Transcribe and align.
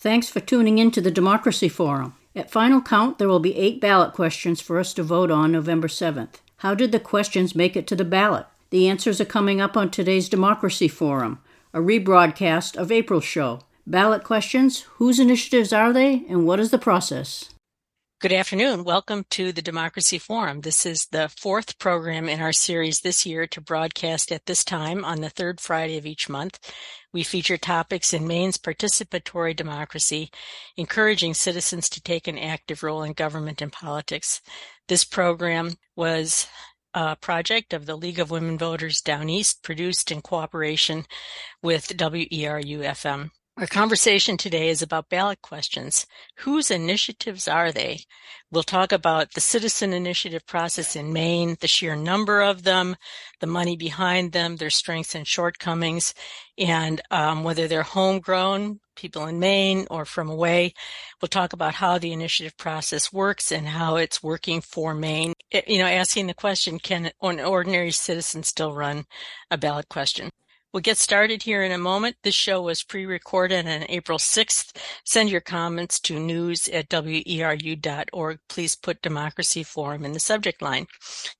Thanks 0.00 0.28
for 0.28 0.38
tuning 0.38 0.78
in 0.78 0.92
to 0.92 1.00
the 1.00 1.10
Democracy 1.10 1.68
Forum. 1.68 2.14
At 2.32 2.52
final 2.52 2.80
count, 2.80 3.18
there 3.18 3.26
will 3.26 3.40
be 3.40 3.56
eight 3.56 3.80
ballot 3.80 4.12
questions 4.12 4.60
for 4.60 4.78
us 4.78 4.94
to 4.94 5.02
vote 5.02 5.28
on 5.28 5.50
November 5.50 5.88
7th. 5.88 6.36
How 6.58 6.76
did 6.76 6.92
the 6.92 7.00
questions 7.00 7.56
make 7.56 7.76
it 7.76 7.88
to 7.88 7.96
the 7.96 8.04
ballot? 8.04 8.46
The 8.70 8.88
answers 8.88 9.20
are 9.20 9.24
coming 9.24 9.60
up 9.60 9.76
on 9.76 9.90
today's 9.90 10.28
Democracy 10.28 10.86
Forum, 10.86 11.40
a 11.74 11.80
rebroadcast 11.80 12.76
of 12.76 12.92
April's 12.92 13.24
show. 13.24 13.58
Ballot 13.88 14.22
questions 14.22 14.82
Whose 14.98 15.18
initiatives 15.18 15.72
are 15.72 15.92
they, 15.92 16.24
and 16.28 16.46
what 16.46 16.60
is 16.60 16.70
the 16.70 16.78
process? 16.78 17.50
Good 18.20 18.32
afternoon. 18.32 18.82
Welcome 18.82 19.26
to 19.30 19.52
the 19.52 19.62
Democracy 19.62 20.18
Forum. 20.18 20.62
This 20.62 20.84
is 20.84 21.06
the 21.12 21.28
fourth 21.28 21.78
program 21.78 22.28
in 22.28 22.40
our 22.40 22.52
series 22.52 22.98
this 22.98 23.24
year 23.24 23.46
to 23.46 23.60
broadcast 23.60 24.32
at 24.32 24.44
this 24.46 24.64
time 24.64 25.04
on 25.04 25.20
the 25.20 25.30
third 25.30 25.60
Friday 25.60 25.96
of 25.98 26.04
each 26.04 26.28
month. 26.28 26.58
We 27.12 27.22
feature 27.22 27.56
topics 27.56 28.12
in 28.12 28.26
Maine's 28.26 28.58
participatory 28.58 29.54
democracy, 29.54 30.32
encouraging 30.76 31.34
citizens 31.34 31.88
to 31.90 32.02
take 32.02 32.26
an 32.26 32.38
active 32.38 32.82
role 32.82 33.04
in 33.04 33.12
government 33.12 33.62
and 33.62 33.70
politics. 33.72 34.40
This 34.88 35.04
program 35.04 35.74
was 35.94 36.48
a 36.94 37.14
project 37.14 37.72
of 37.72 37.86
the 37.86 37.96
League 37.96 38.18
of 38.18 38.32
Women 38.32 38.58
Voters 38.58 39.00
Down 39.00 39.28
East, 39.28 39.62
produced 39.62 40.10
in 40.10 40.22
cooperation 40.22 41.04
with 41.62 41.96
WERU 41.96 42.80
FM. 42.80 43.30
Our 43.58 43.66
conversation 43.66 44.36
today 44.36 44.68
is 44.68 44.82
about 44.82 45.08
ballot 45.08 45.42
questions. 45.42 46.06
Whose 46.36 46.70
initiatives 46.70 47.48
are 47.48 47.72
they? 47.72 48.04
We'll 48.52 48.62
talk 48.62 48.92
about 48.92 49.32
the 49.32 49.40
citizen 49.40 49.92
initiative 49.92 50.46
process 50.46 50.94
in 50.94 51.12
Maine, 51.12 51.56
the 51.60 51.66
sheer 51.66 51.96
number 51.96 52.40
of 52.40 52.62
them, 52.62 52.94
the 53.40 53.48
money 53.48 53.76
behind 53.76 54.30
them, 54.30 54.56
their 54.56 54.70
strengths 54.70 55.16
and 55.16 55.26
shortcomings, 55.26 56.14
and 56.56 57.00
um, 57.10 57.42
whether 57.42 57.66
they're 57.66 57.82
homegrown, 57.82 58.78
people 58.94 59.26
in 59.26 59.40
Maine 59.40 59.88
or 59.90 60.04
from 60.04 60.30
away. 60.30 60.72
We'll 61.20 61.28
talk 61.28 61.52
about 61.52 61.74
how 61.74 61.98
the 61.98 62.12
initiative 62.12 62.56
process 62.56 63.12
works 63.12 63.50
and 63.50 63.66
how 63.66 63.96
it's 63.96 64.22
working 64.22 64.60
for 64.60 64.94
Maine. 64.94 65.32
It, 65.50 65.66
you 65.66 65.78
know, 65.78 65.86
asking 65.86 66.28
the 66.28 66.34
question, 66.34 66.78
can 66.78 67.10
an 67.20 67.40
ordinary 67.40 67.90
citizen 67.90 68.44
still 68.44 68.72
run 68.72 69.06
a 69.50 69.58
ballot 69.58 69.88
question? 69.88 70.30
We'll 70.70 70.82
get 70.82 70.98
started 70.98 71.42
here 71.42 71.62
in 71.62 71.72
a 71.72 71.78
moment. 71.78 72.16
This 72.22 72.34
show 72.34 72.60
was 72.60 72.82
pre-recorded 72.82 73.66
on 73.66 73.86
April 73.88 74.18
6th. 74.18 74.76
Send 75.02 75.30
your 75.30 75.40
comments 75.40 75.98
to 76.00 76.20
news 76.20 76.68
at 76.68 76.90
weru.org. 76.90 78.38
Please 78.50 78.76
put 78.76 79.00
Democracy 79.00 79.62
Forum 79.62 80.04
in 80.04 80.12
the 80.12 80.20
subject 80.20 80.60
line. 80.60 80.86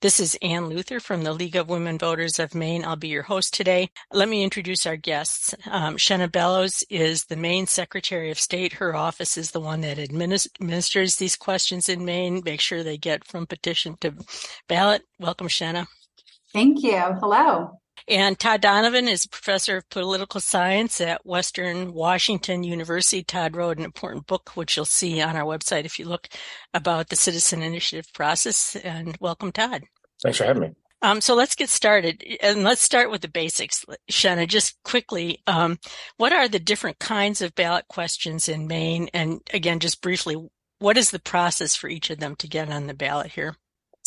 This 0.01 0.19
is 0.19 0.39
Ann 0.41 0.71
Luther 0.71 0.99
from 0.99 1.25
the 1.25 1.35
League 1.35 1.57
of 1.57 1.69
Women 1.69 1.99
Voters 1.99 2.39
of 2.39 2.55
Maine. 2.55 2.87
I'll 2.87 2.97
be 2.97 3.09
your 3.09 3.23
host 3.23 3.53
today. 3.53 3.91
Let 4.11 4.31
me 4.31 4.43
introduce 4.43 4.87
our 4.87 4.97
guests. 4.97 5.55
Um, 5.71 5.99
Bellows 6.33 6.83
is 6.89 7.27
the 7.27 7.37
Maine 7.37 7.67
Secretary 7.67 8.31
of 8.31 8.41
State. 8.41 8.73
Her 8.73 8.97
office 8.97 9.37
is 9.37 9.51
the 9.51 9.61
one 9.61 9.83
that 9.83 9.99
administers 9.99 11.17
these 11.17 11.37
questions 11.37 11.91
in 11.91 12.03
Maine. 12.03 12.41
Make 12.47 12.63
sure 12.63 12.83
they 12.83 12.97
get 12.97 13.27
from 13.27 13.47
petition 13.47 13.99
to 14.01 14.15
ballot. 14.69 15.03
Welcome, 15.19 15.49
Shenna. 15.49 15.87
Thank 16.55 16.83
you. 16.83 16.99
Hello. 17.21 17.79
And 18.09 18.39
Todd 18.39 18.63
Donovan 18.63 19.07
is 19.07 19.27
a 19.27 19.29
professor 19.29 19.77
of 19.77 19.91
political 19.91 20.41
science 20.41 20.99
at 20.99 21.27
Western 21.27 21.93
Washington 21.93 22.65
University. 22.65 23.23
Todd 23.23 23.55
wrote 23.55 23.77
an 23.77 23.85
important 23.85 24.27
book, 24.27 24.53
which 24.55 24.77
you'll 24.77 24.87
see 24.87 25.21
on 25.21 25.37
our 25.37 25.45
website 25.45 25.85
if 25.85 25.99
you 25.99 26.07
look 26.07 26.27
about 26.73 27.11
the 27.11 27.17
citizen 27.17 27.63
initiative 27.63 28.11
process. 28.15 28.77
And 28.77 29.15
welcome, 29.21 29.53
Todd. 29.53 29.85
Thanks 30.23 30.39
for 30.39 30.45
having 30.45 30.63
me. 30.63 30.71
Um, 31.03 31.21
so 31.21 31.35
let's 31.35 31.55
get 31.55 31.69
started 31.69 32.25
and 32.43 32.65
let's 32.65 32.83
start 32.83 33.11
with 33.11 33.21
the 33.21 33.29
basics. 33.29 33.85
Shenna, 34.11 34.49
just 34.49 34.83
quickly, 34.85 35.43
um, 35.47 35.79
what 36.17 36.33
are 36.33 36.49
the 36.49 36.59
different 36.59 36.99
kinds 36.99 37.43
of 37.43 37.55
ballot 37.55 37.87
questions 37.89 38.49
in 38.49 38.67
Maine? 38.67 39.11
And 39.13 39.43
again, 39.53 39.81
just 39.81 40.01
briefly, 40.01 40.49
what 40.79 40.97
is 40.97 41.11
the 41.11 41.21
process 41.21 41.77
for 41.77 41.89
each 41.89 42.09
of 42.09 42.19
them 42.19 42.37
to 42.37 42.49
get 42.49 42.71
on 42.71 42.87
the 42.87 42.95
ballot 42.95 43.33
here? 43.33 43.55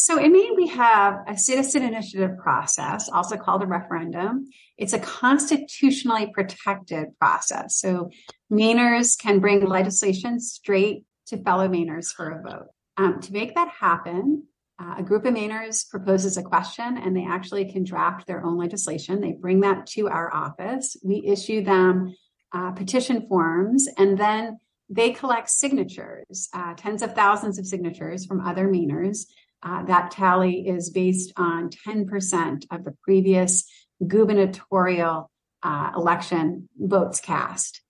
So 0.01 0.17
in 0.17 0.33
Maine, 0.33 0.55
we 0.55 0.65
have 0.69 1.19
a 1.27 1.37
citizen 1.37 1.83
initiative 1.83 2.35
process, 2.39 3.07
also 3.07 3.37
called 3.37 3.61
a 3.61 3.67
referendum. 3.67 4.49
It's 4.75 4.93
a 4.93 4.99
constitutionally 4.99 6.31
protected 6.33 7.09
process. 7.19 7.77
So 7.77 8.09
Mainers 8.51 9.15
can 9.15 9.39
bring 9.39 9.63
legislation 9.63 10.39
straight 10.39 11.05
to 11.27 11.37
fellow 11.43 11.67
Mainers 11.67 12.07
for 12.07 12.31
a 12.31 12.41
vote. 12.41 12.69
Um, 12.97 13.21
to 13.21 13.31
make 13.31 13.53
that 13.53 13.67
happen, 13.67 14.47
uh, 14.79 14.95
a 14.97 15.03
group 15.03 15.23
of 15.25 15.35
Mainers 15.35 15.87
proposes 15.87 16.35
a 16.35 16.41
question 16.41 16.97
and 16.97 17.15
they 17.15 17.27
actually 17.29 17.71
can 17.71 17.83
draft 17.83 18.25
their 18.25 18.43
own 18.43 18.57
legislation. 18.57 19.21
They 19.21 19.33
bring 19.33 19.59
that 19.59 19.85
to 19.89 20.09
our 20.09 20.33
office. 20.33 20.97
We 21.03 21.23
issue 21.27 21.63
them 21.63 22.15
uh, 22.51 22.71
petition 22.71 23.27
forms 23.27 23.87
and 23.99 24.17
then 24.17 24.57
they 24.89 25.11
collect 25.11 25.49
signatures, 25.49 26.49
uh, 26.53 26.73
tens 26.75 27.03
of 27.03 27.13
thousands 27.13 27.59
of 27.59 27.67
signatures 27.67 28.25
from 28.25 28.41
other 28.41 28.67
Mainers 28.67 29.27
uh, 29.63 29.83
that 29.85 30.11
tally 30.11 30.67
is 30.67 30.89
based 30.89 31.33
on 31.37 31.69
10% 31.69 32.65
of 32.71 32.83
the 32.83 32.95
previous 33.03 33.65
gubernatorial 34.05 35.29
uh, 35.63 35.91
election 35.95 36.67
votes 36.77 37.19
cast. 37.19 37.81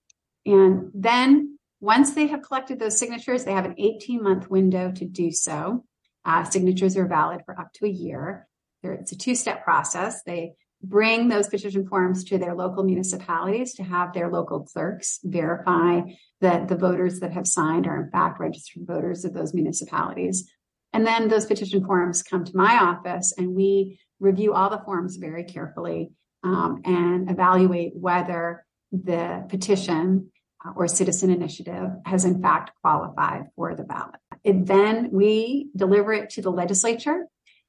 And 0.44 0.90
then 0.94 1.58
once 1.80 2.14
they 2.14 2.26
have 2.26 2.42
collected 2.42 2.78
those 2.78 2.98
signatures, 2.98 3.44
they 3.44 3.52
have 3.52 3.64
an 3.64 3.74
18 3.78 4.22
month 4.22 4.50
window 4.50 4.92
to 4.92 5.04
do 5.04 5.30
so. 5.30 5.84
Uh, 6.24 6.44
signatures 6.44 6.96
are 6.96 7.06
valid 7.06 7.42
for 7.44 7.58
up 7.58 7.72
to 7.74 7.86
a 7.86 7.90
year. 7.90 8.46
It's 8.82 9.12
a 9.12 9.16
two 9.16 9.34
step 9.34 9.64
process. 9.64 10.22
They 10.24 10.54
bring 10.82 11.28
those 11.28 11.48
petition 11.48 11.86
forms 11.86 12.24
to 12.24 12.38
their 12.38 12.54
local 12.54 12.82
municipalities 12.82 13.74
to 13.74 13.84
have 13.84 14.12
their 14.12 14.30
local 14.30 14.60
clerks 14.60 15.20
verify 15.22 16.00
that 16.40 16.68
the 16.68 16.76
voters 16.76 17.20
that 17.20 17.32
have 17.32 17.46
signed 17.46 17.86
are 17.86 18.02
in 18.02 18.10
fact 18.10 18.40
registered 18.40 18.84
voters 18.84 19.24
of 19.24 19.32
those 19.32 19.54
municipalities. 19.54 20.50
And 20.92 21.06
then 21.06 21.28
those 21.28 21.46
petition 21.46 21.84
forms 21.84 22.22
come 22.22 22.44
to 22.44 22.56
my 22.56 22.78
office 22.78 23.32
and 23.36 23.54
we 23.54 23.98
review 24.20 24.52
all 24.52 24.70
the 24.70 24.82
forms 24.84 25.16
very 25.16 25.44
carefully 25.44 26.10
um, 26.44 26.82
and 26.84 27.30
evaluate 27.30 27.92
whether 27.94 28.64
the 28.92 29.44
petition 29.48 30.30
uh, 30.64 30.72
or 30.76 30.86
citizen 30.86 31.30
initiative 31.30 31.88
has 32.04 32.24
in 32.24 32.42
fact 32.42 32.72
qualified 32.82 33.44
for 33.56 33.74
the 33.74 33.84
ballot. 33.84 34.20
It, 34.44 34.66
then 34.66 35.10
we 35.12 35.68
deliver 35.74 36.12
it 36.12 36.30
to 36.30 36.42
the 36.42 36.50
legislature 36.50 37.26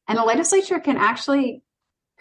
and 0.07 0.17
the 0.17 0.23
legislature 0.23 0.79
can 0.79 0.97
actually 0.97 1.63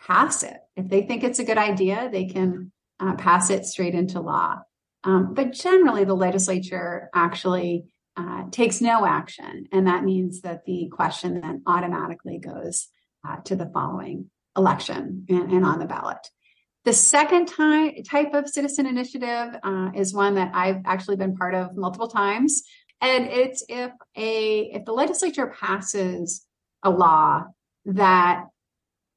pass 0.07 0.43
it. 0.43 0.57
If 0.77 0.89
they 0.89 1.03
think 1.03 1.25
it's 1.25 1.39
a 1.39 1.45
good 1.45 1.59
idea, 1.59 2.09
they 2.11 2.27
can 2.27 2.73
uh, 3.01 3.17
pass 3.17 3.51
it 3.51 3.67
straight 3.67 3.95
into 3.95 4.21
law. 4.21 4.61
Um, 5.05 5.35
but 5.35 5.53
generally, 5.53 6.05
the 6.05 6.15
legislature 6.15 7.11
actually 7.13 7.92
uh, 8.17 8.45
takes 8.51 8.81
no 8.81 9.07
action. 9.07 9.67
And 9.73 9.87
that 9.87 10.05
means 10.05 10.43
that 10.43 10.65
the 10.65 10.89
question 10.93 11.41
then 11.41 11.63
automatically 11.67 12.39
goes 12.39 12.89
uh, 13.27 13.37
to 13.45 13.57
the 13.57 13.71
following 13.73 14.31
election 14.57 15.25
and, 15.29 15.51
and, 15.51 15.65
on 15.65 15.79
the 15.79 15.87
ballot. 15.87 16.19
The 16.85 16.93
second 16.93 17.47
ty- 17.47 18.03
type 18.09 18.35
of 18.35 18.49
citizen 18.49 18.87
initiative 18.87 19.57
uh, 19.63 19.91
is 19.95 20.13
one 20.13 20.35
that 20.35 20.51
I've 20.55 20.83
actually 20.85 21.17
been 21.17 21.37
part 21.37 21.55
of 21.55 21.77
multiple 21.77 22.09
times. 22.09 22.63
And 23.01 23.27
it's 23.27 23.65
if 23.69 23.93
a 24.17 24.61
if 24.73 24.85
the 24.85 24.93
legislature 24.93 25.47
passes 25.59 26.45
a 26.83 26.91
law 26.91 27.45
that 27.87 28.45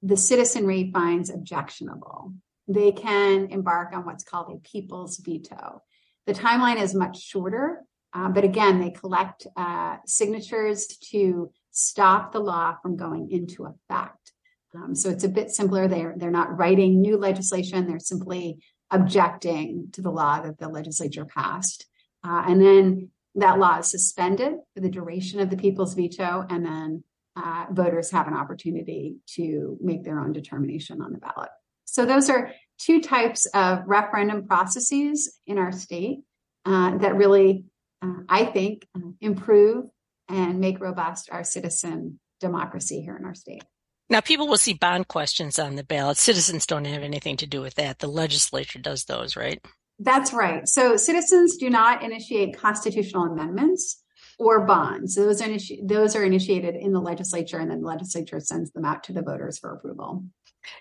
the 0.01 0.17
citizenry 0.17 0.91
finds 0.93 1.29
objectionable, 1.29 2.33
they 2.67 2.91
can 2.91 3.47
embark 3.51 3.93
on 3.93 4.05
what's 4.05 4.23
called 4.23 4.51
a 4.55 4.67
people's 4.67 5.17
veto. 5.17 5.81
The 6.25 6.33
timeline 6.33 6.81
is 6.81 6.95
much 6.95 7.21
shorter 7.21 7.84
uh, 8.15 8.29
but 8.29 8.45
again, 8.45 8.79
they 8.79 8.91
collect 8.91 9.45
uh, 9.57 9.97
signatures 10.05 10.87
to 11.11 11.51
stop 11.71 12.31
the 12.31 12.39
law 12.39 12.75
from 12.81 12.95
going 12.95 13.29
into 13.29 13.65
effect. 13.65 14.31
Um, 14.73 14.95
so 14.95 15.09
it's 15.09 15.25
a 15.25 15.29
bit 15.29 15.51
simpler. 15.51 15.87
They're 15.87 16.15
they're 16.17 16.31
not 16.31 16.57
writing 16.57 17.01
new 17.01 17.17
legislation. 17.17 17.87
They're 17.87 17.99
simply 17.99 18.59
objecting 18.91 19.89
to 19.93 20.01
the 20.01 20.11
law 20.11 20.41
that 20.41 20.59
the 20.59 20.69
legislature 20.69 21.25
passed, 21.25 21.85
uh, 22.23 22.43
and 22.47 22.61
then 22.61 23.09
that 23.35 23.59
law 23.59 23.79
is 23.79 23.91
suspended 23.91 24.53
for 24.73 24.79
the 24.79 24.89
duration 24.89 25.41
of 25.41 25.49
the 25.49 25.57
people's 25.57 25.93
veto, 25.93 26.45
and 26.49 26.65
then 26.65 27.03
uh, 27.35 27.65
voters 27.71 28.11
have 28.11 28.27
an 28.27 28.33
opportunity 28.33 29.17
to 29.35 29.77
make 29.81 30.03
their 30.03 30.19
own 30.19 30.31
determination 30.31 31.01
on 31.01 31.11
the 31.11 31.19
ballot. 31.19 31.49
So 31.83 32.05
those 32.05 32.29
are 32.29 32.51
two 32.77 33.01
types 33.01 33.45
of 33.47 33.79
referendum 33.85 34.47
processes 34.47 35.37
in 35.45 35.57
our 35.57 35.73
state 35.73 36.19
uh, 36.65 36.97
that 36.97 37.15
really 37.15 37.65
uh, 38.05 38.23
I 38.29 38.45
think, 38.45 38.87
uh, 38.95 39.11
improve 39.21 39.85
and 40.29 40.59
make 40.59 40.79
robust 40.79 41.29
our 41.31 41.43
citizen 41.43 42.19
democracy 42.39 43.01
here 43.01 43.15
in 43.17 43.25
our 43.25 43.35
state. 43.35 43.63
Now, 44.09 44.21
people 44.21 44.47
will 44.47 44.57
see 44.57 44.73
bond 44.73 45.07
questions 45.07 45.57
on 45.57 45.75
the 45.75 45.83
ballot. 45.83 46.17
Citizens 46.17 46.65
don't 46.65 46.85
have 46.85 47.01
anything 47.01 47.37
to 47.37 47.47
do 47.47 47.61
with 47.61 47.75
that. 47.75 47.99
The 47.99 48.07
legislature 48.07 48.79
does 48.79 49.05
those, 49.05 49.35
right? 49.35 49.59
That's 49.97 50.31
right. 50.31 50.67
So, 50.67 50.97
citizens 50.97 51.57
do 51.57 51.69
not 51.69 52.03
initiate 52.03 52.57
constitutional 52.57 53.23
amendments 53.23 54.03
or 54.37 54.65
bonds. 54.65 55.15
Those 55.15 55.41
are, 55.41 55.47
initi- 55.47 55.87
those 55.87 56.15
are 56.15 56.23
initiated 56.23 56.75
in 56.75 56.91
the 56.91 56.99
legislature, 56.99 57.57
and 57.57 57.71
then 57.71 57.81
the 57.81 57.87
legislature 57.87 58.39
sends 58.39 58.71
them 58.71 58.85
out 58.85 59.03
to 59.05 59.13
the 59.13 59.21
voters 59.21 59.57
for 59.57 59.73
approval. 59.73 60.25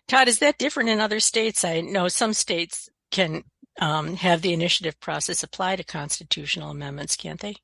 Todd, 0.08 0.28
is 0.28 0.40
that 0.40 0.58
different 0.58 0.90
in 0.90 1.00
other 1.00 1.20
states? 1.20 1.64
I 1.64 1.80
know 1.80 2.08
some 2.08 2.32
states 2.32 2.88
can 3.10 3.44
um, 3.80 4.16
have 4.16 4.42
the 4.42 4.52
initiative 4.52 4.98
process 5.00 5.42
apply 5.42 5.76
to 5.76 5.84
constitutional 5.84 6.70
amendments, 6.70 7.16
can't 7.16 7.40
they? 7.40 7.56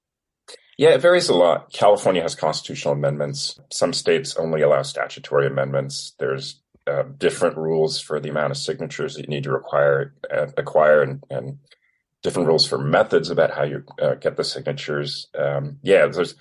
Yeah, 0.76 0.90
it 0.90 1.02
varies 1.02 1.28
a 1.28 1.34
lot. 1.34 1.72
California 1.72 2.22
has 2.22 2.34
constitutional 2.34 2.94
amendments. 2.94 3.60
Some 3.70 3.92
states 3.92 4.36
only 4.36 4.62
allow 4.62 4.82
statutory 4.82 5.46
amendments. 5.46 6.14
There's 6.18 6.60
uh, 6.86 7.04
different 7.18 7.56
rules 7.58 8.00
for 8.00 8.18
the 8.18 8.30
amount 8.30 8.52
of 8.52 8.56
signatures 8.56 9.14
that 9.14 9.22
you 9.22 9.28
need 9.28 9.44
to 9.44 9.52
require 9.52 10.14
uh, 10.34 10.46
acquire 10.56 11.02
and, 11.02 11.22
and, 11.30 11.58
different 12.22 12.48
rules 12.48 12.66
for 12.66 12.76
methods 12.76 13.30
about 13.30 13.50
how 13.50 13.62
you 13.62 13.82
uh, 14.00 14.14
get 14.14 14.36
the 14.36 14.44
signatures. 14.44 15.28
Um, 15.38 15.78
yeah, 15.82 16.06
there's 16.06 16.34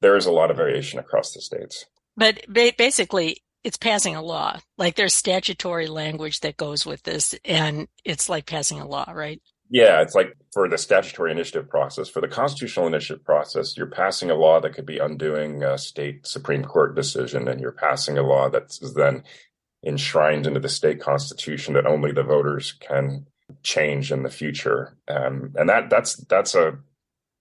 there 0.00 0.16
is 0.16 0.26
a 0.26 0.32
lot 0.32 0.50
of 0.50 0.56
variation 0.56 0.98
across 0.98 1.32
the 1.32 1.40
states. 1.40 1.84
But 2.16 2.44
ba- 2.48 2.72
basically, 2.76 3.42
it's 3.66 3.76
passing 3.76 4.14
a 4.14 4.22
law. 4.22 4.60
Like 4.78 4.94
there's 4.94 5.12
statutory 5.12 5.88
language 5.88 6.38
that 6.40 6.56
goes 6.56 6.86
with 6.86 7.02
this, 7.02 7.34
and 7.44 7.88
it's 8.04 8.28
like 8.28 8.46
passing 8.46 8.78
a 8.78 8.86
law, 8.86 9.10
right? 9.12 9.42
Yeah, 9.68 10.02
it's 10.02 10.14
like 10.14 10.36
for 10.52 10.68
the 10.68 10.78
statutory 10.78 11.32
initiative 11.32 11.68
process. 11.68 12.08
For 12.08 12.20
the 12.20 12.28
constitutional 12.28 12.86
initiative 12.86 13.24
process, 13.24 13.76
you're 13.76 13.88
passing 13.88 14.30
a 14.30 14.36
law 14.36 14.60
that 14.60 14.74
could 14.74 14.86
be 14.86 15.00
undoing 15.00 15.64
a 15.64 15.78
state 15.78 16.28
Supreme 16.28 16.62
Court 16.62 16.94
decision, 16.94 17.48
and 17.48 17.60
you're 17.60 17.72
passing 17.72 18.16
a 18.16 18.22
law 18.22 18.48
that's 18.48 18.78
then 18.94 19.24
enshrined 19.84 20.46
into 20.46 20.60
the 20.60 20.68
state 20.68 21.00
constitution 21.00 21.74
that 21.74 21.86
only 21.86 22.12
the 22.12 22.22
voters 22.22 22.70
can 22.70 23.26
change 23.64 24.12
in 24.12 24.22
the 24.22 24.30
future. 24.30 24.96
Um, 25.08 25.54
and 25.56 25.68
that 25.68 25.90
that's 25.90 26.14
that's 26.14 26.54
a 26.54 26.78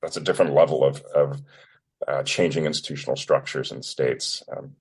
that's 0.01 0.17
a 0.17 0.21
different 0.21 0.55
level 0.55 0.83
of 0.83 1.03
of 1.13 1.39
uh, 2.07 2.23
changing 2.23 2.65
institutional 2.65 3.15
structures 3.15 3.71
in 3.71 3.83
states. 3.83 4.41
Um, 4.51 4.75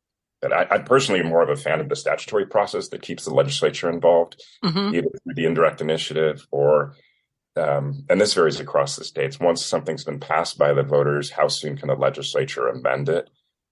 but 0.44 0.52
I, 0.52 0.75
I, 0.75 0.79
personally 0.79 1.20
am 1.20 1.29
more 1.29 1.43
of 1.43 1.49
a 1.49 1.56
fan 1.56 1.81
of 1.81 1.88
the 1.88 1.96
statutory 1.96 2.44
process 2.44 2.88
that 2.88 3.00
keeps 3.00 3.25
the 3.25 3.32
legislature 3.32 3.88
involved, 3.88 4.44
mm-hmm. 4.62 4.94
either 4.94 5.08
through 5.08 5.35
the 5.35 5.46
indirect 5.46 5.81
initiative 5.81 6.46
or 6.50 6.94
um, 7.56 8.05
and 8.11 8.20
this 8.20 8.35
varies 8.35 8.61
across 8.61 8.96
the 8.96 9.05
states. 9.05 9.41
Once 9.41 9.64
something's 9.64 10.05
been 10.05 10.20
passed 10.20 10.58
by 10.58 10.75
the 10.75 10.82
voters, 10.82 11.31
how 11.31 11.49
soon 11.49 11.79
can 11.79 11.88
the 11.88 11.94
legislature 11.94 12.69
amend 12.69 13.08
it, 13.08 13.31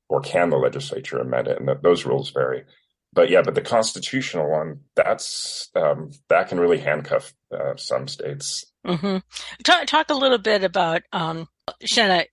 or 0.08 0.22
can 0.22 0.48
the 0.48 0.56
legislature 0.56 1.18
amend 1.18 1.46
it? 1.46 1.58
And 1.58 1.66
th- 1.66 1.82
those 1.82 2.06
rules 2.06 2.30
vary. 2.30 2.64
But 3.12 3.28
yeah, 3.28 3.42
but 3.42 3.54
the 3.54 3.60
constitutional 3.60 4.50
one, 4.50 4.80
that's 4.96 5.68
um, 5.74 6.12
that 6.30 6.48
can 6.48 6.58
really 6.58 6.78
handcuff 6.78 7.34
uh, 7.52 7.76
some 7.76 8.08
states. 8.08 8.64
Mm-hmm. 8.86 9.18
Talk, 9.62 9.86
talk 9.86 10.08
a 10.08 10.14
little 10.14 10.38
bit 10.38 10.64
about 10.64 11.02
um, 11.12 11.48
Shenna. 11.84 12.24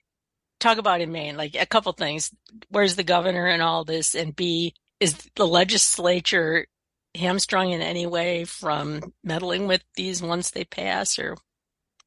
Talk 0.60 0.78
about 0.78 1.02
in 1.02 1.12
Maine, 1.12 1.38
like 1.38 1.56
a 1.56 1.66
couple 1.66 1.92
things. 1.94 2.32
Where's 2.70 2.96
the 2.96 3.04
governor 3.04 3.48
in 3.48 3.62
all 3.62 3.86
this? 3.86 4.14
And 4.14 4.36
B, 4.36 4.76
is 5.00 5.16
the 5.36 5.48
legislature 5.48 6.68
hamstrung 7.16 7.72
in 7.72 7.82
any 7.82 8.06
way 8.06 8.46
from 8.46 9.14
meddling 9.24 9.68
with 9.68 9.84
these 9.96 10.22
once 10.22 10.52
they 10.52 10.66
pass, 10.66 11.18
or 11.18 11.38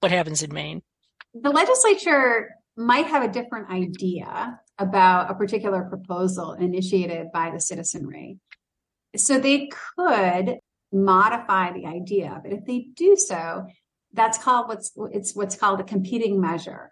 what 0.00 0.12
happens 0.12 0.43
in 0.43 0.52
Maine? 0.52 0.82
The 1.34 1.50
legislature 1.50 2.50
might 2.76 3.06
have 3.06 3.22
a 3.22 3.32
different 3.32 3.70
idea 3.70 4.60
about 4.78 5.31
a 5.31 5.34
particular 5.34 5.84
proposal 5.84 6.52
initiated 6.52 7.32
by 7.32 7.50
the 7.50 7.60
citizenry. 7.60 8.38
So 9.16 9.38
they 9.38 9.70
could 9.96 10.58
modify 10.93 11.72
the 11.72 11.87
idea, 11.87 12.40
but 12.43 12.52
if 12.52 12.64
they 12.66 12.88
do 12.94 13.16
so, 13.16 13.66
that's 14.12 14.38
called 14.38 14.69
what's 14.69 14.93
it's 15.12 15.34
what's 15.34 15.56
called 15.56 15.81
a 15.81 15.84
competing 15.84 16.40
measure. 16.40 16.92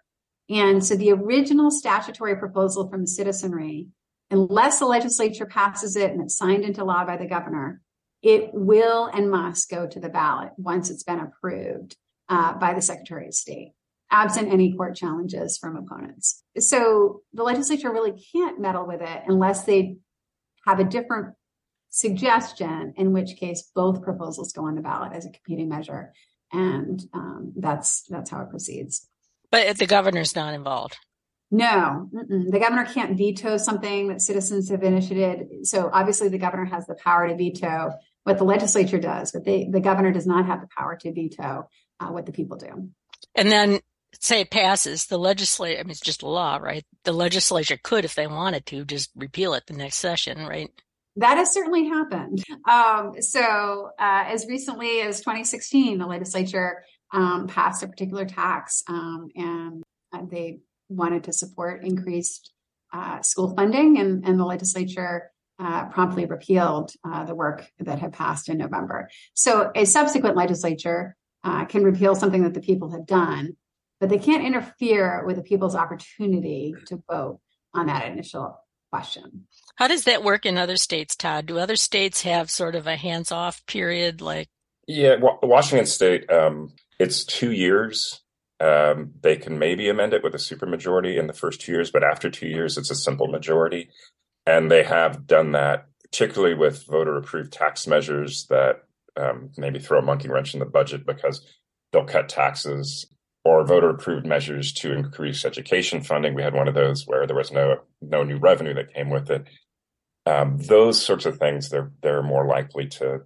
And 0.51 0.85
so 0.85 0.95
the 0.95 1.13
original 1.13 1.71
statutory 1.71 2.35
proposal 2.35 2.89
from 2.89 3.01
the 3.01 3.07
citizenry, 3.07 3.87
unless 4.29 4.79
the 4.79 4.85
legislature 4.85 5.45
passes 5.45 5.95
it 5.95 6.11
and 6.11 6.21
it's 6.21 6.37
signed 6.37 6.65
into 6.65 6.83
law 6.83 7.05
by 7.05 7.15
the 7.15 7.25
governor, 7.25 7.81
it 8.21 8.49
will 8.53 9.05
and 9.05 9.31
must 9.31 9.69
go 9.69 9.87
to 9.87 9.99
the 9.99 10.09
ballot 10.09 10.51
once 10.57 10.89
it's 10.89 11.03
been 11.03 11.21
approved 11.21 11.95
uh, 12.27 12.53
by 12.53 12.73
the 12.73 12.81
Secretary 12.81 13.27
of 13.27 13.33
State, 13.33 13.71
absent 14.11 14.51
any 14.51 14.73
court 14.73 14.95
challenges 14.95 15.57
from 15.57 15.77
opponents. 15.77 16.43
So 16.59 17.21
the 17.33 17.43
legislature 17.43 17.91
really 17.91 18.13
can't 18.33 18.59
meddle 18.59 18.85
with 18.85 19.01
it 19.01 19.23
unless 19.27 19.63
they 19.63 19.95
have 20.67 20.79
a 20.79 20.83
different 20.83 21.33
suggestion, 21.89 22.93
in 22.97 23.13
which 23.13 23.37
case 23.37 23.71
both 23.73 24.03
proposals 24.03 24.51
go 24.51 24.65
on 24.65 24.75
the 24.75 24.81
ballot 24.81 25.13
as 25.13 25.25
a 25.25 25.31
competing 25.31 25.69
measure, 25.69 26.13
and 26.51 27.01
um, 27.13 27.53
that's 27.55 28.03
that's 28.09 28.29
how 28.29 28.41
it 28.41 28.49
proceeds. 28.49 29.07
But 29.51 29.77
the 29.77 29.87
governor's 29.87 30.35
not 30.35 30.53
involved. 30.53 30.97
No, 31.53 32.09
mm-mm. 32.13 32.49
the 32.49 32.59
governor 32.59 32.85
can't 32.85 33.17
veto 33.17 33.57
something 33.57 34.07
that 34.07 34.21
citizens 34.21 34.69
have 34.69 34.83
initiated. 34.83 35.67
So 35.67 35.89
obviously, 35.91 36.29
the 36.29 36.37
governor 36.37 36.65
has 36.65 36.87
the 36.87 36.95
power 36.95 37.27
to 37.27 37.35
veto 37.35 37.91
what 38.23 38.37
the 38.37 38.45
legislature 38.45 38.99
does, 38.99 39.33
but 39.33 39.43
they, 39.43 39.67
the 39.69 39.81
governor 39.81 40.11
does 40.11 40.25
not 40.25 40.45
have 40.45 40.61
the 40.61 40.69
power 40.75 40.95
to 40.95 41.11
veto 41.11 41.67
uh, 41.99 42.07
what 42.07 42.25
the 42.25 42.31
people 42.31 42.55
do. 42.55 42.89
And 43.35 43.51
then 43.51 43.81
say 44.19 44.41
it 44.41 44.51
passes, 44.51 45.07
the 45.07 45.17
legislature, 45.17 45.79
I 45.79 45.83
mean, 45.83 45.91
it's 45.91 45.99
just 45.99 46.23
a 46.23 46.29
law, 46.29 46.57
right? 46.57 46.85
The 47.03 47.11
legislature 47.11 47.77
could, 47.81 48.05
if 48.05 48.15
they 48.15 48.27
wanted 48.27 48.65
to, 48.67 48.85
just 48.85 49.11
repeal 49.15 49.53
it 49.53 49.65
the 49.67 49.73
next 49.73 49.97
session, 49.97 50.45
right? 50.45 50.69
That 51.17 51.37
has 51.37 51.53
certainly 51.53 51.89
happened. 51.89 52.41
Um, 52.69 53.21
so, 53.21 53.89
uh, 53.99 54.23
as 54.27 54.45
recently 54.47 55.01
as 55.01 55.19
2016, 55.19 55.97
the 55.97 56.05
legislature 56.05 56.83
um, 57.13 57.47
passed 57.47 57.83
a 57.83 57.87
particular 57.87 58.25
tax, 58.25 58.83
um, 58.87 59.29
and 59.35 59.83
uh, 60.13 60.21
they 60.29 60.59
wanted 60.89 61.25
to 61.25 61.33
support 61.33 61.83
increased 61.83 62.51
uh, 62.93 63.21
school 63.21 63.53
funding, 63.55 63.97
and, 63.99 64.25
and 64.25 64.39
the 64.39 64.45
legislature 64.45 65.31
uh, 65.59 65.85
promptly 65.89 66.25
repealed 66.25 66.91
uh, 67.05 67.23
the 67.23 67.35
work 67.35 67.69
that 67.79 67.99
had 67.99 68.13
passed 68.13 68.49
in 68.49 68.57
November. 68.57 69.09
So 69.33 69.71
a 69.75 69.85
subsequent 69.85 70.35
legislature 70.35 71.15
uh, 71.43 71.65
can 71.65 71.83
repeal 71.83 72.15
something 72.15 72.43
that 72.43 72.53
the 72.53 72.61
people 72.61 72.91
have 72.91 73.05
done, 73.05 73.55
but 73.99 74.09
they 74.09 74.17
can't 74.17 74.43
interfere 74.43 75.23
with 75.25 75.35
the 75.35 75.43
people's 75.43 75.75
opportunity 75.75 76.73
to 76.87 77.01
vote 77.09 77.39
on 77.73 77.87
that 77.87 78.07
initial 78.07 78.59
question. 78.91 79.45
How 79.75 79.87
does 79.87 80.03
that 80.05 80.23
work 80.23 80.45
in 80.45 80.57
other 80.57 80.77
states, 80.77 81.15
Todd? 81.15 81.45
Do 81.45 81.57
other 81.57 81.75
states 81.75 82.23
have 82.23 82.51
sort 82.51 82.75
of 82.75 82.87
a 82.87 82.95
hands 82.95 83.31
off 83.31 83.65
period 83.65 84.21
like? 84.21 84.49
Yeah, 84.87 85.15
Washington 85.41 85.85
State, 85.85 86.29
um, 86.31 86.73
it's 87.01 87.25
two 87.25 87.51
years. 87.51 88.21
Um, 88.59 89.13
they 89.21 89.35
can 89.35 89.57
maybe 89.57 89.89
amend 89.89 90.13
it 90.13 90.23
with 90.23 90.35
a 90.35 90.37
supermajority 90.37 91.17
in 91.17 91.25
the 91.25 91.33
first 91.33 91.61
two 91.61 91.71
years, 91.71 91.89
but 91.89 92.03
after 92.03 92.29
two 92.29 92.47
years, 92.47 92.77
it's 92.77 92.91
a 92.91 92.95
simple 92.95 93.27
majority. 93.27 93.89
And 94.45 94.69
they 94.69 94.83
have 94.83 95.25
done 95.25 95.53
that, 95.53 95.87
particularly 96.03 96.53
with 96.53 96.85
voter 96.85 97.17
approved 97.17 97.51
tax 97.51 97.87
measures 97.87 98.45
that 98.51 98.83
um, 99.17 99.49
maybe 99.57 99.79
throw 99.79 99.97
a 99.97 100.03
monkey 100.03 100.29
wrench 100.29 100.53
in 100.53 100.59
the 100.59 100.65
budget 100.67 101.07
because 101.07 101.43
they'll 101.91 102.05
cut 102.05 102.29
taxes 102.29 103.07
or 103.43 103.65
voter 103.65 103.89
approved 103.89 104.27
measures 104.27 104.71
to 104.73 104.93
increase 104.93 105.43
education 105.43 106.01
funding. 106.01 106.35
We 106.35 106.43
had 106.43 106.53
one 106.53 106.67
of 106.67 106.75
those 106.75 107.07
where 107.07 107.25
there 107.25 107.35
was 107.35 107.51
no 107.51 107.77
no 107.99 108.23
new 108.23 108.37
revenue 108.37 108.75
that 108.75 108.93
came 108.93 109.09
with 109.09 109.31
it. 109.31 109.47
Um, 110.27 110.59
those 110.59 111.03
sorts 111.03 111.25
of 111.25 111.39
things 111.39 111.69
they're 111.69 111.91
they're 112.03 112.21
more 112.21 112.45
likely 112.45 112.85
to 112.99 113.21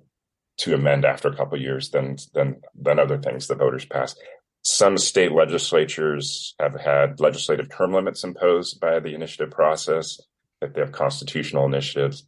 to 0.57 0.73
amend 0.73 1.05
after 1.05 1.27
a 1.27 1.35
couple 1.35 1.59
years 1.59 1.89
than 1.89 2.17
than 2.33 2.61
than 2.75 2.99
other 2.99 3.17
things 3.17 3.47
the 3.47 3.55
voters 3.55 3.85
pass. 3.85 4.15
Some 4.63 4.97
state 4.97 5.31
legislatures 5.31 6.55
have 6.59 6.79
had 6.79 7.19
legislative 7.19 7.69
term 7.69 7.93
limits 7.93 8.23
imposed 8.23 8.79
by 8.79 8.99
the 8.99 9.13
initiative 9.13 9.51
process 9.51 10.19
if 10.61 10.73
they 10.73 10.81
have 10.81 10.91
constitutional 10.91 11.65
initiatives, 11.65 12.25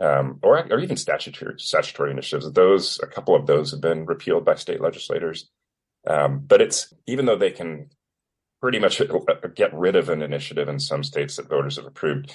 um, 0.00 0.38
or 0.42 0.58
or 0.70 0.80
even 0.80 0.96
statutory 0.96 1.54
statutory 1.58 2.10
initiatives. 2.10 2.50
Those 2.52 3.00
a 3.02 3.06
couple 3.06 3.34
of 3.34 3.46
those 3.46 3.70
have 3.70 3.80
been 3.80 4.04
repealed 4.04 4.44
by 4.44 4.56
state 4.56 4.80
legislators. 4.80 5.48
Um, 6.06 6.40
but 6.46 6.60
it's 6.60 6.92
even 7.06 7.26
though 7.26 7.36
they 7.36 7.50
can 7.50 7.90
pretty 8.60 8.78
much 8.78 9.00
get 9.54 9.72
rid 9.72 9.96
of 9.96 10.08
an 10.08 10.22
initiative 10.22 10.68
in 10.68 10.78
some 10.78 11.02
states 11.02 11.36
that 11.36 11.48
voters 11.48 11.76
have 11.76 11.86
approved, 11.86 12.34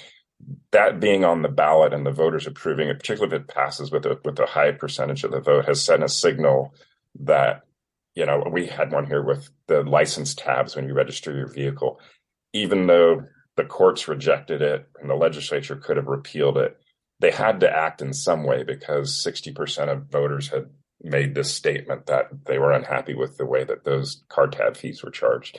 that 0.72 1.00
being 1.00 1.24
on 1.24 1.42
the 1.42 1.48
ballot 1.48 1.92
and 1.92 2.04
the 2.04 2.10
voters 2.10 2.46
approving 2.46 2.88
it, 2.88 2.98
particularly 2.98 3.34
if 3.34 3.42
it 3.42 3.48
passes 3.48 3.90
with 3.90 4.04
a 4.06 4.18
with 4.24 4.38
a 4.38 4.46
high 4.46 4.72
percentage 4.72 5.24
of 5.24 5.30
the 5.30 5.40
vote, 5.40 5.66
has 5.66 5.82
sent 5.82 6.04
a 6.04 6.08
signal 6.08 6.74
that 7.20 7.62
you 8.14 8.26
know 8.26 8.46
we 8.50 8.66
had 8.66 8.92
one 8.92 9.06
here 9.06 9.22
with 9.22 9.50
the 9.66 9.82
license 9.82 10.34
tabs 10.34 10.76
when 10.76 10.86
you 10.86 10.94
register 10.94 11.34
your 11.34 11.48
vehicle, 11.48 12.00
even 12.52 12.86
though 12.86 13.22
the 13.56 13.64
courts 13.64 14.06
rejected 14.06 14.60
it 14.62 14.86
and 15.00 15.08
the 15.08 15.14
legislature 15.14 15.76
could 15.76 15.96
have 15.96 16.06
repealed 16.06 16.58
it. 16.58 16.78
They 17.20 17.30
had 17.30 17.60
to 17.60 17.70
act 17.74 18.02
in 18.02 18.12
some 18.12 18.44
way 18.44 18.62
because 18.62 19.24
60% 19.26 19.88
of 19.90 20.10
voters 20.10 20.48
had 20.48 20.66
made 21.02 21.34
this 21.34 21.54
statement 21.54 22.06
that 22.06 22.28
they 22.44 22.58
were 22.58 22.72
unhappy 22.72 23.14
with 23.14 23.38
the 23.38 23.46
way 23.46 23.64
that 23.64 23.84
those 23.84 24.22
car 24.28 24.48
tab 24.48 24.76
fees 24.76 25.02
were 25.02 25.10
charged. 25.10 25.58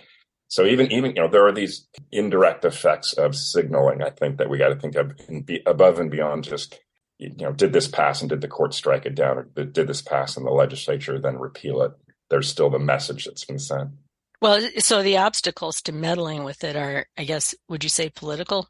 So 0.50 0.66
even 0.66 0.92
even 0.92 1.16
you 1.16 1.22
know 1.22 1.28
there 1.28 1.46
are 1.46 1.52
these 1.52 1.88
indirect 2.12 2.66
effects 2.66 3.14
of 3.14 3.36
signaling. 3.36 4.02
I 4.02 4.10
think 4.10 4.38
that 4.38 4.50
we 4.50 4.58
got 4.58 4.70
to 4.70 4.76
think 4.76 4.96
of 4.96 5.14
and 5.28 5.46
be 5.46 5.62
above 5.66 6.00
and 6.00 6.10
beyond 6.10 6.46
just 6.46 6.80
you 7.18 7.34
know 7.38 7.52
did 7.52 7.74
this 7.74 7.88
pass 7.88 8.22
and 8.22 8.30
did 8.30 8.42
the 8.42 8.48
court 8.48 8.74
strike 8.74 9.06
it 9.06 9.16
down 9.16 9.38
or 9.38 9.44
did 9.44 9.88
this 9.88 10.02
pass 10.02 10.38
and 10.38 10.46
the 10.46 10.52
legislature 10.52 11.20
then 11.20 11.38
repeal 11.38 11.82
it. 11.82 11.92
There's 12.30 12.50
still 12.50 12.70
the 12.70 12.80
message 12.80 13.26
that's 13.26 13.46
been 13.46 13.60
sent. 13.60 13.92
Well, 14.42 14.70
so 14.78 15.02
the 15.02 15.18
obstacles 15.18 15.82
to 15.84 15.92
meddling 15.92 16.44
with 16.44 16.64
it 16.64 16.76
are, 16.76 17.08
I 17.18 17.24
guess, 17.24 17.56
would 17.68 17.84
you 17.84 17.90
say 17.90 18.10
political, 18.10 18.70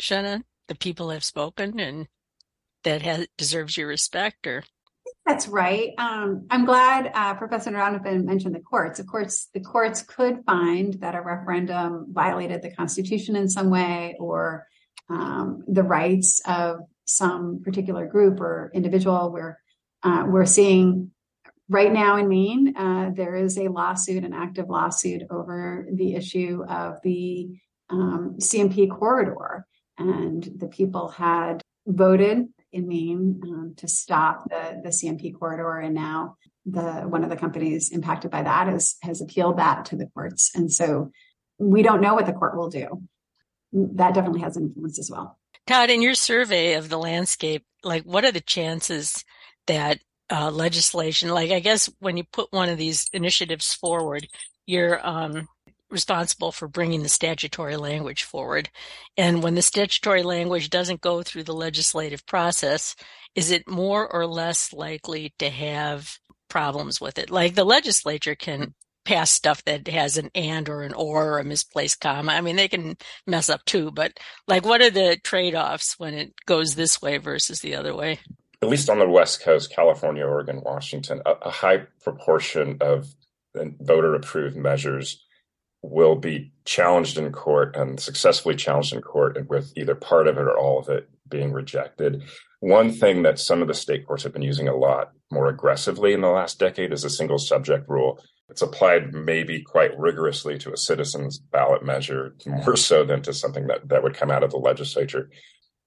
Shenna? 0.00 0.44
The 0.68 0.74
people 0.74 1.10
have 1.10 1.24
spoken 1.24 1.78
and 1.78 2.08
that 2.84 3.02
has, 3.02 3.26
deserves 3.36 3.76
your 3.76 3.88
respect 3.88 4.46
or? 4.46 4.64
That's 5.26 5.48
right. 5.48 5.92
Um, 5.96 6.46
I'm 6.50 6.66
glad 6.66 7.10
uh, 7.14 7.34
Professor 7.34 7.70
Donovan 7.70 8.26
mentioned 8.26 8.54
the 8.54 8.60
courts. 8.60 9.00
Of 9.00 9.06
course, 9.06 9.48
the 9.54 9.60
courts 9.60 10.02
could 10.02 10.44
find 10.44 10.94
that 11.00 11.14
a 11.14 11.22
referendum 11.22 12.06
violated 12.10 12.60
the 12.60 12.70
Constitution 12.70 13.34
in 13.34 13.48
some 13.48 13.70
way 13.70 14.16
or 14.20 14.66
um, 15.08 15.64
the 15.66 15.82
rights 15.82 16.42
of 16.46 16.80
some 17.06 17.62
particular 17.62 18.06
group 18.06 18.38
or 18.40 18.70
individual. 18.74 19.32
We're 19.32 19.58
uh, 20.02 20.24
we're 20.26 20.44
seeing 20.44 21.10
right 21.70 21.92
now 21.92 22.16
in 22.16 22.28
Maine 22.28 22.76
uh, 22.76 23.10
there 23.14 23.34
is 23.34 23.56
a 23.56 23.68
lawsuit, 23.68 24.24
an 24.24 24.34
active 24.34 24.68
lawsuit 24.68 25.22
over 25.30 25.88
the 25.90 26.14
issue 26.14 26.62
of 26.68 26.98
the 27.02 27.48
um, 27.88 28.36
CMP 28.38 28.90
corridor, 28.90 29.66
and 29.96 30.46
the 30.58 30.68
people 30.68 31.08
had 31.08 31.62
voted 31.86 32.46
in 32.74 32.88
Maine 32.88 33.40
um, 33.44 33.74
to 33.78 33.88
stop 33.88 34.48
the, 34.50 34.80
the 34.82 34.88
CMP 34.90 35.38
corridor. 35.38 35.78
And 35.78 35.94
now 35.94 36.36
the 36.66 37.02
one 37.02 37.24
of 37.24 37.30
the 37.30 37.36
companies 37.36 37.90
impacted 37.90 38.30
by 38.30 38.42
that 38.42 38.68
is, 38.68 38.96
has 39.02 39.20
appealed 39.20 39.58
that 39.58 39.86
to 39.86 39.96
the 39.96 40.06
courts. 40.14 40.50
And 40.54 40.70
so 40.70 41.10
we 41.58 41.82
don't 41.82 42.00
know 42.00 42.14
what 42.14 42.26
the 42.26 42.32
court 42.32 42.56
will 42.56 42.68
do. 42.68 43.02
That 43.72 44.14
definitely 44.14 44.40
has 44.40 44.56
influence 44.56 44.98
as 44.98 45.10
well. 45.10 45.38
Todd, 45.66 45.90
in 45.90 46.02
your 46.02 46.14
survey 46.14 46.74
of 46.74 46.88
the 46.88 46.98
landscape, 46.98 47.64
like 47.82 48.02
what 48.04 48.24
are 48.24 48.32
the 48.32 48.40
chances 48.40 49.24
that 49.66 50.00
uh, 50.30 50.50
legislation, 50.50 51.30
like 51.30 51.50
I 51.50 51.60
guess 51.60 51.90
when 52.00 52.16
you 52.16 52.24
put 52.24 52.52
one 52.52 52.68
of 52.68 52.78
these 52.78 53.08
initiatives 53.12 53.72
forward, 53.72 54.26
you're 54.66 55.06
um, 55.06 55.48
responsible 55.94 56.52
for 56.52 56.68
bringing 56.68 57.02
the 57.02 57.08
statutory 57.08 57.76
language 57.76 58.24
forward. 58.24 58.68
And 59.16 59.42
when 59.42 59.54
the 59.54 59.62
statutory 59.62 60.22
language 60.22 60.68
doesn't 60.68 61.00
go 61.00 61.22
through 61.22 61.44
the 61.44 61.54
legislative 61.54 62.26
process, 62.26 62.94
is 63.34 63.50
it 63.50 63.68
more 63.68 64.12
or 64.12 64.26
less 64.26 64.74
likely 64.74 65.32
to 65.38 65.48
have 65.48 66.18
problems 66.50 67.00
with 67.00 67.18
it? 67.18 67.30
Like 67.30 67.54
the 67.54 67.64
legislature 67.64 68.34
can 68.34 68.74
pass 69.04 69.30
stuff 69.30 69.64
that 69.64 69.86
has 69.88 70.16
an 70.18 70.30
and 70.34 70.68
or 70.68 70.82
an 70.82 70.92
or 70.92 71.34
or 71.34 71.38
a 71.38 71.44
misplaced 71.44 72.00
comma. 72.00 72.32
I 72.32 72.40
mean, 72.40 72.56
they 72.56 72.68
can 72.68 72.96
mess 73.26 73.48
up 73.48 73.64
too, 73.64 73.90
but 73.90 74.18
like 74.48 74.64
what 74.64 74.80
are 74.80 74.90
the 74.90 75.18
trade 75.22 75.54
offs 75.54 75.98
when 75.98 76.14
it 76.14 76.34
goes 76.46 76.74
this 76.74 77.00
way 77.00 77.18
versus 77.18 77.60
the 77.60 77.76
other 77.76 77.94
way? 77.94 78.18
At 78.62 78.68
least 78.68 78.88
on 78.88 78.98
the 78.98 79.08
West 79.08 79.42
Coast, 79.42 79.74
California, 79.74 80.24
Oregon, 80.24 80.62
Washington, 80.64 81.20
a, 81.26 81.32
a 81.32 81.50
high 81.50 81.86
proportion 82.02 82.78
of 82.80 83.14
uh, 83.58 83.64
voter 83.80 84.14
approved 84.14 84.56
measures 84.56 85.23
will 85.90 86.16
be 86.16 86.50
challenged 86.64 87.18
in 87.18 87.30
court 87.30 87.76
and 87.76 88.00
successfully 88.00 88.56
challenged 88.56 88.94
in 88.94 89.02
court 89.02 89.36
and 89.36 89.48
with 89.48 89.72
either 89.76 89.94
part 89.94 90.26
of 90.26 90.38
it 90.38 90.42
or 90.42 90.56
all 90.56 90.78
of 90.78 90.88
it 90.88 91.08
being 91.28 91.52
rejected. 91.52 92.22
One 92.60 92.90
thing 92.90 93.22
that 93.22 93.38
some 93.38 93.60
of 93.60 93.68
the 93.68 93.74
state 93.74 94.06
courts 94.06 94.22
have 94.22 94.32
been 94.32 94.42
using 94.42 94.66
a 94.66 94.76
lot 94.76 95.10
more 95.30 95.48
aggressively 95.48 96.14
in 96.14 96.22
the 96.22 96.28
last 96.28 96.58
decade 96.58 96.92
is 96.92 97.04
a 97.04 97.10
single 97.10 97.38
subject 97.38 97.88
rule. 97.88 98.18
It's 98.48 98.62
applied 98.62 99.12
maybe 99.12 99.60
quite 99.60 99.98
rigorously 99.98 100.56
to 100.58 100.72
a 100.72 100.76
citizen's 100.76 101.38
ballot 101.38 101.84
measure, 101.84 102.34
more 102.46 102.76
so 102.76 103.04
than 103.04 103.20
to 103.22 103.34
something 103.34 103.66
that, 103.66 103.88
that 103.88 104.02
would 104.02 104.14
come 104.14 104.30
out 104.30 104.42
of 104.42 104.50
the 104.50 104.58
legislature. 104.58 105.28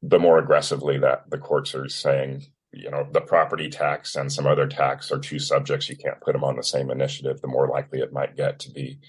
The 0.04 0.20
more 0.20 0.38
aggressively 0.38 1.00
that 1.00 1.30
the 1.30 1.40
courts 1.40 1.74
are 1.74 1.90
saying, 1.90 2.44
you 2.72 2.92
know, 2.92 3.08
the 3.12 3.22
property 3.22 3.70
tax 3.70 4.16
and 4.16 4.32
some 4.32 4.46
other 4.46 4.68
tax 4.68 5.12
are 5.12 5.20
two 5.20 5.40
subjects, 5.40 5.90
you 5.90 5.96
can't 5.96 6.22
put 6.22 6.34
them 6.34 6.44
on 6.44 6.56
the 6.56 6.64
same 6.64 6.92
initiative, 6.92 7.42
the 7.42 7.48
more 7.48 7.68
likely 7.68 8.00
it 8.00 8.14
might 8.14 8.36
get 8.36 8.60
to 8.60 8.72
be 8.72 9.00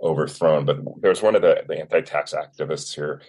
overthrown. 0.00 0.64
But 0.64 0.78
there's 1.00 1.22
one 1.22 1.34
of 1.34 1.42
the, 1.42 1.64
the 1.66 1.78
anti-tax 1.78 2.34
activists 2.34 2.94
here. 2.94 3.22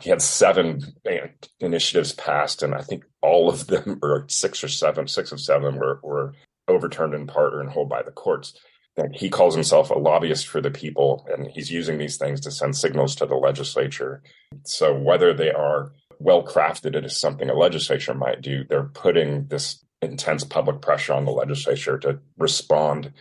He 0.00 0.10
had 0.10 0.22
seven 0.22 0.82
eh, 1.06 1.28
initiatives 1.60 2.12
passed, 2.12 2.62
and 2.62 2.74
I 2.74 2.82
think 2.82 3.04
all 3.22 3.48
of 3.48 3.66
them, 3.66 3.98
or 4.02 4.24
six 4.28 4.62
or 4.64 4.68
seven, 4.68 5.06
six 5.06 5.32
of 5.32 5.40
seven, 5.40 5.76
were, 5.76 6.00
were 6.02 6.34
overturned 6.66 7.14
in 7.14 7.26
part 7.26 7.54
or 7.54 7.60
in 7.60 7.68
whole 7.68 7.86
by 7.86 8.02
the 8.02 8.10
courts. 8.10 8.58
And 8.96 9.14
he 9.14 9.30
calls 9.30 9.54
himself 9.54 9.90
a 9.90 9.98
lobbyist 9.98 10.48
for 10.48 10.60
the 10.60 10.72
people, 10.72 11.26
and 11.32 11.46
he's 11.46 11.70
using 11.70 11.98
these 11.98 12.16
things 12.16 12.40
to 12.40 12.50
send 12.50 12.76
signals 12.76 13.14
to 13.16 13.26
the 13.26 13.36
legislature. 13.36 14.22
So 14.64 14.92
whether 14.92 15.32
they 15.32 15.52
are 15.52 15.92
well 16.18 16.44
crafted 16.44 17.04
as 17.04 17.16
something 17.16 17.48
a 17.48 17.54
legislature 17.54 18.14
might 18.14 18.42
do, 18.42 18.64
they're 18.64 18.82
putting 18.82 19.46
this 19.46 19.84
intense 20.02 20.42
public 20.42 20.80
pressure 20.80 21.12
on 21.12 21.24
the 21.24 21.30
legislature 21.30 21.96
to 21.98 22.18
respond, 22.36 23.12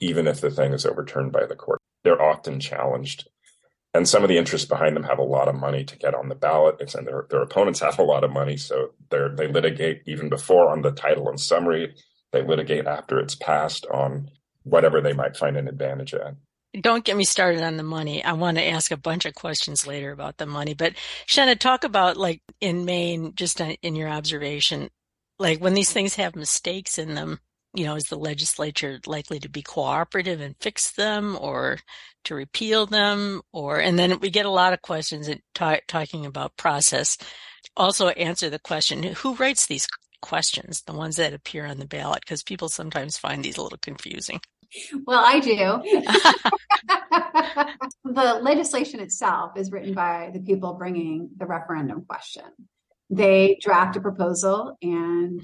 even 0.00 0.26
if 0.26 0.40
the 0.40 0.50
thing 0.50 0.72
is 0.72 0.84
overturned 0.84 1.30
by 1.30 1.46
the 1.46 1.54
court 1.54 1.79
they're 2.04 2.20
often 2.20 2.60
challenged. 2.60 3.28
And 3.92 4.08
some 4.08 4.22
of 4.22 4.28
the 4.28 4.38
interests 4.38 4.68
behind 4.68 4.94
them 4.94 5.02
have 5.02 5.18
a 5.18 5.24
lot 5.24 5.48
of 5.48 5.56
money 5.56 5.84
to 5.84 5.98
get 5.98 6.14
on 6.14 6.28
the 6.28 6.36
ballot, 6.36 6.94
and 6.94 7.06
their, 7.06 7.26
their 7.28 7.42
opponents 7.42 7.80
have 7.80 7.98
a 7.98 8.04
lot 8.04 8.24
of 8.24 8.30
money, 8.30 8.56
so 8.56 8.90
they 9.10 9.18
they 9.36 9.48
litigate 9.48 10.02
even 10.06 10.28
before 10.28 10.70
on 10.70 10.82
the 10.82 10.92
title 10.92 11.28
and 11.28 11.40
summary. 11.40 11.94
They 12.32 12.42
litigate 12.42 12.86
after 12.86 13.18
it's 13.18 13.34
passed 13.34 13.86
on 13.86 14.30
whatever 14.62 15.00
they 15.00 15.12
might 15.12 15.36
find 15.36 15.56
an 15.56 15.66
advantage 15.66 16.14
at. 16.14 16.34
Don't 16.80 17.04
get 17.04 17.16
me 17.16 17.24
started 17.24 17.62
on 17.62 17.76
the 17.76 17.82
money. 17.82 18.22
I 18.22 18.32
want 18.34 18.56
to 18.58 18.68
ask 18.68 18.92
a 18.92 18.96
bunch 18.96 19.24
of 19.24 19.34
questions 19.34 19.88
later 19.88 20.12
about 20.12 20.36
the 20.36 20.46
money. 20.46 20.74
But 20.74 20.94
Shenna, 21.26 21.58
talk 21.58 21.82
about 21.82 22.16
like 22.16 22.42
in 22.60 22.84
Maine, 22.84 23.32
just 23.34 23.60
in 23.60 23.96
your 23.96 24.08
observation, 24.08 24.88
like 25.40 25.58
when 25.58 25.74
these 25.74 25.92
things 25.92 26.14
have 26.14 26.36
mistakes 26.36 26.96
in 26.98 27.14
them, 27.14 27.40
you 27.74 27.84
know, 27.84 27.94
is 27.94 28.04
the 28.04 28.18
legislature 28.18 29.00
likely 29.06 29.38
to 29.40 29.48
be 29.48 29.62
cooperative 29.62 30.40
and 30.40 30.56
fix 30.60 30.92
them 30.92 31.36
or 31.40 31.78
to 32.24 32.34
repeal 32.34 32.86
them? 32.86 33.42
Or, 33.52 33.78
and 33.78 33.98
then 33.98 34.18
we 34.20 34.30
get 34.30 34.46
a 34.46 34.50
lot 34.50 34.72
of 34.72 34.82
questions 34.82 35.28
t- 35.28 35.80
talking 35.86 36.26
about 36.26 36.56
process. 36.56 37.16
Also 37.76 38.08
answer 38.08 38.50
the 38.50 38.58
question, 38.58 39.02
who 39.02 39.34
writes 39.34 39.66
these 39.66 39.86
questions, 40.20 40.82
the 40.82 40.92
ones 40.92 41.16
that 41.16 41.32
appear 41.32 41.64
on 41.66 41.78
the 41.78 41.86
ballot? 41.86 42.20
Because 42.22 42.42
people 42.42 42.68
sometimes 42.68 43.16
find 43.16 43.44
these 43.44 43.56
a 43.56 43.62
little 43.62 43.78
confusing. 43.78 44.40
Well, 45.04 45.22
I 45.24 45.40
do. 45.40 45.82
the 48.04 48.40
legislation 48.40 49.00
itself 49.00 49.52
is 49.56 49.70
written 49.72 49.94
by 49.94 50.30
the 50.32 50.40
people 50.40 50.74
bringing 50.74 51.30
the 51.36 51.46
referendum 51.46 52.04
question. 52.04 52.44
They 53.08 53.58
draft 53.60 53.96
a 53.96 54.00
proposal 54.00 54.76
and 54.82 55.42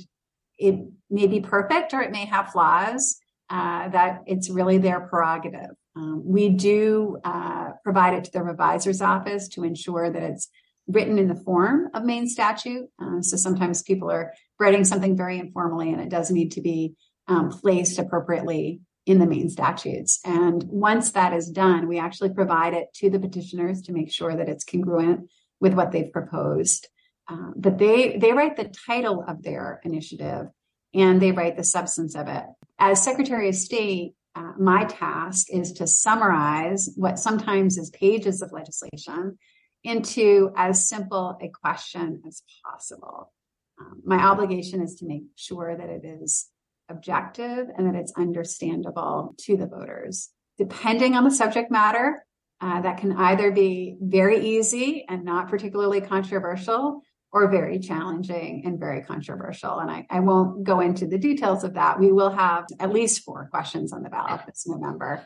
it 0.58 0.88
may 1.10 1.26
be 1.26 1.40
perfect 1.40 1.94
or 1.94 2.00
it 2.00 2.12
may 2.12 2.24
have 2.26 2.50
flaws. 2.52 3.18
Uh, 3.48 3.88
that 3.90 4.24
it's 4.26 4.50
really 4.50 4.78
their 4.78 4.98
prerogative. 4.98 5.70
Um, 5.94 6.20
we 6.24 6.48
do 6.48 7.18
uh, 7.22 7.70
provide 7.84 8.14
it 8.14 8.24
to 8.24 8.32
the 8.32 8.42
revisor's 8.42 9.00
office 9.00 9.46
to 9.50 9.62
ensure 9.62 10.10
that 10.10 10.22
it's 10.22 10.48
written 10.88 11.16
in 11.16 11.28
the 11.28 11.36
form 11.36 11.88
of 11.94 12.04
Maine 12.04 12.28
statute. 12.28 12.86
Uh, 13.00 13.20
so 13.20 13.36
sometimes 13.36 13.82
people 13.82 14.10
are 14.10 14.32
writing 14.58 14.84
something 14.84 15.16
very 15.16 15.38
informally 15.38 15.92
and 15.92 16.00
it 16.00 16.08
does 16.08 16.30
need 16.30 16.52
to 16.52 16.60
be 16.60 16.94
um, 17.28 17.50
placed 17.50 17.98
appropriately 17.98 18.80
in 19.06 19.18
the 19.18 19.26
Maine 19.26 19.48
statutes. 19.48 20.20
And 20.24 20.64
once 20.64 21.12
that 21.12 21.32
is 21.32 21.48
done, 21.48 21.88
we 21.88 21.98
actually 21.98 22.34
provide 22.34 22.74
it 22.74 22.88
to 22.96 23.10
the 23.10 23.20
petitioners 23.20 23.82
to 23.82 23.92
make 23.92 24.12
sure 24.12 24.36
that 24.36 24.48
it's 24.48 24.64
congruent 24.64 25.30
with 25.60 25.74
what 25.74 25.92
they've 25.92 26.12
proposed. 26.12 26.88
Uh, 27.28 27.50
but 27.56 27.78
they 27.78 28.16
they 28.18 28.32
write 28.32 28.56
the 28.56 28.72
title 28.86 29.24
of 29.26 29.42
their 29.42 29.80
initiative 29.84 30.46
and 30.94 31.20
they 31.20 31.32
write 31.32 31.56
the 31.56 31.64
substance 31.64 32.14
of 32.14 32.28
it. 32.28 32.44
As 32.78 33.02
Secretary 33.02 33.48
of 33.48 33.54
State, 33.54 34.14
uh, 34.34 34.52
my 34.58 34.84
task 34.84 35.48
is 35.50 35.72
to 35.72 35.86
summarize 35.86 36.90
what 36.96 37.18
sometimes 37.18 37.78
is 37.78 37.90
pages 37.90 38.42
of 38.42 38.52
legislation 38.52 39.38
into 39.82 40.52
as 40.56 40.88
simple 40.88 41.38
a 41.40 41.48
question 41.48 42.22
as 42.26 42.42
possible. 42.64 43.32
Um, 43.80 44.02
my 44.04 44.18
obligation 44.18 44.82
is 44.82 44.96
to 44.96 45.06
make 45.06 45.22
sure 45.36 45.76
that 45.76 45.88
it 45.88 46.04
is 46.04 46.48
objective 46.88 47.68
and 47.76 47.86
that 47.86 47.98
it's 47.98 48.12
understandable 48.16 49.34
to 49.38 49.56
the 49.56 49.66
voters. 49.66 50.30
Depending 50.58 51.14
on 51.14 51.24
the 51.24 51.30
subject 51.30 51.70
matter, 51.70 52.24
uh, 52.60 52.80
that 52.80 52.98
can 52.98 53.12
either 53.12 53.50
be 53.50 53.96
very 54.00 54.56
easy 54.56 55.04
and 55.08 55.24
not 55.24 55.48
particularly 55.48 56.00
controversial, 56.00 57.02
or 57.36 57.48
very 57.48 57.78
challenging 57.78 58.62
and 58.64 58.80
very 58.80 59.02
controversial. 59.02 59.78
And 59.78 59.90
I, 59.90 60.06
I 60.08 60.20
won't 60.20 60.64
go 60.64 60.80
into 60.80 61.06
the 61.06 61.18
details 61.18 61.64
of 61.64 61.74
that. 61.74 62.00
We 62.00 62.10
will 62.10 62.30
have 62.30 62.64
at 62.80 62.94
least 62.94 63.24
four 63.24 63.48
questions 63.50 63.92
on 63.92 64.02
the 64.02 64.08
ballot 64.08 64.40
this 64.46 64.66
November. 64.66 65.22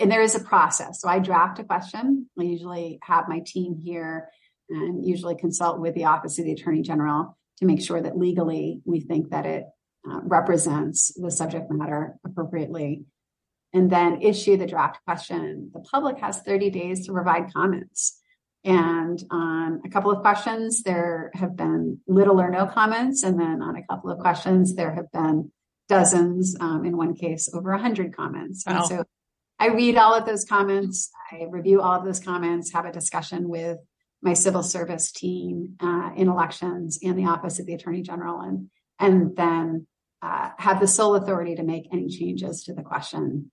And 0.00 0.10
there 0.10 0.22
is 0.22 0.34
a 0.34 0.40
process. 0.40 0.98
So 0.98 1.10
I 1.10 1.18
draft 1.18 1.58
a 1.58 1.64
question. 1.64 2.30
I 2.40 2.44
usually 2.44 3.00
have 3.02 3.28
my 3.28 3.42
team 3.44 3.78
here 3.84 4.30
and 4.70 5.04
usually 5.04 5.36
consult 5.36 5.78
with 5.78 5.94
the 5.94 6.06
Office 6.06 6.38
of 6.38 6.46
the 6.46 6.52
Attorney 6.52 6.80
General 6.80 7.36
to 7.58 7.66
make 7.66 7.82
sure 7.82 8.00
that 8.00 8.16
legally 8.16 8.80
we 8.86 9.00
think 9.00 9.28
that 9.28 9.44
it 9.44 9.64
uh, 10.10 10.20
represents 10.22 11.12
the 11.20 11.30
subject 11.30 11.70
matter 11.70 12.16
appropriately 12.24 13.04
and 13.74 13.92
then 13.92 14.22
issue 14.22 14.56
the 14.56 14.66
draft 14.66 15.00
question. 15.04 15.70
The 15.74 15.80
public 15.80 16.18
has 16.20 16.40
30 16.40 16.70
days 16.70 17.04
to 17.04 17.12
provide 17.12 17.52
comments. 17.52 18.22
And 18.66 19.22
on 19.30 19.80
a 19.84 19.88
couple 19.88 20.10
of 20.10 20.22
questions, 20.22 20.82
there 20.82 21.30
have 21.34 21.56
been 21.56 22.00
little 22.08 22.40
or 22.40 22.50
no 22.50 22.66
comments. 22.66 23.22
And 23.22 23.38
then 23.38 23.62
on 23.62 23.76
a 23.76 23.86
couple 23.86 24.10
of 24.10 24.18
questions, 24.18 24.74
there 24.74 24.92
have 24.92 25.10
been 25.12 25.52
dozens, 25.88 26.56
um, 26.60 26.84
in 26.84 26.96
one 26.96 27.14
case, 27.14 27.48
over 27.54 27.70
100 27.70 28.14
comments. 28.14 28.64
Wow. 28.66 28.78
And 28.78 28.86
so 28.86 29.04
I 29.60 29.68
read 29.68 29.96
all 29.96 30.14
of 30.14 30.26
those 30.26 30.44
comments, 30.44 31.10
I 31.30 31.44
review 31.48 31.80
all 31.80 31.98
of 31.98 32.04
those 32.04 32.18
comments, 32.18 32.72
have 32.72 32.84
a 32.84 32.92
discussion 32.92 33.48
with 33.48 33.78
my 34.20 34.34
civil 34.34 34.64
service 34.64 35.12
team 35.12 35.76
uh, 35.80 36.10
in 36.16 36.28
elections 36.28 36.98
and 37.04 37.16
the 37.16 37.26
Office 37.26 37.60
of 37.60 37.66
the 37.66 37.74
Attorney 37.74 38.02
General. 38.02 38.40
And, 38.40 38.68
and 38.98 39.36
then 39.36 39.86
uh, 40.22 40.50
have 40.58 40.80
the 40.80 40.88
sole 40.88 41.14
authority 41.14 41.54
to 41.54 41.62
make 41.62 41.84
any 41.92 42.08
changes 42.08 42.64
to 42.64 42.74
the 42.74 42.82
question 42.82 43.52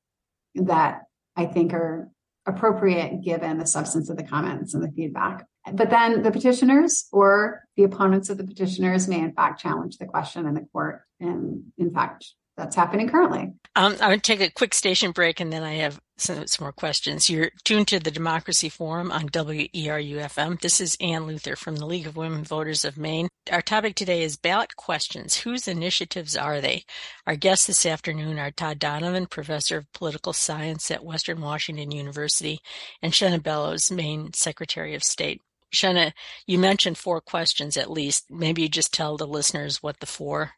that 0.55 1.01
I 1.35 1.45
think 1.45 1.73
are 1.73 2.09
appropriate 2.45 3.21
given 3.23 3.57
the 3.57 3.65
substance 3.65 4.09
of 4.09 4.17
the 4.17 4.23
comments 4.23 4.73
and 4.73 4.83
the 4.83 4.91
feedback. 4.91 5.45
But 5.71 5.89
then 5.89 6.23
the 6.23 6.31
petitioners 6.31 7.07
or 7.11 7.63
the 7.77 7.83
opponents 7.83 8.29
of 8.29 8.37
the 8.37 8.43
petitioners 8.43 9.07
may 9.07 9.19
in 9.19 9.33
fact 9.33 9.61
challenge 9.61 9.97
the 9.97 10.05
question 10.05 10.45
in 10.45 10.53
the 10.53 10.67
court. 10.73 11.01
And 11.19 11.71
in 11.77 11.91
fact, 11.91 12.25
that's 12.57 12.75
happening 12.75 13.09
currently. 13.09 13.53
Um, 13.75 13.95
going 13.95 14.19
to 14.19 14.21
take 14.21 14.41
a 14.41 14.51
quick 14.51 14.73
station 14.73 15.11
break 15.11 15.39
and 15.39 15.51
then 15.51 15.63
I 15.63 15.75
have 15.75 15.99
some, 16.23 16.47
some, 16.47 16.63
more 16.63 16.71
questions. 16.71 17.29
You're 17.29 17.51
tuned 17.63 17.87
to 17.89 17.99
the 17.99 18.11
Democracy 18.11 18.69
Forum 18.69 19.11
on 19.11 19.29
WERU-FM. 19.29 20.61
This 20.61 20.79
is 20.79 20.97
Ann 21.01 21.27
Luther 21.27 21.55
from 21.55 21.75
the 21.75 21.85
League 21.85 22.07
of 22.07 22.15
Women 22.15 22.43
Voters 22.43 22.85
of 22.85 22.97
Maine. 22.97 23.27
Our 23.51 23.61
topic 23.61 23.95
today 23.95 24.23
is 24.23 24.37
ballot 24.37 24.75
questions. 24.75 25.37
Whose 25.37 25.67
initiatives 25.67 26.37
are 26.37 26.61
they? 26.61 26.85
Our 27.27 27.35
guests 27.35 27.67
this 27.67 27.85
afternoon 27.85 28.39
are 28.39 28.51
Todd 28.51 28.79
Donovan, 28.79 29.25
Professor 29.25 29.77
of 29.77 29.91
Political 29.93 30.33
Science 30.33 30.89
at 30.89 31.03
Western 31.03 31.41
Washington 31.41 31.91
University, 31.91 32.59
and 33.01 33.11
Shenna 33.11 33.43
Bellows, 33.43 33.91
Maine 33.91 34.31
Secretary 34.33 34.95
of 34.95 35.03
State. 35.03 35.41
Shenna, 35.73 36.13
you 36.47 36.57
mentioned 36.57 36.97
four 36.97 37.19
questions 37.19 37.75
at 37.75 37.91
least. 37.91 38.25
Maybe 38.29 38.61
you 38.61 38.69
just 38.69 38.93
tell 38.93 39.17
the 39.17 39.27
listeners 39.27 39.83
what 39.83 39.99
the 39.99 40.05
four 40.05 40.51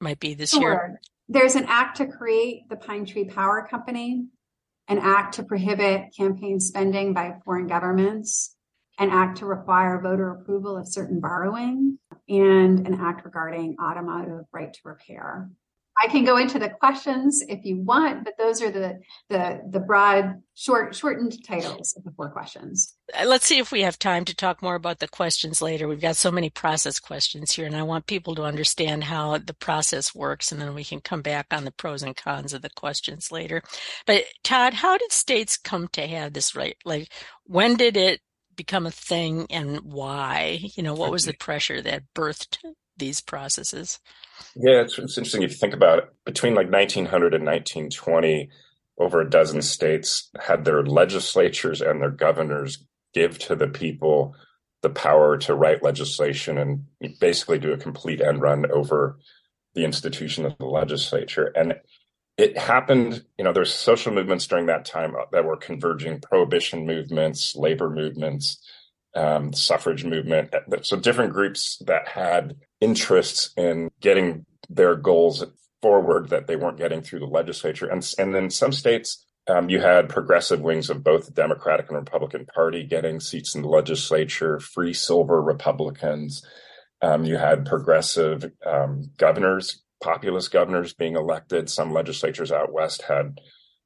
might 0.00 0.20
be 0.20 0.34
this 0.34 0.50
sure. 0.50 0.60
year. 0.60 1.00
There's 1.28 1.56
an 1.56 1.64
act 1.66 1.96
to 1.98 2.06
create 2.06 2.68
the 2.70 2.76
Pine 2.76 3.04
Tree 3.04 3.24
Power 3.24 3.66
Company, 3.68 4.28
an 4.88 4.98
act 4.98 5.34
to 5.34 5.42
prohibit 5.42 6.14
campaign 6.16 6.58
spending 6.58 7.12
by 7.12 7.34
foreign 7.44 7.66
governments, 7.66 8.56
an 8.98 9.10
act 9.10 9.38
to 9.38 9.46
require 9.46 10.00
voter 10.00 10.30
approval 10.30 10.76
of 10.76 10.88
certain 10.88 11.20
borrowing, 11.20 11.98
and 12.28 12.86
an 12.86 12.94
act 12.94 13.24
regarding 13.24 13.76
automotive 13.82 14.44
right 14.52 14.72
to 14.72 14.80
repair. 14.84 15.50
I 16.00 16.06
can 16.06 16.24
go 16.24 16.36
into 16.36 16.58
the 16.58 16.68
questions 16.68 17.42
if 17.48 17.64
you 17.64 17.80
want, 17.80 18.24
but 18.24 18.34
those 18.38 18.62
are 18.62 18.70
the 18.70 19.00
the 19.28 19.60
the 19.68 19.80
broad, 19.80 20.42
short, 20.54 20.94
shortened 20.94 21.44
titles 21.44 21.94
of 21.96 22.04
the 22.04 22.12
four 22.12 22.30
questions. 22.30 22.94
Uh, 23.12 23.26
let's 23.26 23.46
see 23.46 23.58
if 23.58 23.72
we 23.72 23.82
have 23.82 23.98
time 23.98 24.24
to 24.26 24.34
talk 24.34 24.62
more 24.62 24.76
about 24.76 25.00
the 25.00 25.08
questions 25.08 25.60
later. 25.60 25.88
We've 25.88 26.00
got 26.00 26.16
so 26.16 26.30
many 26.30 26.50
process 26.50 27.00
questions 27.00 27.52
here, 27.52 27.66
and 27.66 27.76
I 27.76 27.82
want 27.82 28.06
people 28.06 28.36
to 28.36 28.44
understand 28.44 29.04
how 29.04 29.38
the 29.38 29.54
process 29.54 30.14
works, 30.14 30.52
and 30.52 30.60
then 30.60 30.72
we 30.74 30.84
can 30.84 31.00
come 31.00 31.22
back 31.22 31.46
on 31.50 31.64
the 31.64 31.72
pros 31.72 32.02
and 32.02 32.16
cons 32.16 32.52
of 32.52 32.62
the 32.62 32.70
questions 32.70 33.32
later. 33.32 33.62
But 34.06 34.24
Todd, 34.44 34.74
how 34.74 34.98
did 34.98 35.10
states 35.10 35.56
come 35.56 35.88
to 35.88 36.06
have 36.06 36.32
this 36.32 36.54
right? 36.54 36.76
Like, 36.84 37.12
when 37.44 37.76
did 37.76 37.96
it 37.96 38.20
become 38.54 38.86
a 38.86 38.92
thing, 38.92 39.46
and 39.50 39.80
why? 39.80 40.60
You 40.76 40.84
know, 40.84 40.94
what 40.94 41.10
was 41.10 41.24
the 41.24 41.34
pressure 41.34 41.82
that 41.82 42.02
birthed 42.14 42.58
these 42.98 43.20
processes? 43.20 43.98
Yeah, 44.54 44.82
it's, 44.82 44.98
it's 44.98 45.18
interesting 45.18 45.42
if 45.42 45.50
you 45.50 45.56
think 45.56 45.74
about 45.74 45.98
it. 45.98 46.04
Between 46.24 46.54
like 46.54 46.70
1900 46.70 47.34
and 47.34 47.44
1920, 47.44 48.50
over 48.98 49.20
a 49.20 49.30
dozen 49.30 49.62
states 49.62 50.30
had 50.40 50.64
their 50.64 50.82
legislatures 50.82 51.80
and 51.80 52.00
their 52.00 52.10
governors 52.10 52.84
give 53.14 53.38
to 53.38 53.54
the 53.54 53.68
people 53.68 54.34
the 54.82 54.90
power 54.90 55.36
to 55.38 55.54
write 55.54 55.82
legislation 55.82 56.58
and 56.58 56.84
basically 57.20 57.58
do 57.58 57.72
a 57.72 57.78
complete 57.78 58.20
end 58.20 58.40
run 58.40 58.70
over 58.70 59.18
the 59.74 59.84
institution 59.84 60.44
of 60.44 60.56
the 60.58 60.66
legislature. 60.66 61.52
And 61.54 61.74
it 62.36 62.56
happened, 62.56 63.24
you 63.36 63.44
know, 63.44 63.52
there's 63.52 63.74
social 63.74 64.12
movements 64.12 64.46
during 64.46 64.66
that 64.66 64.84
time 64.84 65.14
that 65.32 65.44
were 65.44 65.56
converging 65.56 66.20
prohibition 66.20 66.86
movements, 66.86 67.56
labor 67.56 67.90
movements, 67.90 68.58
um, 69.16 69.52
suffrage 69.52 70.04
movement. 70.04 70.54
So 70.82 70.96
different 70.96 71.32
groups 71.32 71.82
that 71.86 72.08
had 72.08 72.56
interests 72.80 73.52
in 73.56 73.90
getting 74.00 74.46
their 74.68 74.94
goals 74.94 75.44
forward 75.82 76.28
that 76.30 76.46
they 76.46 76.56
weren't 76.56 76.78
getting 76.78 77.02
through 77.02 77.20
the 77.20 77.26
legislature. 77.26 77.88
And, 77.88 78.06
and 78.18 78.34
then 78.34 78.50
some 78.50 78.72
states, 78.72 79.24
um, 79.48 79.70
you 79.70 79.80
had 79.80 80.08
progressive 80.08 80.60
wings 80.60 80.90
of 80.90 81.02
both 81.02 81.26
the 81.26 81.32
Democratic 81.32 81.88
and 81.88 81.96
Republican 81.96 82.46
Party 82.46 82.84
getting 82.84 83.20
seats 83.20 83.54
in 83.54 83.62
the 83.62 83.68
legislature, 83.68 84.60
free 84.60 84.92
silver 84.92 85.40
Republicans. 85.40 86.44
Um, 87.00 87.24
you 87.24 87.36
had 87.38 87.64
progressive 87.64 88.50
um, 88.66 89.10
governors, 89.16 89.82
populist 90.02 90.50
governors 90.50 90.92
being 90.92 91.16
elected. 91.16 91.70
Some 91.70 91.92
legislatures 91.92 92.52
out 92.52 92.72
west 92.72 93.02
had, 93.02 93.40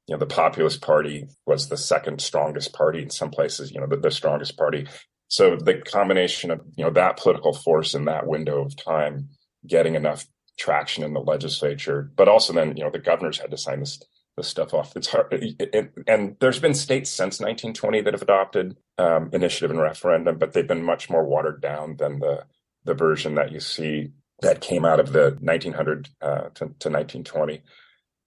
you 0.07 0.15
know, 0.15 0.19
the 0.19 0.25
populist 0.25 0.81
party 0.81 1.27
was 1.45 1.69
the 1.69 1.77
second 1.77 2.21
strongest 2.21 2.73
party 2.73 3.01
in 3.01 3.09
some 3.09 3.29
places, 3.29 3.71
you 3.71 3.79
know, 3.79 3.87
the, 3.87 3.97
the 3.97 4.11
strongest 4.11 4.57
party. 4.57 4.87
So 5.33 5.55
the 5.55 5.79
combination 5.79 6.51
of 6.51 6.61
you 6.75 6.83
know 6.85 6.91
that 6.91 7.17
political 7.17 7.53
force 7.53 7.95
in 7.95 8.05
that 8.05 8.27
window 8.27 8.63
of 8.63 8.77
time 8.77 9.29
getting 9.65 9.95
enough 9.95 10.27
traction 10.59 11.03
in 11.03 11.13
the 11.13 11.21
legislature, 11.21 12.11
but 12.15 12.27
also 12.27 12.53
then 12.53 12.77
you 12.77 12.83
know 12.83 12.91
the 12.91 12.99
governors 12.99 13.39
had 13.39 13.49
to 13.49 13.57
sign 13.57 13.79
this 13.79 13.99
this 14.37 14.47
stuff 14.47 14.75
off. 14.75 14.95
It's 14.95 15.07
hard, 15.07 15.29
it, 15.31 15.91
and 16.05 16.35
there's 16.39 16.59
been 16.59 16.75
states 16.75 17.09
since 17.09 17.39
1920 17.39 18.01
that 18.01 18.13
have 18.13 18.21
adopted 18.21 18.77
um, 18.99 19.31
initiative 19.33 19.71
and 19.71 19.81
referendum, 19.81 20.37
but 20.37 20.53
they've 20.53 20.67
been 20.67 20.83
much 20.83 21.09
more 21.09 21.23
watered 21.23 21.63
down 21.63 21.95
than 21.97 22.19
the 22.19 22.43
the 22.85 22.93
version 22.93 23.33
that 23.33 23.51
you 23.51 23.59
see 23.59 24.11
that 24.41 24.61
came 24.61 24.85
out 24.85 24.99
of 24.99 25.13
the 25.13 25.35
1900 25.41 26.09
uh, 26.21 26.41
to, 26.53 26.65
to 26.77 26.89
1920. 26.91 27.63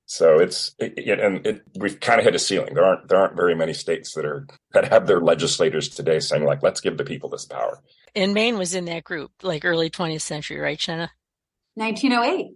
So 0.07 0.39
it's 0.39 0.75
it, 0.79 1.19
and 1.19 1.45
it, 1.45 1.63
we've 1.77 1.99
kind 1.99 2.21
of 2.21 2.25
hit 2.25 2.35
a 2.35 2.39
ceiling. 2.39 2.75
There 2.75 2.85
aren't 2.85 3.09
there 3.09 3.19
aren't 3.19 3.37
very 3.37 3.57
many 3.57 3.75
states 3.75 4.15
that 4.15 4.25
are 4.25 4.47
that 4.73 4.89
have 4.89 5.09
their 5.09 5.21
legislators 5.21 5.89
today 5.89 6.21
saying 6.21 6.45
like, 6.45 6.63
let's 6.63 6.81
give 6.81 6.97
the 6.97 7.05
people 7.05 7.29
this 7.29 7.45
power. 7.45 7.83
And 8.15 8.33
Maine 8.33 8.57
was 8.57 8.75
in 8.75 8.85
that 8.87 9.03
group, 9.03 9.33
like 9.43 9.65
early 9.65 9.91
20th 9.91 10.23
century, 10.23 10.59
right, 10.59 10.79
Shenna? 10.79 11.11
1908. 11.75 12.47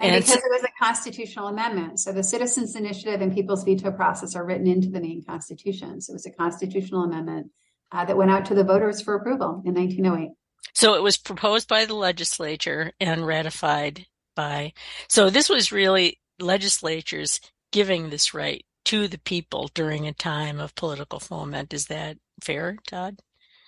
And, 0.00 0.14
and 0.14 0.24
because 0.24 0.36
it 0.36 0.50
was 0.50 0.62
a 0.62 0.84
constitutional 0.84 1.48
amendment. 1.48 1.98
So 1.98 2.12
the 2.12 2.22
Citizens 2.22 2.76
Initiative 2.76 3.20
and 3.20 3.34
People's 3.34 3.64
Veto 3.64 3.90
process 3.90 4.36
are 4.36 4.44
written 4.44 4.68
into 4.68 4.90
the 4.90 5.00
Maine 5.00 5.24
Constitution. 5.26 6.00
So 6.00 6.12
it 6.12 6.14
was 6.14 6.26
a 6.26 6.30
constitutional 6.30 7.02
amendment 7.02 7.50
uh, 7.90 8.04
that 8.04 8.16
went 8.16 8.30
out 8.30 8.44
to 8.46 8.54
the 8.54 8.62
voters 8.62 9.00
for 9.00 9.14
approval 9.14 9.62
in 9.64 9.74
1908. 9.74 10.30
So 10.74 10.94
it 10.94 11.02
was 11.02 11.16
proposed 11.16 11.66
by 11.66 11.86
the 11.86 11.94
legislature 11.94 12.92
and 13.00 13.26
ratified 13.26 14.06
by. 14.36 14.74
So 15.08 15.30
this 15.30 15.48
was 15.48 15.72
really 15.72 16.20
legislatures 16.40 17.40
giving 17.72 18.10
this 18.10 18.34
right 18.34 18.64
to 18.86 19.06
the 19.08 19.18
people 19.18 19.70
during 19.74 20.06
a 20.06 20.12
time 20.12 20.60
of 20.60 20.74
political 20.74 21.20
foment. 21.20 21.74
Is 21.74 21.86
that 21.86 22.16
fair, 22.42 22.76
Todd? 22.86 23.20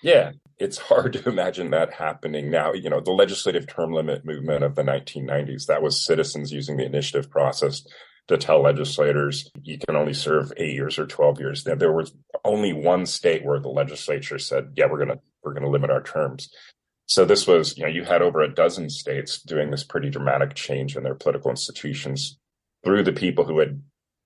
Yeah, 0.03 0.33
it's 0.59 0.79
hard 0.79 1.13
to 1.15 1.29
imagine 1.29 1.71
that 1.71 1.95
happening 1.95 2.51
now. 2.51 2.73
You 2.73 2.91
know, 2.91 3.01
the 3.01 3.13
legislative 3.13 3.67
term 3.67 3.93
limit 3.93 4.25
movement 4.25 4.65
of 4.65 4.75
the 4.75 4.83
1990s, 4.83 5.67
that 5.67 5.83
was 5.83 6.05
citizens 6.05 6.53
using 6.53 6.77
the 6.77 6.87
initiative 6.87 7.31
process 7.31 7.83
to 8.29 8.39
tell 8.39 8.63
legislators 8.63 9.51
you 9.63 9.77
can 9.79 9.97
only 9.97 10.15
serve 10.15 10.53
eight 10.57 10.75
years 10.75 10.99
or 10.99 11.07
12 11.07 11.41
years. 11.41 11.65
There 11.65 11.93
was 11.93 12.15
only 12.45 12.73
one 12.73 13.05
state 13.05 13.45
where 13.45 13.59
the 13.59 13.69
legislature 13.69 14.39
said, 14.39 14.73
yeah, 14.77 14.87
we're 14.87 15.05
going 15.05 15.09
to, 15.09 15.21
we're 15.43 15.53
going 15.53 15.65
to 15.65 15.71
limit 15.71 15.91
our 15.91 16.03
terms. 16.03 16.49
So 17.07 17.25
this 17.25 17.47
was, 17.47 17.77
you 17.77 17.83
know, 17.83 17.91
you 17.91 18.05
had 18.05 18.23
over 18.23 18.41
a 18.41 18.55
dozen 18.55 18.89
states 18.89 19.43
doing 19.43 19.71
this 19.71 19.83
pretty 19.83 20.11
dramatic 20.11 20.55
change 20.55 20.97
in 20.97 21.03
their 21.03 21.17
political 21.17 21.51
institutions 21.51 22.39
through 22.85 23.05
the 23.05 23.13
people 23.13 23.45
who 23.45 23.59
had 23.59 23.83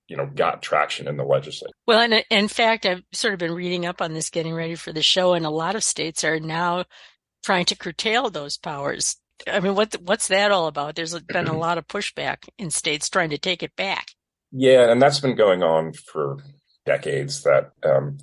you 0.08 0.16
know 0.16 0.26
got 0.26 0.62
traction 0.62 1.08
in 1.08 1.16
the 1.16 1.24
legislature. 1.24 1.72
Well, 1.86 2.00
and 2.00 2.24
in 2.30 2.48
fact, 2.48 2.86
I've 2.86 3.02
sort 3.12 3.34
of 3.34 3.40
been 3.40 3.54
reading 3.54 3.86
up 3.86 4.00
on 4.00 4.12
this, 4.12 4.30
getting 4.30 4.54
ready 4.54 4.74
for 4.74 4.92
the 4.92 5.02
show, 5.02 5.34
and 5.34 5.46
a 5.46 5.50
lot 5.50 5.76
of 5.76 5.84
states 5.84 6.24
are 6.24 6.40
now 6.40 6.84
trying 7.44 7.64
to 7.66 7.76
curtail 7.76 8.30
those 8.30 8.56
powers. 8.56 9.16
I 9.50 9.60
mean, 9.60 9.74
what 9.74 9.94
what's 10.02 10.28
that 10.28 10.52
all 10.52 10.66
about? 10.66 10.96
There's 10.96 11.18
been 11.28 11.48
a 11.48 11.58
lot 11.58 11.78
of 11.78 11.88
pushback 11.88 12.48
in 12.58 12.70
states 12.70 13.08
trying 13.08 13.30
to 13.30 13.38
take 13.38 13.62
it 13.62 13.76
back. 13.76 14.08
Yeah, 14.52 14.90
and 14.90 15.00
that's 15.00 15.20
been 15.20 15.36
going 15.36 15.62
on 15.62 15.92
for 15.92 16.38
decades. 16.86 17.42
That 17.42 17.72
um, 17.82 18.18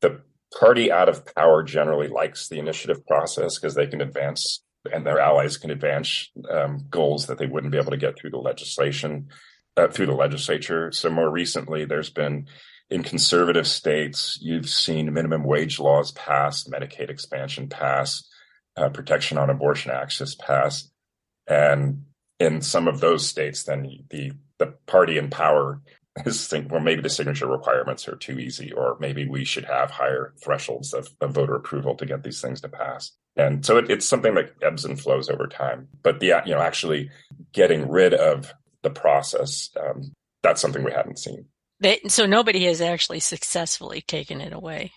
the 0.00 0.22
party 0.58 0.90
out 0.90 1.08
of 1.08 1.34
power 1.34 1.62
generally 1.62 2.08
likes 2.08 2.48
the 2.48 2.58
initiative 2.58 3.04
process 3.06 3.58
because 3.58 3.74
they 3.74 3.86
can 3.86 4.00
advance 4.00 4.62
and 4.92 5.04
their 5.04 5.18
allies 5.18 5.56
can 5.56 5.70
advance 5.70 6.30
um, 6.48 6.86
goals 6.88 7.26
that 7.26 7.38
they 7.38 7.46
wouldn't 7.46 7.72
be 7.72 7.78
able 7.78 7.90
to 7.90 7.96
get 7.96 8.16
through 8.16 8.30
the 8.30 8.38
legislation 8.38 9.26
uh, 9.76 9.88
through 9.88 10.06
the 10.06 10.14
legislature. 10.14 10.90
So 10.92 11.10
more 11.10 11.30
recently, 11.30 11.84
there's 11.84 12.10
been 12.10 12.46
in 12.88 13.02
conservative 13.02 13.66
states, 13.66 14.38
you've 14.40 14.68
seen 14.68 15.12
minimum 15.12 15.42
wage 15.42 15.80
laws 15.80 16.12
pass, 16.12 16.64
Medicaid 16.64 17.10
expansion 17.10 17.68
pass, 17.68 18.28
uh, 18.76 18.90
protection 18.90 19.38
on 19.38 19.50
abortion 19.50 19.90
access 19.90 20.34
pass, 20.36 20.88
and 21.48 22.04
in 22.38 22.60
some 22.60 22.86
of 22.86 23.00
those 23.00 23.26
states, 23.26 23.64
then 23.64 24.04
the 24.10 24.32
the 24.58 24.74
party 24.86 25.18
in 25.18 25.30
power 25.30 25.80
is 26.24 26.46
think, 26.48 26.70
well, 26.70 26.80
maybe 26.80 27.02
the 27.02 27.10
signature 27.10 27.46
requirements 27.46 28.08
are 28.08 28.16
too 28.16 28.38
easy, 28.38 28.72
or 28.72 28.96
maybe 29.00 29.26
we 29.26 29.44
should 29.44 29.64
have 29.64 29.90
higher 29.90 30.32
thresholds 30.42 30.94
of, 30.94 31.08
of 31.20 31.32
voter 31.32 31.54
approval 31.54 31.94
to 31.96 32.06
get 32.06 32.22
these 32.22 32.40
things 32.40 32.60
to 32.62 32.68
pass. 32.68 33.12
And 33.36 33.66
so 33.66 33.76
it, 33.76 33.90
it's 33.90 34.06
something 34.06 34.34
that 34.34 34.52
ebbs 34.62 34.84
and 34.84 34.98
flows 34.98 35.28
over 35.28 35.46
time. 35.46 35.88
But 36.02 36.20
the 36.20 36.42
you 36.46 36.54
know 36.54 36.60
actually 36.60 37.10
getting 37.52 37.88
rid 37.88 38.14
of 38.14 38.52
the 38.86 39.00
process. 39.00 39.70
Um, 39.78 40.12
that's 40.42 40.60
something 40.60 40.84
we 40.84 40.92
haven't 40.92 41.18
seen. 41.18 41.46
They, 41.80 42.00
so 42.06 42.24
nobody 42.24 42.64
has 42.64 42.80
actually 42.80 43.20
successfully 43.20 44.00
taken 44.00 44.40
it 44.40 44.52
away. 44.52 44.92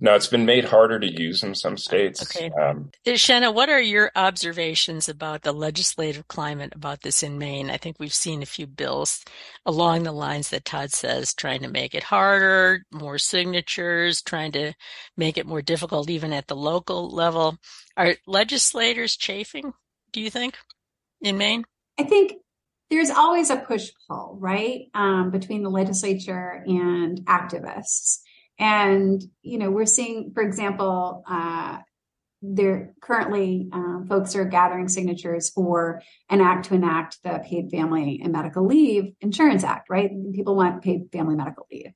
No, 0.00 0.14
it's 0.14 0.26
been 0.26 0.44
made 0.44 0.64
harder 0.64 0.98
to 0.98 1.22
use 1.22 1.44
in 1.44 1.54
some 1.54 1.76
states. 1.76 2.22
Okay. 2.22 2.50
Um, 2.50 2.90
uh, 3.06 3.10
Shenna, 3.10 3.54
what 3.54 3.68
are 3.68 3.80
your 3.80 4.10
observations 4.16 5.08
about 5.08 5.42
the 5.42 5.52
legislative 5.52 6.26
climate 6.26 6.72
about 6.74 7.02
this 7.02 7.22
in 7.22 7.38
Maine? 7.38 7.70
I 7.70 7.76
think 7.76 7.98
we've 7.98 8.12
seen 8.12 8.42
a 8.42 8.46
few 8.46 8.66
bills 8.66 9.24
along 9.64 10.02
the 10.02 10.12
lines 10.12 10.50
that 10.50 10.64
Todd 10.64 10.90
says, 10.92 11.32
trying 11.32 11.60
to 11.60 11.68
make 11.68 11.94
it 11.94 12.02
harder, 12.02 12.84
more 12.92 13.18
signatures, 13.18 14.20
trying 14.20 14.50
to 14.52 14.72
make 15.16 15.38
it 15.38 15.46
more 15.46 15.62
difficult 15.62 16.10
even 16.10 16.32
at 16.32 16.48
the 16.48 16.56
local 16.56 17.08
level. 17.08 17.56
Are 17.96 18.16
legislators 18.26 19.16
chafing, 19.16 19.72
do 20.12 20.20
you 20.20 20.30
think, 20.30 20.58
in 21.20 21.38
Maine? 21.38 21.64
I 21.98 22.02
think 22.02 22.32
there's 22.94 23.10
always 23.10 23.50
a 23.50 23.56
push 23.56 23.90
pull, 24.08 24.36
right, 24.40 24.82
um, 24.94 25.30
between 25.30 25.64
the 25.64 25.68
legislature 25.68 26.62
and 26.64 27.18
activists. 27.26 28.20
And, 28.56 29.20
you 29.42 29.58
know, 29.58 29.70
we're 29.70 29.84
seeing, 29.84 30.30
for 30.32 30.42
example, 30.44 31.24
uh, 31.28 31.78
there 32.40 32.94
currently 33.00 33.68
um, 33.72 34.06
folks 34.08 34.36
are 34.36 34.44
gathering 34.44 34.88
signatures 34.88 35.50
for 35.50 36.02
an 36.28 36.40
act 36.40 36.66
to 36.66 36.74
enact 36.74 37.20
the 37.24 37.42
paid 37.44 37.70
family 37.70 38.20
and 38.22 38.32
medical 38.32 38.64
leave 38.64 39.14
insurance 39.20 39.64
act 39.64 39.88
right? 39.88 40.10
People 40.32 40.54
want 40.54 40.82
paid 40.82 41.10
family 41.10 41.36
medical 41.36 41.66
leave. 41.72 41.92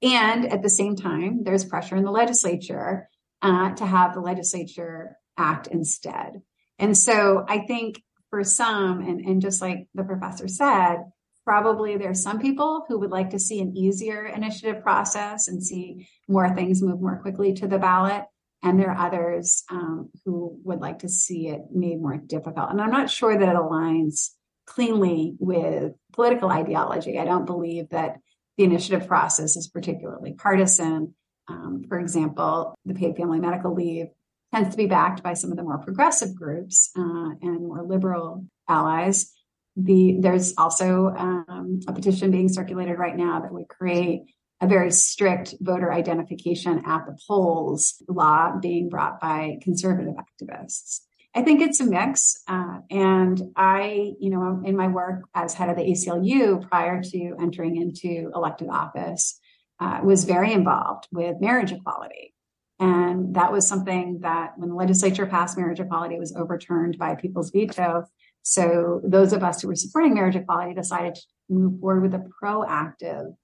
And 0.00 0.50
at 0.50 0.62
the 0.62 0.70
same 0.70 0.96
time 0.96 1.44
there's 1.44 1.64
pressure 1.64 1.94
in 1.94 2.04
the 2.04 2.10
legislature 2.10 3.08
uh, 3.42 3.74
to 3.74 3.84
have 3.84 4.14
the 4.14 4.20
legislature 4.20 5.16
act 5.36 5.66
instead. 5.66 6.40
And 6.78 6.96
so 6.96 7.44
i 7.46 7.58
think 7.58 8.02
for 8.32 8.42
some 8.42 9.02
and, 9.02 9.20
and 9.20 9.42
just 9.42 9.60
like 9.60 9.86
the 9.94 10.02
professor 10.02 10.48
said 10.48 11.04
probably 11.44 11.96
there's 11.96 12.22
some 12.22 12.40
people 12.40 12.84
who 12.88 12.98
would 12.98 13.10
like 13.10 13.30
to 13.30 13.38
see 13.38 13.60
an 13.60 13.76
easier 13.76 14.24
initiative 14.24 14.82
process 14.82 15.48
and 15.48 15.62
see 15.62 16.08
more 16.28 16.54
things 16.54 16.82
move 16.82 17.00
more 17.00 17.18
quickly 17.20 17.52
to 17.52 17.66
the 17.66 17.78
ballot. 17.78 18.24
And 18.62 18.78
there 18.78 18.90
are 18.90 19.06
others 19.06 19.64
um, 19.70 20.08
who 20.24 20.58
would 20.64 20.80
like 20.80 21.00
to 21.00 21.08
see 21.08 21.48
it 21.48 21.62
made 21.72 22.00
more 22.00 22.16
difficult. 22.16 22.70
And 22.70 22.80
I'm 22.80 22.92
not 22.92 23.10
sure 23.10 23.36
that 23.36 23.48
it 23.48 23.56
aligns 23.56 24.30
cleanly 24.66 25.34
with 25.40 25.92
political 26.12 26.48
ideology. 26.48 27.18
I 27.18 27.24
don't 27.24 27.44
believe 27.44 27.88
that 27.90 28.18
the 28.56 28.64
initiative 28.64 29.08
process 29.08 29.56
is 29.56 29.68
particularly 29.68 30.34
partisan. 30.34 31.14
Um, 31.48 31.82
for 31.88 31.98
example, 31.98 32.74
the 32.84 32.94
paid 32.94 33.16
family 33.16 33.40
medical 33.40 33.74
leave 33.74 34.06
tends 34.52 34.70
to 34.70 34.76
be 34.76 34.86
backed 34.86 35.22
by 35.22 35.34
some 35.34 35.50
of 35.50 35.56
the 35.56 35.62
more 35.62 35.78
progressive 35.78 36.34
groups 36.34 36.90
uh, 36.96 37.30
and 37.40 37.60
more 37.60 37.82
liberal 37.82 38.44
allies 38.68 39.32
the 39.76 40.18
there's 40.20 40.54
also 40.58 41.08
um, 41.16 41.80
a 41.88 41.92
petition 41.92 42.30
being 42.30 42.48
circulated 42.48 42.98
right 42.98 43.16
now 43.16 43.40
that 43.40 43.52
would 43.52 43.68
create 43.68 44.22
a 44.60 44.66
very 44.66 44.90
strict 44.92 45.54
voter 45.60 45.92
identification 45.92 46.82
at 46.86 47.04
the 47.06 47.18
polls 47.26 48.02
law 48.08 48.56
being 48.60 48.88
brought 48.88 49.20
by 49.20 49.58
conservative 49.62 50.14
activists. 50.14 51.00
I 51.34 51.42
think 51.42 51.62
it's 51.62 51.80
a 51.80 51.86
mix. 51.86 52.42
Uh, 52.46 52.80
and 52.90 53.40
I, 53.56 54.12
you 54.20 54.30
know, 54.30 54.62
in 54.64 54.76
my 54.76 54.88
work 54.88 55.24
as 55.34 55.54
head 55.54 55.70
of 55.70 55.76
the 55.76 55.82
ACLU 55.82 56.68
prior 56.68 57.02
to 57.02 57.36
entering 57.40 57.76
into 57.76 58.30
elected 58.34 58.68
office, 58.68 59.40
uh, 59.80 60.00
was 60.04 60.24
very 60.24 60.52
involved 60.52 61.08
with 61.10 61.40
marriage 61.40 61.72
equality. 61.72 62.34
And 62.82 63.34
that 63.36 63.52
was 63.52 63.68
something 63.68 64.20
that 64.20 64.54
when 64.56 64.70
the 64.70 64.74
legislature 64.74 65.26
passed 65.26 65.56
marriage 65.56 65.80
equality 65.80 66.18
was 66.18 66.34
overturned 66.34 66.98
by 66.98 67.14
people's 67.14 67.50
veto 67.50 68.04
so 68.42 69.00
those 69.04 69.32
of 69.32 69.42
us 69.42 69.62
who 69.62 69.68
were 69.68 69.76
supporting 69.76 70.14
marriage 70.14 70.36
equality 70.36 70.74
decided 70.74 71.14
to 71.14 71.22
move 71.48 71.80
forward 71.80 72.02
with 72.02 72.14
a 72.14 72.24
proactive 72.42 73.34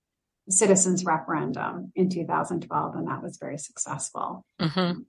citizens 0.50 1.04
referendum 1.04 1.92
in 1.94 2.08
2012, 2.08 2.96
and 2.96 3.06
that 3.06 3.22
was 3.22 3.38
very 3.38 3.58
successful. 3.58 4.44
Mm-hmm. 4.60 5.00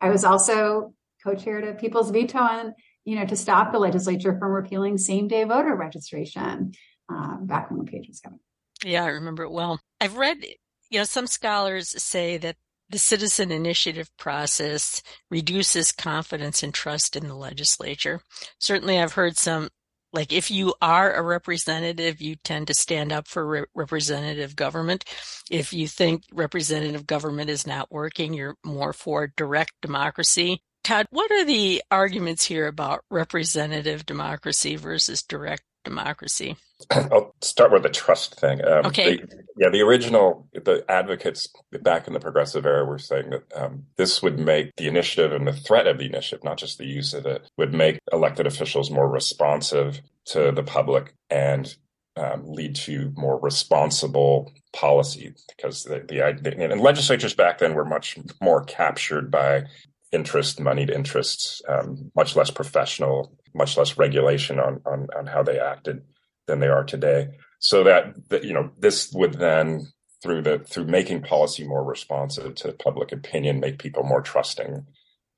I 0.00 0.10
was 0.10 0.24
also 0.24 0.94
co-chaired 1.24 1.64
of 1.64 1.78
People's 1.78 2.10
Veto 2.10 2.38
on, 2.38 2.74
you 3.04 3.16
know, 3.16 3.24
to 3.24 3.36
stop 3.36 3.72
the 3.72 3.78
legislature 3.78 4.36
from 4.38 4.52
repealing 4.52 4.98
same-day 4.98 5.44
voter 5.44 5.74
registration 5.74 6.72
uh, 7.12 7.36
back 7.36 7.70
when 7.70 7.80
LePage 7.80 8.08
was 8.08 8.20
coming. 8.20 8.40
Yeah, 8.84 9.04
I 9.04 9.08
remember 9.08 9.44
it 9.44 9.52
well. 9.52 9.80
I've 10.00 10.16
read, 10.16 10.44
you 10.90 10.98
know, 10.98 11.04
some 11.04 11.26
scholars 11.26 12.00
say 12.02 12.36
that 12.38 12.56
the 12.92 12.98
citizen 12.98 13.50
initiative 13.50 14.10
process 14.18 15.02
reduces 15.30 15.92
confidence 15.92 16.62
and 16.62 16.72
trust 16.72 17.16
in 17.16 17.26
the 17.26 17.34
legislature. 17.34 18.20
Certainly, 18.58 19.00
I've 19.00 19.14
heard 19.14 19.36
some 19.36 19.70
like 20.12 20.32
if 20.32 20.50
you 20.50 20.74
are 20.82 21.14
a 21.14 21.22
representative, 21.22 22.20
you 22.20 22.36
tend 22.36 22.66
to 22.66 22.74
stand 22.74 23.12
up 23.12 23.26
for 23.26 23.46
re- 23.46 23.64
representative 23.74 24.54
government. 24.54 25.04
If 25.50 25.72
you 25.72 25.88
think 25.88 26.24
representative 26.32 27.06
government 27.06 27.48
is 27.48 27.66
not 27.66 27.90
working, 27.90 28.34
you're 28.34 28.56
more 28.62 28.92
for 28.92 29.32
direct 29.36 29.72
democracy. 29.80 30.60
Todd, 30.84 31.06
what 31.10 31.30
are 31.30 31.44
the 31.44 31.82
arguments 31.90 32.44
here 32.44 32.66
about 32.66 33.04
representative 33.10 34.04
democracy 34.04 34.76
versus 34.76 35.22
direct 35.22 35.62
democracy? 35.84 36.56
I'll 36.90 37.34
start 37.40 37.72
with 37.72 37.82
the 37.82 37.88
trust 37.88 38.38
thing. 38.38 38.64
Um, 38.64 38.86
okay. 38.86 39.16
The, 39.16 39.44
yeah, 39.56 39.68
the 39.68 39.82
original, 39.82 40.48
the 40.52 40.84
advocates 40.88 41.48
back 41.82 42.06
in 42.06 42.12
the 42.12 42.20
progressive 42.20 42.64
era 42.66 42.84
were 42.84 42.98
saying 42.98 43.30
that 43.30 43.42
um, 43.54 43.84
this 43.96 44.22
would 44.22 44.38
make 44.38 44.74
the 44.76 44.88
initiative 44.88 45.32
and 45.32 45.46
the 45.46 45.52
threat 45.52 45.86
of 45.86 45.98
the 45.98 46.06
initiative, 46.06 46.44
not 46.44 46.58
just 46.58 46.78
the 46.78 46.86
use 46.86 47.14
of 47.14 47.26
it, 47.26 47.48
would 47.58 47.74
make 47.74 47.98
elected 48.12 48.46
officials 48.46 48.90
more 48.90 49.08
responsive 49.08 50.00
to 50.26 50.52
the 50.52 50.62
public 50.62 51.14
and 51.30 51.76
um, 52.16 52.44
lead 52.46 52.74
to 52.76 53.12
more 53.16 53.38
responsible 53.40 54.52
policy 54.72 55.34
because 55.56 55.84
the, 55.84 56.04
the, 56.08 56.22
and 56.22 56.80
legislatures 56.80 57.34
back 57.34 57.58
then 57.58 57.74
were 57.74 57.84
much 57.84 58.18
more 58.40 58.64
captured 58.64 59.30
by 59.30 59.64
interest, 60.12 60.60
moneyed 60.60 60.90
interests, 60.90 61.62
um, 61.68 62.10
much 62.14 62.36
less 62.36 62.50
professional, 62.50 63.34
much 63.54 63.76
less 63.76 63.96
regulation 63.96 64.58
on, 64.58 64.80
on, 64.84 65.08
on 65.16 65.26
how 65.26 65.42
they 65.42 65.58
acted 65.58 66.02
than 66.46 66.60
they 66.60 66.68
are 66.68 66.84
today. 66.84 67.28
So 67.58 67.84
that, 67.84 68.28
that 68.30 68.44
you 68.44 68.52
know, 68.52 68.70
this 68.78 69.12
would 69.12 69.34
then 69.34 69.86
through 70.22 70.42
the 70.42 70.60
through 70.60 70.86
making 70.86 71.22
policy 71.22 71.66
more 71.66 71.84
responsive 71.84 72.54
to 72.54 72.72
public 72.72 73.12
opinion, 73.12 73.60
make 73.60 73.78
people 73.78 74.04
more 74.04 74.22
trusting. 74.22 74.86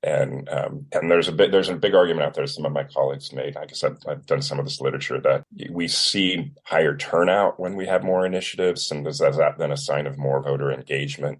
And 0.03 0.47
um, 0.49 0.85
and 0.91 1.09
there's 1.09 1.27
a 1.27 1.31
bit 1.31 1.51
there's 1.51 1.69
a 1.69 1.75
big 1.75 1.95
argument 1.95 2.27
out 2.27 2.35
there. 2.35 2.45
Some 2.45 2.65
of 2.65 2.71
my 2.71 2.83
colleagues 2.83 3.33
made. 3.33 3.57
I 3.57 3.65
guess 3.65 3.83
I've, 3.83 3.97
I've 4.07 4.25
done 4.27 4.43
some 4.43 4.59
of 4.59 4.65
this 4.65 4.79
literature 4.79 5.19
that 5.21 5.45
we 5.71 5.87
see 5.87 6.51
higher 6.63 6.95
turnout 6.95 7.59
when 7.59 7.75
we 7.75 7.87
have 7.87 8.03
more 8.03 8.25
initiatives, 8.25 8.91
and 8.91 9.07
is 9.07 9.17
that 9.17 9.55
then 9.57 9.71
a 9.71 9.77
sign 9.77 10.05
of 10.05 10.19
more 10.19 10.43
voter 10.43 10.71
engagement? 10.71 11.39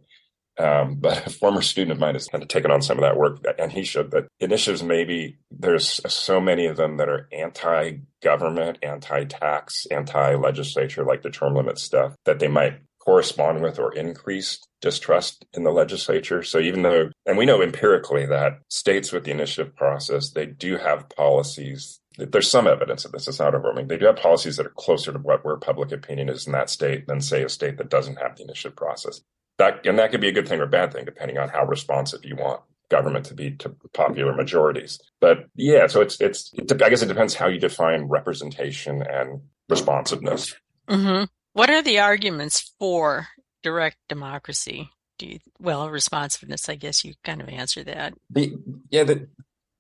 Um, 0.57 0.95
but 0.99 1.27
a 1.27 1.29
former 1.29 1.61
student 1.61 1.93
of 1.93 1.99
mine 1.99 2.15
has 2.15 2.27
kind 2.27 2.41
of 2.41 2.47
taken 2.47 2.71
on 2.71 2.81
some 2.81 2.97
of 2.97 3.01
that 3.01 3.17
work, 3.17 3.43
and 3.59 3.71
he 3.71 3.83
showed 3.83 4.11
that 4.11 4.27
initiatives 4.39 4.83
maybe 4.83 5.37
there's 5.51 6.01
so 6.11 6.39
many 6.39 6.65
of 6.65 6.77
them 6.77 6.97
that 6.97 7.09
are 7.09 7.27
anti-government, 7.31 8.79
anti-tax, 8.81 9.85
anti-legislature, 9.87 11.03
like 11.03 11.21
the 11.21 11.29
term 11.29 11.55
limit 11.55 11.77
stuff, 11.77 12.15
that 12.25 12.39
they 12.39 12.47
might 12.47 12.79
correspond 12.99 13.61
with 13.61 13.77
or 13.77 13.93
increase 13.93 14.59
distrust 14.81 15.45
in 15.53 15.63
the 15.63 15.71
legislature. 15.71 16.41
So 16.41 16.59
even 16.59 16.81
though, 16.81 17.11
and 17.25 17.37
we 17.37 17.45
know 17.45 17.61
empirically 17.61 18.25
that 18.25 18.59
states 18.69 19.11
with 19.11 19.25
the 19.25 19.31
initiative 19.31 19.75
process, 19.75 20.31
they 20.31 20.47
do 20.47 20.77
have 20.77 21.09
policies 21.09 21.99
there's 22.17 22.49
some 22.49 22.67
evidence 22.67 23.03
of 23.03 23.11
this. 23.11 23.27
It's 23.27 23.39
not 23.39 23.53
overwhelming. 23.55 23.87
They 23.87 23.97
do 23.97 24.05
have 24.05 24.15
policies 24.15 24.57
that 24.57 24.65
are 24.65 24.73
closer 24.77 25.11
to 25.11 25.19
what 25.19 25.43
where 25.43 25.57
public 25.57 25.91
opinion 25.91 26.29
is 26.29 26.45
in 26.45 26.53
that 26.53 26.69
state 26.69 27.07
than, 27.07 27.19
say, 27.19 27.43
a 27.43 27.49
state 27.49 27.77
that 27.77 27.89
doesn't 27.89 28.17
have 28.17 28.37
the 28.37 28.43
initiative 28.43 28.77
process 28.77 29.21
that 29.57 29.85
and 29.85 29.97
that 29.99 30.11
could 30.11 30.21
be 30.21 30.27
a 30.27 30.33
good 30.33 30.47
thing 30.47 30.59
or 30.59 30.63
a 30.63 30.67
bad 30.67 30.93
thing 30.93 31.05
depending 31.05 31.37
on 31.37 31.49
how 31.49 31.65
responsive 31.65 32.25
you 32.25 32.35
want 32.35 32.61
government 32.89 33.25
to 33.25 33.33
be 33.33 33.51
to 33.51 33.69
popular 33.93 34.33
majorities. 34.33 34.99
But 35.19 35.47
yeah, 35.55 35.87
so 35.87 36.01
it's 36.01 36.19
it's 36.21 36.51
it, 36.53 36.81
I 36.81 36.89
guess 36.89 37.01
it 37.01 37.07
depends 37.07 37.33
how 37.33 37.47
you 37.47 37.59
define 37.59 38.03
representation 38.03 39.01
and 39.01 39.41
responsiveness. 39.69 40.55
Mm-hmm. 40.89 41.25
What 41.53 41.69
are 41.69 41.81
the 41.81 41.99
arguments 41.99 42.73
for 42.79 43.27
direct 43.63 43.97
democracy? 44.09 44.91
Do 45.17 45.27
you, 45.27 45.39
well, 45.59 45.89
responsiveness. 45.89 46.67
I 46.67 46.75
guess 46.75 47.05
you 47.05 47.13
kind 47.23 47.41
of 47.41 47.47
answer 47.47 47.83
that. 47.85 48.13
The 48.29 48.57
yeah, 48.89 49.03
the 49.03 49.27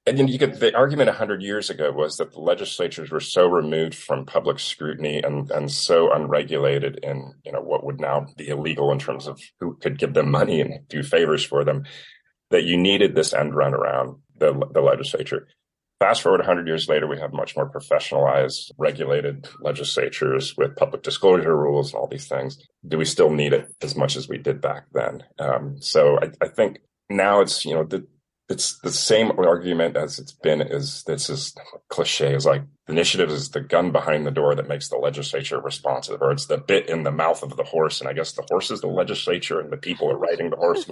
and 0.07 0.19
you, 0.19 0.25
know, 0.25 0.31
you 0.31 0.39
could 0.39 0.59
the 0.59 0.75
argument 0.75 1.09
hundred 1.09 1.41
years 1.41 1.69
ago 1.69 1.91
was 1.91 2.17
that 2.17 2.31
the 2.31 2.39
legislatures 2.39 3.11
were 3.11 3.19
so 3.19 3.47
removed 3.47 3.95
from 3.95 4.25
public 4.25 4.59
scrutiny 4.59 5.21
and 5.23 5.49
and 5.51 5.71
so 5.71 6.11
unregulated 6.11 6.99
in 7.01 7.33
you 7.43 7.51
know 7.51 7.61
what 7.61 7.83
would 7.83 7.99
now 7.99 8.27
be 8.37 8.49
illegal 8.49 8.91
in 8.91 8.99
terms 8.99 9.27
of 9.27 9.41
who 9.59 9.75
could 9.77 9.97
give 9.97 10.13
them 10.13 10.29
money 10.29 10.61
and 10.61 10.87
do 10.87 11.01
favors 11.01 11.43
for 11.43 11.63
them 11.63 11.85
that 12.51 12.63
you 12.63 12.77
needed 12.77 13.15
this 13.15 13.33
end 13.33 13.55
run 13.55 13.73
around 13.73 14.17
the 14.37 14.53
the 14.73 14.81
legislature. 14.81 15.47
Fast 15.99 16.21
forward 16.21 16.41
100 16.41 16.67
years 16.67 16.89
later, 16.89 17.07
we 17.07 17.19
have 17.19 17.31
much 17.31 17.55
more 17.55 17.71
professionalized, 17.71 18.69
regulated 18.77 19.47
legislatures 19.61 20.53
with 20.57 20.75
public 20.75 21.03
disclosure 21.03 21.55
rules 21.55 21.93
and 21.93 21.99
all 21.99 22.07
these 22.07 22.27
things. 22.27 22.61
Do 22.85 22.97
we 22.97 23.05
still 23.05 23.29
need 23.29 23.53
it 23.53 23.73
as 23.81 23.95
much 23.95 24.17
as 24.17 24.27
we 24.27 24.37
did 24.37 24.59
back 24.59 24.87
then? 24.91 25.23
Um, 25.39 25.77
so 25.79 26.19
I, 26.21 26.31
I 26.41 26.49
think 26.49 26.79
now 27.09 27.39
it's 27.39 27.63
you 27.63 27.75
know 27.75 27.85
the 27.85 28.05
it's 28.47 28.79
the 28.79 28.91
same 28.91 29.31
argument 29.39 29.97
as 29.97 30.19
it's 30.19 30.31
been 30.31 30.61
is 30.61 31.03
this 31.03 31.29
is 31.29 31.55
cliche 31.89 32.33
is 32.35 32.45
like 32.45 32.61
the 32.85 32.93
initiative 32.93 33.29
is 33.29 33.49
the 33.49 33.61
gun 33.61 33.91
behind 33.91 34.25
the 34.25 34.31
door 34.31 34.53
that 34.53 34.67
makes 34.67 34.89
the 34.89 34.97
legislature 34.97 35.59
responsive 35.59 36.21
or 36.21 36.31
it's 36.31 36.45
the 36.45 36.57
bit 36.57 36.87
in 36.87 37.03
the 37.03 37.11
mouth 37.11 37.41
of 37.41 37.57
the 37.57 37.63
horse 37.63 37.99
and 37.99 38.09
i 38.09 38.13
guess 38.13 38.33
the 38.33 38.45
horse 38.49 38.69
is 38.69 38.81
the 38.81 38.87
legislature 38.87 39.59
and 39.59 39.71
the 39.71 39.77
people 39.77 40.11
are 40.11 40.17
riding 40.17 40.49
the 40.49 40.57
horse. 40.57 40.85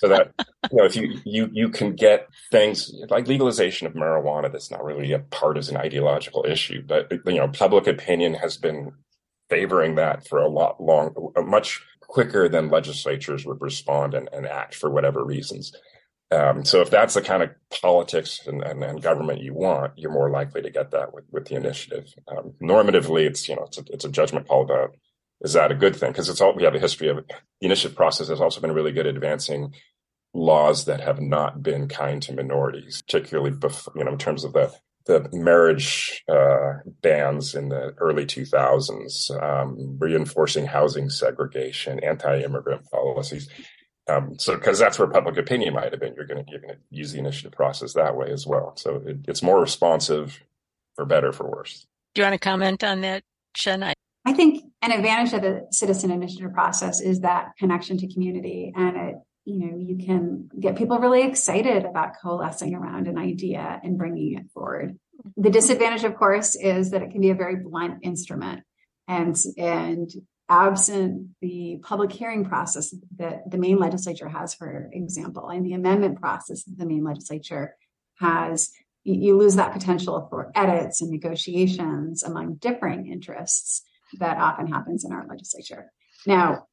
So 0.00 0.06
that 0.06 0.32
you 0.70 0.78
know 0.78 0.84
if 0.84 0.94
you 0.94 1.18
you 1.24 1.50
you 1.52 1.68
can 1.70 1.96
get 1.96 2.28
things 2.52 2.92
like 3.10 3.26
legalization 3.26 3.88
of 3.88 3.94
marijuana 3.94 4.50
that's 4.52 4.70
not 4.70 4.84
really 4.84 5.12
a 5.12 5.18
partisan 5.18 5.76
ideological 5.76 6.46
issue 6.48 6.82
but 6.86 7.10
you 7.10 7.34
know 7.34 7.48
public 7.48 7.88
opinion 7.88 8.34
has 8.34 8.56
been 8.56 8.92
favoring 9.50 9.96
that 9.96 10.28
for 10.28 10.38
a 10.38 10.48
lot 10.48 10.80
long 10.80 11.32
much 11.38 11.82
quicker 12.02 12.48
than 12.48 12.70
legislatures 12.70 13.44
would 13.44 13.60
respond 13.60 14.14
and, 14.14 14.28
and 14.32 14.46
act 14.46 14.76
for 14.76 14.88
whatever 14.88 15.24
reasons 15.24 15.72
um, 16.30 16.64
so 16.64 16.80
if 16.82 16.90
that's 16.90 17.14
the 17.14 17.22
kind 17.22 17.42
of 17.42 17.50
politics 17.82 18.46
and, 18.46 18.62
and, 18.62 18.84
and, 18.84 19.02
government 19.02 19.40
you 19.40 19.54
want, 19.54 19.92
you're 19.96 20.12
more 20.12 20.30
likely 20.30 20.60
to 20.60 20.70
get 20.70 20.90
that 20.90 21.14
with, 21.14 21.24
with 21.30 21.46
the 21.46 21.54
initiative. 21.54 22.12
Um, 22.28 22.52
normatively, 22.62 23.26
it's 23.26 23.48
you 23.48 23.56
know 23.56 23.64
it's 23.64 23.78
a, 23.78 23.84
it's 23.90 24.04
a 24.04 24.10
judgment 24.10 24.46
call 24.46 24.62
about 24.62 24.94
is 25.40 25.52
that 25.52 25.70
a 25.70 25.74
good 25.74 25.96
thing? 25.96 26.10
Because 26.10 26.28
it's 26.28 26.40
all 26.40 26.54
we 26.54 26.64
have 26.64 26.74
a 26.74 26.80
history 26.80 27.08
of. 27.08 27.16
The 27.16 27.66
initiative 27.66 27.96
process 27.96 28.28
has 28.28 28.40
also 28.40 28.60
been 28.60 28.72
really 28.72 28.92
good 28.92 29.06
at 29.06 29.14
advancing 29.14 29.72
laws 30.34 30.84
that 30.84 31.00
have 31.00 31.20
not 31.20 31.62
been 31.62 31.88
kind 31.88 32.20
to 32.22 32.34
minorities, 32.34 33.02
particularly 33.02 33.56
you 33.96 34.04
know 34.04 34.12
in 34.12 34.18
terms 34.18 34.44
of 34.44 34.52
the 34.52 34.72
the 35.06 35.28
marriage 35.32 36.22
uh, 36.28 36.74
bans 37.02 37.54
in 37.54 37.70
the 37.70 37.94
early 37.96 38.26
2000s, 38.26 39.42
um, 39.42 39.96
reinforcing 39.98 40.66
housing 40.66 41.08
segregation, 41.08 41.98
anti-immigrant 42.00 42.84
policies. 42.90 43.48
Um, 44.08 44.38
so, 44.38 44.54
because 44.56 44.78
that's 44.78 44.98
where 44.98 45.08
public 45.08 45.36
opinion 45.36 45.74
might 45.74 45.92
have 45.92 46.00
been, 46.00 46.14
you're 46.14 46.26
going 46.26 46.44
to 46.44 46.50
you're 46.50 46.60
going 46.60 46.74
to 46.74 46.80
use 46.90 47.12
the 47.12 47.18
initiative 47.18 47.52
process 47.52 47.92
that 47.92 48.16
way 48.16 48.30
as 48.30 48.46
well. 48.46 48.74
So 48.76 49.02
it, 49.04 49.18
it's 49.28 49.42
more 49.42 49.60
responsive, 49.60 50.42
for 50.96 51.04
better, 51.04 51.32
for 51.32 51.48
worse. 51.48 51.86
Do 52.14 52.22
you 52.22 52.24
want 52.24 52.34
to 52.34 52.38
comment 52.38 52.82
on 52.82 53.02
that, 53.02 53.22
Shen? 53.54 53.82
I, 53.82 53.92
I 54.24 54.32
think 54.32 54.64
an 54.82 54.92
advantage 54.92 55.34
of 55.34 55.42
the 55.42 55.66
citizen 55.70 56.10
initiative 56.10 56.52
process 56.52 57.00
is 57.00 57.20
that 57.20 57.52
connection 57.58 57.98
to 57.98 58.12
community, 58.12 58.72
and 58.74 58.96
it 58.96 59.14
you 59.44 59.58
know 59.58 59.76
you 59.76 60.04
can 60.04 60.48
get 60.58 60.76
people 60.76 60.98
really 60.98 61.22
excited 61.22 61.84
about 61.84 62.14
coalescing 62.22 62.74
around 62.74 63.08
an 63.08 63.18
idea 63.18 63.80
and 63.82 63.98
bringing 63.98 64.38
it 64.38 64.50
forward. 64.52 64.98
The 65.36 65.50
disadvantage, 65.50 66.04
of 66.04 66.16
course, 66.16 66.54
is 66.54 66.92
that 66.92 67.02
it 67.02 67.10
can 67.10 67.20
be 67.20 67.30
a 67.30 67.34
very 67.34 67.56
blunt 67.56 67.98
instrument, 68.02 68.62
and 69.06 69.36
and 69.58 70.10
absent 70.48 71.28
the 71.40 71.78
public 71.82 72.12
hearing 72.12 72.44
process 72.44 72.94
that 73.16 73.50
the 73.50 73.58
Maine 73.58 73.78
legislature 73.78 74.28
has, 74.28 74.54
for 74.54 74.88
example, 74.92 75.48
and 75.48 75.64
the 75.64 75.74
amendment 75.74 76.20
process 76.20 76.64
that 76.64 76.78
the 76.78 76.86
Maine 76.86 77.04
legislature 77.04 77.76
has, 78.18 78.70
you 79.04 79.36
lose 79.36 79.56
that 79.56 79.72
potential 79.72 80.26
for 80.30 80.50
edits 80.54 81.00
and 81.00 81.10
negotiations 81.10 82.22
among 82.22 82.54
differing 82.54 83.10
interests 83.10 83.82
that 84.18 84.38
often 84.38 84.66
happens 84.66 85.04
in 85.04 85.12
our 85.12 85.26
legislature. 85.26 85.92
Now, 86.26 86.66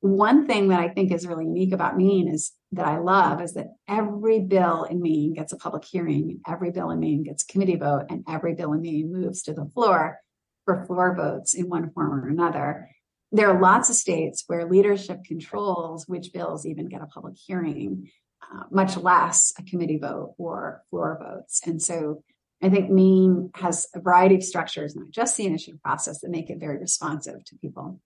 one 0.00 0.46
thing 0.46 0.68
that 0.68 0.80
I 0.80 0.88
think 0.88 1.12
is 1.12 1.26
really 1.26 1.44
unique 1.44 1.72
about 1.72 1.96
Maine 1.96 2.28
is 2.28 2.52
that 2.72 2.86
I 2.86 2.98
love 2.98 3.42
is 3.42 3.54
that 3.54 3.72
every 3.88 4.40
bill 4.40 4.84
in 4.84 5.02
Maine 5.02 5.34
gets 5.34 5.52
a 5.52 5.56
public 5.56 5.84
hearing, 5.84 6.40
every 6.46 6.70
bill 6.70 6.90
in 6.90 7.00
Maine 7.00 7.24
gets 7.24 7.42
a 7.42 7.46
committee 7.46 7.76
vote, 7.76 8.06
and 8.08 8.24
every 8.28 8.54
bill 8.54 8.72
in 8.72 8.80
Maine 8.80 9.12
moves 9.12 9.42
to 9.42 9.52
the 9.52 9.66
floor 9.74 10.18
for 10.64 10.84
floor 10.86 11.16
votes 11.16 11.54
in 11.54 11.68
one 11.68 11.90
form 11.90 12.24
or 12.24 12.28
another 12.28 12.88
there 13.32 13.50
are 13.50 13.60
lots 13.60 13.90
of 13.90 13.96
states 13.96 14.44
where 14.46 14.68
leadership 14.68 15.24
controls 15.24 16.06
which 16.06 16.32
bills 16.32 16.64
even 16.66 16.88
get 16.88 17.02
a 17.02 17.06
public 17.06 17.36
hearing, 17.36 18.10
uh, 18.42 18.64
much 18.70 18.96
less 18.96 19.52
a 19.58 19.62
committee 19.62 19.98
vote 19.98 20.34
or 20.38 20.82
floor 20.90 21.18
votes. 21.20 21.60
And 21.66 21.80
so 21.82 22.22
I 22.62 22.70
think 22.70 22.90
Maine 22.90 23.50
has 23.54 23.86
a 23.94 24.00
variety 24.00 24.36
of 24.36 24.42
structures, 24.42 24.96
not 24.96 25.10
just 25.10 25.36
the 25.36 25.46
initiative 25.46 25.82
process, 25.82 26.20
that 26.20 26.30
make 26.30 26.50
it 26.50 26.58
very 26.58 26.78
responsive 26.78 27.44
to 27.44 27.56
people. 27.56 28.00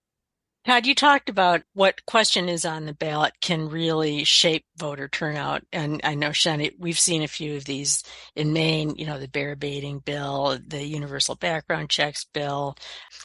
Todd, 0.65 0.85
you 0.85 0.95
talked 0.95 1.27
about 1.27 1.61
what 1.73 2.05
question 2.05 2.47
is 2.47 2.63
on 2.63 2.85
the 2.85 2.93
ballot 2.93 3.33
can 3.41 3.67
really 3.67 4.23
shape 4.23 4.63
voter 4.77 5.09
turnout. 5.09 5.63
And 5.73 5.99
I 6.05 6.15
know, 6.15 6.29
Shenna, 6.29 6.71
we've 6.79 6.99
seen 6.99 7.21
a 7.21 7.27
few 7.27 7.57
of 7.57 7.65
these 7.65 8.01
in 8.33 8.53
Maine, 8.53 8.95
you 8.95 9.05
know, 9.05 9.19
the 9.19 9.27
bear 9.27 9.57
baiting 9.57 9.99
bill, 9.99 10.57
the 10.65 10.81
universal 10.81 11.35
background 11.35 11.89
checks 11.89 12.25
bill, 12.33 12.77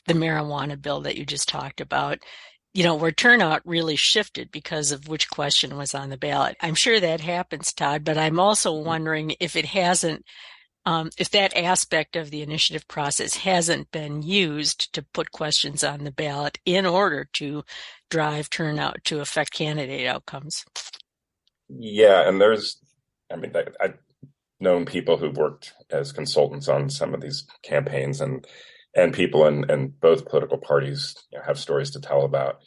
the 0.06 0.14
marijuana 0.14 0.80
bill 0.80 1.02
that 1.02 1.16
you 1.16 1.24
just 1.24 1.48
talked 1.48 1.80
about. 1.80 2.18
You 2.74 2.82
know, 2.82 2.96
where 2.96 3.12
turnout 3.12 3.62
really 3.64 3.96
shifted 3.96 4.50
because 4.50 4.90
of 4.90 5.08
which 5.08 5.30
question 5.30 5.76
was 5.76 5.94
on 5.94 6.10
the 6.10 6.18
ballot. 6.18 6.56
I'm 6.60 6.74
sure 6.74 6.98
that 6.98 7.20
happens, 7.20 7.72
Todd, 7.72 8.04
but 8.04 8.18
I'm 8.18 8.40
also 8.40 8.74
mm-hmm. 8.74 8.86
wondering 8.86 9.36
if 9.38 9.54
it 9.54 9.64
hasn't 9.64 10.24
um, 10.86 11.10
if 11.18 11.30
that 11.30 11.56
aspect 11.56 12.16
of 12.16 12.30
the 12.30 12.42
initiative 12.42 12.86
process 12.88 13.36
hasn't 13.36 13.90
been 13.90 14.22
used 14.22 14.92
to 14.94 15.02
put 15.02 15.32
questions 15.32 15.84
on 15.84 16.04
the 16.04 16.10
ballot 16.10 16.58
in 16.64 16.86
order 16.86 17.28
to 17.34 17.64
drive 18.10 18.48
turnout 18.50 19.04
to 19.04 19.20
affect 19.20 19.52
candidate 19.52 20.06
outcomes. 20.06 20.64
Yeah, 21.68 22.26
and 22.26 22.40
there's, 22.40 22.78
I 23.30 23.36
mean, 23.36 23.52
I, 23.54 23.64
I've 23.80 23.98
known 24.60 24.86
people 24.86 25.18
who've 25.18 25.36
worked 25.36 25.74
as 25.90 26.12
consultants 26.12 26.68
on 26.68 26.90
some 26.90 27.14
of 27.14 27.20
these 27.20 27.46
campaigns, 27.62 28.20
and 28.20 28.46
and 28.94 29.12
people 29.12 29.46
in, 29.46 29.70
in 29.70 29.88
both 29.88 30.26
political 30.26 30.58
parties 30.58 31.14
you 31.30 31.38
know, 31.38 31.44
have 31.44 31.58
stories 31.58 31.90
to 31.90 32.00
tell 32.00 32.22
about 32.22 32.60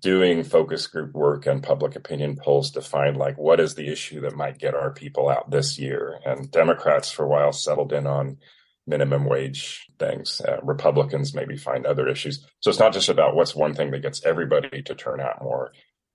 doing 0.00 0.44
focus 0.44 0.86
group 0.86 1.12
work 1.12 1.46
and 1.46 1.62
public 1.62 1.96
opinion 1.96 2.36
polls 2.36 2.70
to 2.70 2.80
find 2.80 3.16
like 3.16 3.36
what 3.36 3.58
is 3.58 3.74
the 3.74 3.88
issue 3.88 4.20
that 4.20 4.36
might 4.36 4.58
get 4.58 4.74
our 4.74 4.92
people 4.92 5.28
out 5.28 5.50
this 5.50 5.78
year? 5.78 6.20
And 6.24 6.50
democrats 6.50 7.10
for 7.10 7.24
a 7.24 7.28
while 7.28 7.52
settled 7.52 7.92
in 7.92 8.06
on 8.06 8.38
minimum 8.86 9.24
wage 9.24 9.86
things. 9.98 10.40
Uh, 10.40 10.58
republicans 10.62 11.34
maybe 11.34 11.56
find 11.56 11.84
other 11.84 12.08
issues. 12.08 12.46
So 12.60 12.70
it's 12.70 12.78
not 12.78 12.92
just 12.92 13.08
about 13.08 13.34
what's 13.34 13.54
one 13.54 13.74
thing 13.74 13.90
that 13.90 14.02
gets 14.02 14.24
everybody 14.24 14.82
to 14.82 14.94
turn 14.94 15.20
out 15.20 15.42
more. 15.42 15.72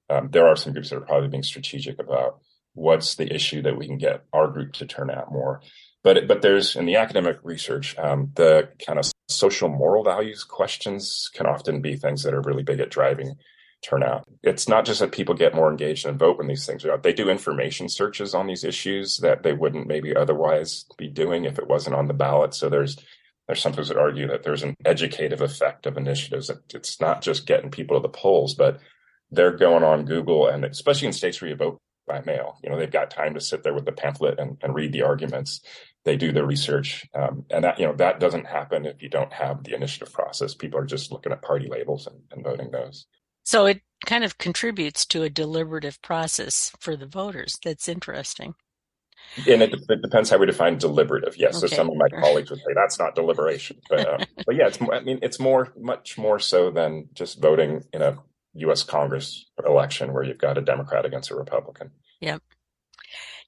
Um, 0.09 0.29
there 0.31 0.47
are 0.47 0.55
some 0.55 0.73
groups 0.73 0.89
that 0.89 0.97
are 0.97 1.01
probably 1.01 1.29
being 1.29 1.43
strategic 1.43 1.99
about 1.99 2.39
what's 2.73 3.15
the 3.15 3.33
issue 3.33 3.61
that 3.63 3.77
we 3.77 3.87
can 3.87 3.97
get 3.97 4.23
our 4.31 4.47
group 4.47 4.73
to 4.73 4.85
turn 4.85 5.09
out 5.09 5.31
more. 5.31 5.61
But 6.03 6.27
but 6.27 6.41
there's 6.41 6.75
in 6.75 6.85
the 6.85 6.95
academic 6.95 7.39
research 7.43 7.97
um, 7.97 8.31
the 8.35 8.69
kind 8.85 8.99
of 8.99 9.11
social 9.27 9.67
moral 9.67 10.03
values 10.03 10.45
questions 10.45 11.29
can 11.33 11.45
often 11.45 11.81
be 11.81 11.97
things 11.97 12.23
that 12.23 12.33
are 12.33 12.41
really 12.41 12.63
big 12.63 12.79
at 12.79 12.89
driving 12.89 13.35
turnout. 13.81 14.27
It's 14.43 14.67
not 14.67 14.85
just 14.85 14.99
that 14.99 15.11
people 15.11 15.35
get 15.35 15.55
more 15.55 15.69
engaged 15.69 16.05
and 16.05 16.19
vote 16.19 16.37
when 16.37 16.47
these 16.47 16.65
things 16.65 16.83
are 16.85 16.93
out. 16.93 17.03
They 17.03 17.13
do 17.13 17.29
information 17.29 17.89
searches 17.89 18.33
on 18.33 18.47
these 18.47 18.63
issues 18.63 19.17
that 19.19 19.43
they 19.43 19.53
wouldn't 19.53 19.87
maybe 19.87 20.15
otherwise 20.15 20.85
be 20.97 21.07
doing 21.07 21.45
if 21.45 21.59
it 21.59 21.67
wasn't 21.67 21.95
on 21.95 22.07
the 22.07 22.13
ballot. 22.13 22.53
So 22.53 22.69
there's 22.69 22.97
there's 23.47 23.61
some 23.61 23.71
that 23.71 23.97
argue 23.97 24.27
that 24.27 24.43
there's 24.43 24.63
an 24.63 24.75
educative 24.83 25.41
effect 25.41 25.85
of 25.85 25.95
initiatives. 25.95 26.51
It's 26.73 26.99
not 26.99 27.21
just 27.21 27.45
getting 27.45 27.71
people 27.71 27.95
to 27.95 28.01
the 28.01 28.09
polls, 28.09 28.53
but 28.53 28.79
they're 29.31 29.55
going 29.55 29.83
on 29.83 30.05
Google 30.05 30.47
and 30.47 30.65
especially 30.65 31.07
in 31.07 31.13
states 31.13 31.41
where 31.41 31.49
you 31.49 31.55
vote 31.55 31.79
by 32.07 32.21
mail. 32.25 32.57
You 32.63 32.69
know, 32.69 32.77
they've 32.77 32.89
got 32.89 33.11
time 33.11 33.33
to 33.35 33.41
sit 33.41 33.63
there 33.63 33.73
with 33.73 33.85
the 33.85 33.91
pamphlet 33.91 34.39
and, 34.39 34.57
and 34.61 34.73
read 34.73 34.91
the 34.91 35.03
arguments. 35.03 35.61
They 36.05 36.15
do 36.15 36.31
the 36.31 36.45
research, 36.45 37.05
um, 37.13 37.45
and 37.49 37.65
that 37.65 37.79
you 37.79 37.85
know 37.85 37.95
that 37.95 38.21
doesn't 38.21 38.45
happen 38.45 38.85
if 38.85 39.01
you 39.01 39.09
don't 39.09 39.33
have 39.33 39.63
the 39.63 39.75
initiative 39.75 40.13
process. 40.13 40.55
People 40.55 40.79
are 40.79 40.85
just 40.85 41.11
looking 41.11 41.33
at 41.33 41.41
party 41.41 41.67
labels 41.69 42.07
and, 42.07 42.21
and 42.31 42.45
voting 42.45 42.71
those. 42.71 43.05
So 43.47 43.65
it 43.65 43.79
kind 44.05 44.25
of 44.25 44.37
contributes 44.37 45.05
to 45.05 45.23
a 45.23 45.29
deliberative 45.29 46.01
process 46.01 46.73
for 46.81 46.97
the 46.97 47.05
voters. 47.05 47.57
That's 47.63 47.87
interesting. 47.87 48.55
And 49.47 49.61
it, 49.61 49.73
it 49.87 50.01
depends 50.01 50.29
how 50.29 50.37
we 50.37 50.47
define 50.47 50.77
deliberative. 50.77 51.37
Yes, 51.37 51.55
okay. 51.63 51.67
so 51.67 51.75
some 51.77 51.89
of 51.89 51.95
my 51.95 52.09
colleagues 52.09 52.49
would 52.49 52.59
say 52.59 52.73
that's 52.75 52.99
not 52.99 53.15
deliberation, 53.15 53.77
but 53.89 54.05
um, 54.05 54.27
but 54.45 54.55
yeah, 54.57 54.67
it's 54.67 54.79
I 54.91 54.99
mean 54.99 55.19
it's 55.21 55.39
more 55.39 55.71
much 55.79 56.17
more 56.17 56.39
so 56.39 56.71
than 56.71 57.07
just 57.13 57.41
voting 57.41 57.85
in 57.93 58.01
a 58.01 58.17
U.S. 58.55 58.83
Congress 58.83 59.45
election 59.65 60.11
where 60.11 60.23
you've 60.23 60.39
got 60.39 60.57
a 60.57 60.61
Democrat 60.61 61.05
against 61.05 61.31
a 61.31 61.35
Republican. 61.35 61.91
Yep. 62.19 62.41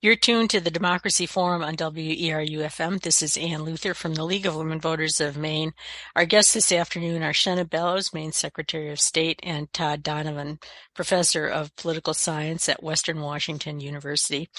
You're 0.02 0.16
tuned 0.16 0.50
to 0.52 0.62
the 0.62 0.72
Democracy 0.72 1.26
Forum 1.26 1.62
on 1.62 1.76
WERU-FM. 1.76 3.02
This 3.02 3.22
is 3.22 3.36
Ann 3.36 3.64
Luther 3.64 3.94
from 3.94 4.14
the 4.14 4.24
League 4.24 4.46
of 4.46 4.56
Women 4.56 4.80
Voters 4.80 5.20
of 5.20 5.36
Maine. 5.36 5.74
Our 6.16 6.24
guests 6.24 6.54
this 6.54 6.72
afternoon 6.72 7.22
are 7.22 7.34
Shenna 7.34 7.70
Bellows, 7.70 8.14
Maine 8.14 8.32
Secretary 8.32 8.92
of 8.92 9.02
State, 9.02 9.42
and 9.44 9.74
Todd 9.74 10.02
Donovan, 10.02 10.60
Professor 10.96 11.48
of 11.48 11.76
Political 11.76 12.14
Science 12.14 12.70
at 12.70 12.82
Western 12.82 13.20
Washington 13.20 13.82
University. 13.82 14.50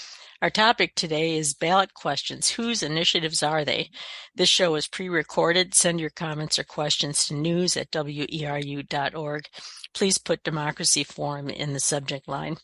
Our 0.41 0.49
topic 0.49 0.95
today 0.95 1.37
is 1.37 1.53
ballot 1.53 1.93
questions. 1.93 2.49
Whose 2.51 2.81
initiatives 2.81 3.43
are 3.43 3.63
they? 3.63 3.91
This 4.33 4.49
show 4.49 4.75
is 4.75 4.87
pre-recorded. 4.87 5.73
Send 5.73 5.99
your 5.99 6.09
comments 6.09 6.57
or 6.57 6.63
questions 6.63 7.27
to 7.27 7.35
news 7.35 7.77
at 7.77 7.91
weru.org 7.91 9.43
please 9.93 10.17
put 10.17 10.43
Democracy 10.43 11.03
Forum 11.03 11.49
in 11.49 11.73
the 11.73 11.79
subject 11.79 12.27
line. 12.27 12.57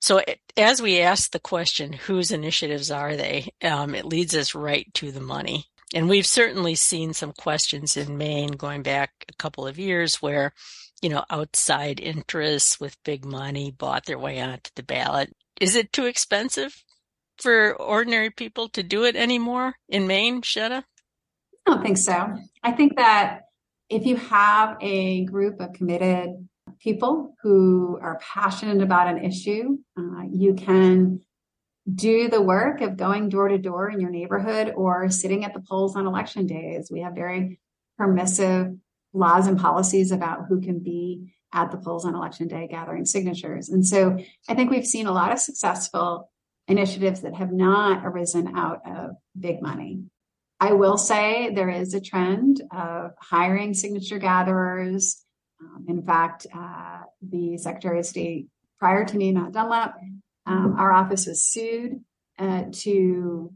So 0.00 0.22
as 0.56 0.82
we 0.82 1.00
ask 1.00 1.30
the 1.30 1.38
question, 1.38 1.92
whose 1.92 2.30
initiatives 2.30 2.90
are 2.90 3.16
they? 3.16 3.48
Um, 3.62 3.94
it 3.94 4.04
leads 4.04 4.34
us 4.34 4.54
right 4.54 4.92
to 4.94 5.12
the 5.12 5.20
money. 5.20 5.66
And 5.94 6.08
we've 6.08 6.26
certainly 6.26 6.74
seen 6.74 7.12
some 7.12 7.32
questions 7.32 7.96
in 7.96 8.18
Maine 8.18 8.52
going 8.52 8.82
back 8.82 9.12
a 9.28 9.34
couple 9.34 9.66
of 9.66 9.78
years 9.78 10.16
where, 10.16 10.52
you 11.00 11.08
know, 11.08 11.24
outside 11.30 12.00
interests 12.00 12.80
with 12.80 13.02
big 13.04 13.24
money 13.24 13.70
bought 13.70 14.04
their 14.04 14.18
way 14.18 14.40
onto 14.40 14.70
the 14.74 14.82
ballot. 14.82 15.32
Is 15.60 15.76
it 15.76 15.92
too 15.92 16.04
expensive 16.04 16.84
for 17.38 17.74
ordinary 17.74 18.30
people 18.30 18.68
to 18.70 18.82
do 18.82 19.04
it 19.04 19.16
anymore 19.16 19.74
in 19.88 20.06
Maine, 20.06 20.42
Shenna? 20.42 20.84
I 21.66 21.70
don't 21.70 21.82
think 21.82 21.98
so. 21.98 22.34
I 22.62 22.72
think 22.72 22.96
that 22.96 23.42
if 23.88 24.06
you 24.06 24.16
have 24.16 24.76
a 24.80 25.24
group 25.24 25.60
of 25.60 25.72
committed 25.72 26.30
people 26.80 27.34
who 27.42 27.98
are 28.02 28.18
passionate 28.20 28.82
about 28.82 29.08
an 29.08 29.24
issue. 29.24 29.78
Uh, 29.98 30.22
you 30.30 30.54
can 30.54 31.20
do 31.92 32.28
the 32.28 32.42
work 32.42 32.80
of 32.80 32.96
going 32.96 33.28
door 33.28 33.48
to 33.48 33.58
door 33.58 33.90
in 33.90 34.00
your 34.00 34.10
neighborhood 34.10 34.72
or 34.74 35.08
sitting 35.08 35.44
at 35.44 35.54
the 35.54 35.60
polls 35.60 35.96
on 35.96 36.06
election 36.06 36.46
days. 36.46 36.90
We 36.90 37.00
have 37.00 37.14
very 37.14 37.60
permissive 37.96 38.74
laws 39.12 39.46
and 39.46 39.58
policies 39.58 40.10
about 40.10 40.46
who 40.48 40.60
can 40.60 40.80
be 40.80 41.32
at 41.52 41.70
the 41.70 41.78
polls 41.78 42.04
on 42.04 42.14
election 42.14 42.48
day 42.48 42.66
gathering 42.68 43.06
signatures. 43.06 43.68
And 43.68 43.86
so 43.86 44.18
I 44.48 44.54
think 44.54 44.70
we've 44.70 44.86
seen 44.86 45.06
a 45.06 45.12
lot 45.12 45.32
of 45.32 45.38
successful 45.38 46.30
initiatives 46.68 47.20
that 47.20 47.34
have 47.34 47.52
not 47.52 48.04
arisen 48.04 48.56
out 48.56 48.80
of 48.86 49.10
big 49.38 49.62
money. 49.62 50.02
I 50.58 50.72
will 50.72 50.96
say 50.96 51.52
there 51.54 51.70
is 51.70 51.94
a 51.94 52.00
trend 52.00 52.62
of 52.74 53.12
hiring 53.20 53.74
signature 53.74 54.18
gatherers. 54.18 55.22
Um, 55.60 55.86
in 55.88 56.02
fact, 56.02 56.46
uh, 56.54 57.00
the 57.22 57.58
Secretary 57.58 57.98
of 57.98 58.06
State 58.06 58.48
prior 58.78 59.04
to 59.04 59.16
me, 59.16 59.32
Matt 59.32 59.52
Dunlap, 59.52 59.96
um, 60.46 60.76
our 60.78 60.92
office 60.92 61.26
was 61.26 61.44
sued 61.44 62.00
uh, 62.38 62.64
to 62.70 63.52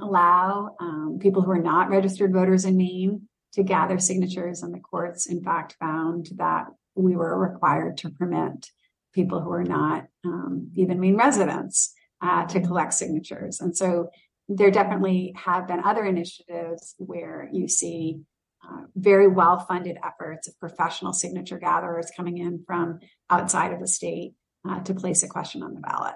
allow 0.00 0.76
um, 0.80 1.18
people 1.20 1.42
who 1.42 1.50
are 1.50 1.62
not 1.62 1.90
registered 1.90 2.32
voters 2.32 2.64
in 2.64 2.76
Maine 2.76 3.28
to 3.54 3.62
gather 3.62 3.98
signatures, 3.98 4.62
and 4.62 4.72
the 4.72 4.80
courts, 4.80 5.26
in 5.26 5.42
fact, 5.42 5.76
found 5.80 6.28
that 6.36 6.66
we 6.94 7.16
were 7.16 7.38
required 7.38 7.96
to 7.98 8.10
permit 8.10 8.66
people 9.14 9.40
who 9.40 9.50
are 9.52 9.64
not 9.64 10.06
um, 10.24 10.70
even 10.74 11.00
Maine 11.00 11.16
residents 11.16 11.94
uh, 12.20 12.46
to 12.46 12.60
collect 12.60 12.94
signatures. 12.94 13.60
And 13.60 13.76
so 13.76 14.10
there 14.48 14.70
definitely 14.70 15.34
have 15.36 15.68
been 15.68 15.84
other 15.84 16.04
initiatives 16.04 16.94
where 16.98 17.48
you 17.52 17.68
see 17.68 18.20
uh, 18.68 18.82
very 18.96 19.28
well 19.28 19.60
funded 19.60 19.98
efforts 20.04 20.48
of 20.48 20.58
professional 20.58 21.12
signature 21.12 21.58
gatherers 21.58 22.10
coming 22.16 22.38
in 22.38 22.64
from 22.66 22.98
outside 23.30 23.72
of 23.72 23.80
the 23.80 23.86
state 23.86 24.34
uh, 24.68 24.80
to 24.80 24.94
place 24.94 25.22
a 25.22 25.28
question 25.28 25.62
on 25.62 25.74
the 25.74 25.80
ballot. 25.80 26.14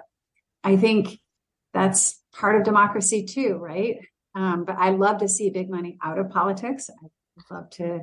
I 0.63 0.77
think 0.77 1.19
that's 1.73 2.21
part 2.33 2.55
of 2.55 2.63
democracy 2.63 3.25
too, 3.25 3.55
right? 3.55 3.97
Um, 4.35 4.65
but 4.65 4.75
I 4.77 4.89
love 4.89 5.19
to 5.19 5.27
see 5.27 5.49
big 5.49 5.69
money 5.69 5.97
out 6.03 6.19
of 6.19 6.29
politics. 6.29 6.89
I 6.89 7.53
love 7.53 7.69
to 7.71 8.01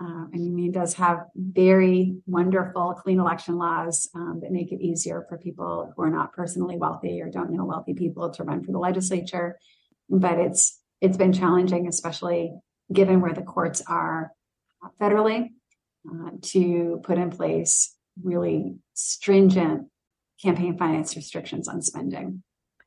um, 0.00 0.30
and 0.32 0.54
Maine 0.54 0.72
does 0.72 0.94
have 0.94 1.26
very 1.36 2.16
wonderful 2.26 2.94
clean 2.94 3.20
election 3.20 3.56
laws 3.56 4.08
um, 4.14 4.40
that 4.42 4.50
make 4.50 4.72
it 4.72 4.80
easier 4.80 5.24
for 5.28 5.38
people 5.38 5.92
who 5.94 6.02
are 6.02 6.10
not 6.10 6.32
personally 6.32 6.76
wealthy 6.76 7.20
or 7.22 7.30
don't 7.30 7.50
know 7.52 7.64
wealthy 7.64 7.94
people 7.94 8.30
to 8.30 8.42
run 8.42 8.64
for 8.64 8.72
the 8.72 8.78
legislature. 8.78 9.58
But 10.08 10.38
it's 10.38 10.80
it's 11.00 11.16
been 11.16 11.32
challenging, 11.32 11.86
especially 11.86 12.52
given 12.92 13.20
where 13.20 13.32
the 13.32 13.42
courts 13.42 13.82
are 13.86 14.32
federally, 15.00 15.50
uh, 16.10 16.30
to 16.42 17.00
put 17.04 17.18
in 17.18 17.30
place 17.30 17.96
really 18.22 18.76
stringent 18.94 19.88
campaign 20.42 20.76
finance 20.76 21.16
restrictions 21.16 21.68
on 21.68 21.82
spending. 21.82 22.42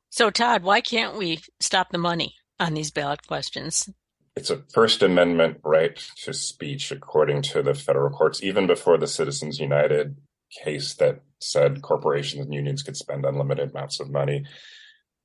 So, 0.09 0.29
Todd, 0.29 0.63
why 0.63 0.81
can't 0.81 1.17
we 1.17 1.41
stop 1.59 1.89
the 1.91 1.97
money 1.97 2.35
on 2.59 2.73
these 2.73 2.91
ballot 2.91 3.25
questions? 3.27 3.89
It's 4.35 4.49
a 4.49 4.63
First 4.73 5.01
Amendment 5.01 5.59
right 5.63 5.95
to 6.23 6.33
speech, 6.33 6.91
according 6.91 7.41
to 7.43 7.63
the 7.63 7.73
federal 7.73 8.09
courts, 8.09 8.43
even 8.43 8.67
before 8.67 8.97
the 8.97 9.07
Citizens 9.07 9.59
United 9.59 10.17
case 10.63 10.93
that 10.95 11.21
said 11.39 11.81
corporations 11.81 12.45
and 12.45 12.53
unions 12.53 12.83
could 12.83 12.97
spend 12.97 13.25
unlimited 13.25 13.71
amounts 13.71 13.99
of 13.99 14.09
money 14.09 14.43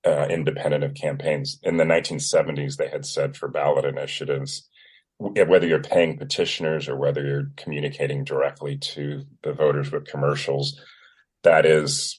uh, 0.07 0.27
independent 0.31 0.85
of 0.85 0.95
campaigns. 0.95 1.59
In 1.63 1.77
the 1.77 1.85
1970s, 1.85 2.77
they 2.77 2.89
had 2.89 3.05
said 3.05 3.37
for 3.37 3.49
ballot 3.49 3.85
initiatives, 3.85 4.69
whether 5.19 5.67
you're 5.67 5.83
paying 5.83 6.17
petitioners 6.17 6.89
or 6.89 6.97
whether 6.97 7.25
you're 7.25 7.51
communicating 7.57 8.25
directly 8.25 8.79
to 8.79 9.25
the 9.43 9.53
voters 9.53 9.93
with 9.93 10.07
commercials, 10.07 10.81
that 11.43 11.67
is 11.67 12.19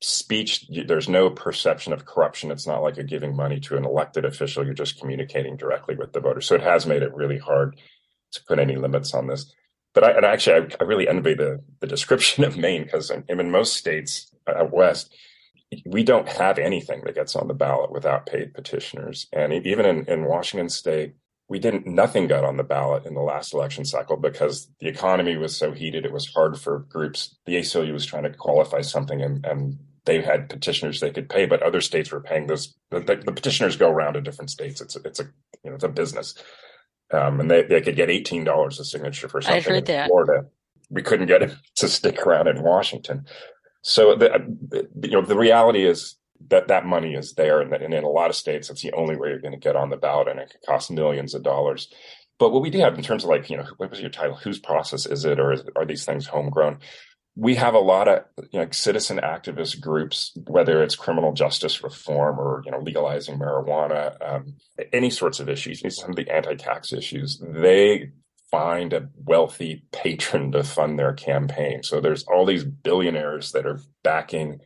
speech 0.00 0.66
there's 0.86 1.08
no 1.08 1.28
perception 1.28 1.92
of 1.92 2.04
corruption. 2.04 2.50
It's 2.50 2.66
not 2.66 2.82
like 2.82 2.96
you're 2.96 3.04
giving 3.04 3.34
money 3.34 3.58
to 3.60 3.76
an 3.76 3.84
elected 3.84 4.24
official. 4.24 4.64
You're 4.64 4.74
just 4.74 5.00
communicating 5.00 5.56
directly 5.56 5.96
with 5.96 6.12
the 6.12 6.20
voters. 6.20 6.46
So 6.46 6.54
it 6.54 6.62
has 6.62 6.86
made 6.86 7.02
it 7.02 7.14
really 7.14 7.38
hard 7.38 7.80
to 8.32 8.44
put 8.44 8.58
any 8.58 8.76
limits 8.76 9.12
on 9.14 9.26
this. 9.26 9.52
But 9.94 10.04
I, 10.04 10.10
and 10.12 10.24
actually 10.24 10.56
I, 10.56 10.76
I 10.80 10.84
really 10.84 11.08
envy 11.08 11.34
the 11.34 11.62
the 11.80 11.86
description 11.86 12.44
of 12.48 12.56
Maine 12.56 12.84
because 12.84 13.10
in, 13.10 13.24
in, 13.28 13.50
most 13.50 13.74
states 13.74 14.32
uh, 14.46 14.58
out 14.58 14.72
west 14.72 15.14
we 15.84 16.02
don't 16.02 16.28
have 16.28 16.58
anything 16.58 17.02
that 17.04 17.14
gets 17.14 17.36
on 17.36 17.46
the 17.46 17.52
ballot 17.52 17.92
without 17.92 18.24
paid 18.24 18.54
petitioners. 18.54 19.26
And 19.34 19.52
even 19.52 19.84
in, 19.84 20.06
in 20.06 20.24
Washington 20.24 20.70
state 20.70 21.14
we 21.48 21.58
didn't 21.58 21.86
nothing 21.86 22.26
got 22.26 22.44
on 22.44 22.58
the 22.58 22.62
ballot 22.62 23.06
in 23.06 23.14
the 23.14 23.22
last 23.22 23.54
election 23.54 23.84
cycle 23.84 24.16
because 24.16 24.70
the 24.80 24.88
economy 24.88 25.36
was 25.36 25.56
so 25.56 25.72
heated. 25.72 26.04
It 26.04 26.12
was 26.12 26.32
hard 26.32 26.60
for 26.60 26.80
groups. 26.80 27.36
The 27.46 27.56
ACLU 27.56 27.92
was 27.92 28.06
trying 28.06 28.24
to 28.24 28.30
qualify 28.30 28.82
something 28.82 29.22
and, 29.22 29.44
and 29.44 29.78
they 30.08 30.22
had 30.22 30.48
petitioners 30.48 31.00
they 31.00 31.10
could 31.10 31.28
pay, 31.28 31.44
but 31.44 31.62
other 31.62 31.82
states 31.82 32.10
were 32.10 32.20
paying 32.20 32.46
this. 32.46 32.74
The, 32.90 33.00
the 33.00 33.32
petitioners 33.32 33.76
go 33.76 33.90
around 33.90 34.14
to 34.14 34.22
different 34.22 34.50
states. 34.50 34.80
It's 34.80 34.96
a, 34.96 35.00
it's 35.04 35.20
a 35.20 35.24
you 35.62 35.70
know 35.70 35.74
it's 35.74 35.84
a 35.84 35.88
business, 35.88 36.34
um, 37.12 37.40
and 37.40 37.50
they, 37.50 37.62
they 37.62 37.82
could 37.82 37.94
get 37.94 38.10
eighteen 38.10 38.42
dollars 38.42 38.80
a 38.80 38.84
signature 38.84 39.28
for 39.28 39.42
something 39.42 39.74
in 39.74 39.84
that. 39.84 40.08
Florida. 40.08 40.46
We 40.90 41.02
couldn't 41.02 41.26
get 41.26 41.42
it 41.42 41.54
to 41.76 41.88
stick 41.88 42.26
around 42.26 42.48
in 42.48 42.62
Washington. 42.62 43.26
So 43.82 44.16
the, 44.16 44.88
you 45.02 45.10
know 45.10 45.22
the 45.22 45.36
reality 45.36 45.84
is 45.84 46.16
that 46.48 46.68
that 46.68 46.86
money 46.86 47.14
is 47.14 47.34
there, 47.34 47.60
and, 47.60 47.72
and 47.72 47.92
in 47.92 48.04
a 48.04 48.08
lot 48.08 48.30
of 48.30 48.36
states, 48.36 48.70
it's 48.70 48.82
the 48.82 48.92
only 48.92 49.16
way 49.16 49.28
you're 49.28 49.40
going 49.40 49.52
to 49.52 49.58
get 49.58 49.76
on 49.76 49.90
the 49.90 49.96
ballot, 49.96 50.28
and 50.28 50.40
it 50.40 50.50
could 50.50 50.66
cost 50.66 50.90
millions 50.90 51.34
of 51.34 51.42
dollars. 51.42 51.92
But 52.38 52.52
what 52.52 52.62
we 52.62 52.70
do 52.70 52.78
have 52.78 52.96
in 52.96 53.04
terms 53.04 53.24
of 53.24 53.30
like, 53.30 53.50
you 53.50 53.56
know, 53.56 53.66
what 53.76 53.90
was 53.90 54.00
your 54.00 54.10
title? 54.10 54.36
Whose 54.36 54.60
process 54.60 55.06
is 55.06 55.24
it, 55.24 55.38
or 55.38 55.52
is, 55.52 55.64
are 55.76 55.84
these 55.84 56.04
things 56.04 56.26
homegrown? 56.26 56.78
We 57.38 57.54
have 57.54 57.74
a 57.74 57.78
lot 57.78 58.08
of 58.08 58.24
you 58.50 58.58
know, 58.58 58.68
citizen 58.72 59.20
activist 59.22 59.80
groups, 59.80 60.36
whether 60.48 60.82
it's 60.82 60.96
criminal 60.96 61.32
justice 61.32 61.84
reform 61.84 62.36
or 62.40 62.62
you 62.64 62.72
know 62.72 62.80
legalizing 62.80 63.38
marijuana, 63.38 64.16
um, 64.20 64.54
any 64.92 65.08
sorts 65.08 65.38
of 65.38 65.48
issues, 65.48 65.80
some 65.96 66.10
of 66.10 66.16
the 66.16 66.28
anti-tax 66.28 66.92
issues. 66.92 67.40
They 67.40 68.10
find 68.50 68.92
a 68.92 69.08
wealthy 69.24 69.84
patron 69.92 70.50
to 70.50 70.64
fund 70.64 70.98
their 70.98 71.12
campaign. 71.12 71.84
So 71.84 72.00
there's 72.00 72.24
all 72.24 72.44
these 72.44 72.64
billionaires 72.64 73.52
that 73.52 73.66
are 73.66 73.82
backing 74.02 74.58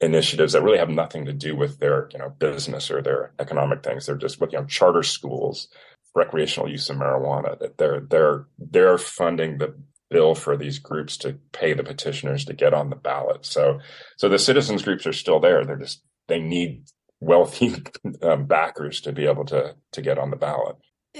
initiatives 0.00 0.54
that 0.54 0.62
really 0.62 0.78
have 0.78 0.88
nothing 0.88 1.26
to 1.26 1.32
do 1.32 1.54
with 1.54 1.78
their 1.78 2.08
you 2.12 2.18
know 2.18 2.30
business 2.30 2.90
or 2.90 3.02
their 3.02 3.34
economic 3.38 3.84
things. 3.84 4.06
They're 4.06 4.16
just 4.16 4.40
you 4.40 4.48
know 4.52 4.64
charter 4.64 5.04
schools, 5.04 5.68
recreational 6.16 6.68
use 6.68 6.90
of 6.90 6.96
marijuana. 6.96 7.56
That 7.60 7.78
they're 7.78 8.00
they're 8.00 8.46
they're 8.58 8.98
funding 8.98 9.58
the 9.58 9.76
bill 10.10 10.34
for 10.34 10.56
these 10.56 10.78
groups 10.78 11.16
to 11.18 11.38
pay 11.52 11.72
the 11.72 11.84
petitioners 11.84 12.44
to 12.44 12.52
get 12.52 12.74
on 12.74 12.90
the 12.90 12.96
ballot. 12.96 13.46
So, 13.46 13.80
so 14.16 14.28
the 14.28 14.38
citizens 14.38 14.82
groups 14.82 15.06
are 15.06 15.12
still 15.12 15.40
there. 15.40 15.64
They're 15.64 15.76
just 15.76 16.02
they 16.28 16.40
need 16.40 16.84
wealthy 17.20 17.82
um, 18.22 18.46
backers 18.46 19.00
to 19.02 19.12
be 19.12 19.26
able 19.26 19.44
to 19.46 19.76
to 19.92 20.02
get 20.02 20.18
on 20.18 20.30
the 20.30 20.36
ballot. 20.36 20.76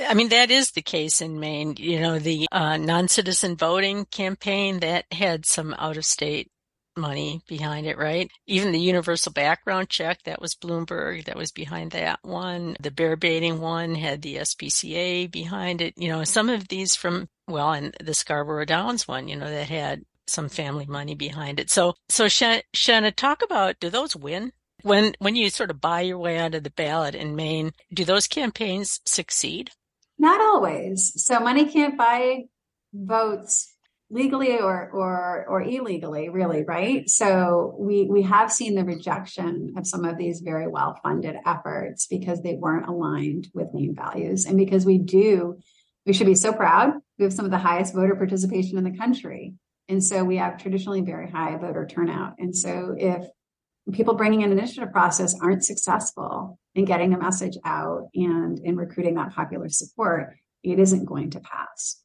I 0.06 0.14
mean, 0.14 0.28
that 0.28 0.52
is 0.52 0.70
the 0.70 0.82
case 0.82 1.20
in 1.20 1.40
Maine. 1.40 1.74
You 1.76 2.00
know, 2.00 2.18
the 2.20 2.46
uh, 2.52 2.76
non-citizen 2.76 3.56
voting 3.56 4.04
campaign 4.04 4.80
that 4.80 5.06
had 5.10 5.44
some 5.44 5.74
out-of-state 5.76 6.48
money 6.96 7.40
behind 7.48 7.86
it, 7.86 7.98
right? 7.98 8.30
Even 8.46 8.70
the 8.70 8.80
universal 8.80 9.32
background 9.32 9.88
check, 9.88 10.22
that 10.24 10.40
was 10.40 10.54
Bloomberg, 10.54 11.24
that 11.24 11.36
was 11.36 11.50
behind 11.50 11.92
that 11.92 12.20
one. 12.22 12.76
The 12.80 12.90
bear 12.90 13.16
baiting 13.16 13.60
one 13.60 13.94
had 13.94 14.22
the 14.22 14.36
SPCA 14.36 15.30
behind 15.30 15.80
it. 15.80 15.94
You 15.96 16.08
know, 16.08 16.22
some 16.24 16.48
of 16.48 16.68
these 16.68 16.94
from 16.94 17.28
well, 17.50 17.72
and 17.72 17.94
the 18.00 18.14
Scarborough 18.14 18.64
Downs 18.64 19.06
one, 19.06 19.28
you 19.28 19.36
know, 19.36 19.50
that 19.50 19.68
had 19.68 20.04
some 20.26 20.48
family 20.48 20.86
money 20.86 21.14
behind 21.14 21.60
it. 21.60 21.70
So, 21.70 21.94
so 22.08 22.26
Shenna, 22.26 23.14
talk 23.14 23.42
about 23.42 23.80
do 23.80 23.90
those 23.90 24.16
win 24.16 24.52
when 24.82 25.14
when 25.18 25.36
you 25.36 25.50
sort 25.50 25.70
of 25.70 25.80
buy 25.80 26.02
your 26.02 26.18
way 26.18 26.38
onto 26.38 26.60
the 26.60 26.70
ballot 26.70 27.14
in 27.14 27.36
Maine? 27.36 27.72
Do 27.92 28.04
those 28.04 28.26
campaigns 28.26 29.00
succeed? 29.04 29.70
Not 30.18 30.40
always. 30.40 31.12
So 31.24 31.40
money 31.40 31.66
can't 31.66 31.98
buy 31.98 32.44
votes 32.92 33.74
legally 34.10 34.58
or 34.58 34.90
or 34.90 35.46
or 35.48 35.62
illegally 35.62 36.28
really 36.28 36.64
right 36.64 37.08
so 37.08 37.76
we 37.78 38.06
we 38.06 38.22
have 38.22 38.50
seen 38.50 38.74
the 38.74 38.84
rejection 38.84 39.72
of 39.76 39.86
some 39.86 40.04
of 40.04 40.18
these 40.18 40.40
very 40.40 40.66
well 40.66 40.98
funded 41.00 41.36
efforts 41.46 42.08
because 42.08 42.42
they 42.42 42.54
weren't 42.54 42.88
aligned 42.88 43.46
with 43.54 43.72
Maine 43.72 43.94
values 43.94 44.46
and 44.46 44.56
because 44.56 44.84
we 44.84 44.98
do 44.98 45.60
we 46.06 46.12
should 46.12 46.26
be 46.26 46.34
so 46.34 46.52
proud. 46.52 46.94
We 47.18 47.24
have 47.24 47.32
some 47.32 47.44
of 47.44 47.50
the 47.50 47.58
highest 47.58 47.94
voter 47.94 48.16
participation 48.16 48.78
in 48.78 48.84
the 48.84 48.96
country. 48.96 49.54
And 49.88 50.02
so 50.02 50.24
we 50.24 50.36
have 50.36 50.56
traditionally 50.56 51.00
very 51.00 51.30
high 51.30 51.56
voter 51.56 51.86
turnout. 51.86 52.34
And 52.38 52.54
so 52.54 52.94
if 52.96 53.24
people 53.92 54.14
bringing 54.14 54.42
an 54.42 54.52
initiative 54.52 54.92
process 54.92 55.34
aren't 55.40 55.64
successful 55.64 56.58
in 56.74 56.84
getting 56.84 57.12
a 57.12 57.18
message 57.18 57.56
out 57.64 58.08
and 58.14 58.58
in 58.60 58.76
recruiting 58.76 59.14
that 59.16 59.34
popular 59.34 59.68
support, 59.68 60.36
it 60.62 60.78
isn't 60.78 61.06
going 61.06 61.30
to 61.30 61.40
pass. 61.40 62.02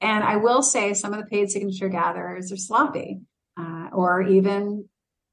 And 0.00 0.22
I 0.22 0.36
will 0.36 0.62
say 0.62 0.94
some 0.94 1.12
of 1.12 1.18
the 1.18 1.26
paid 1.26 1.50
signature 1.50 1.88
gatherers 1.88 2.52
are 2.52 2.56
sloppy 2.56 3.20
uh, 3.58 3.88
or 3.92 4.22
even 4.22 4.88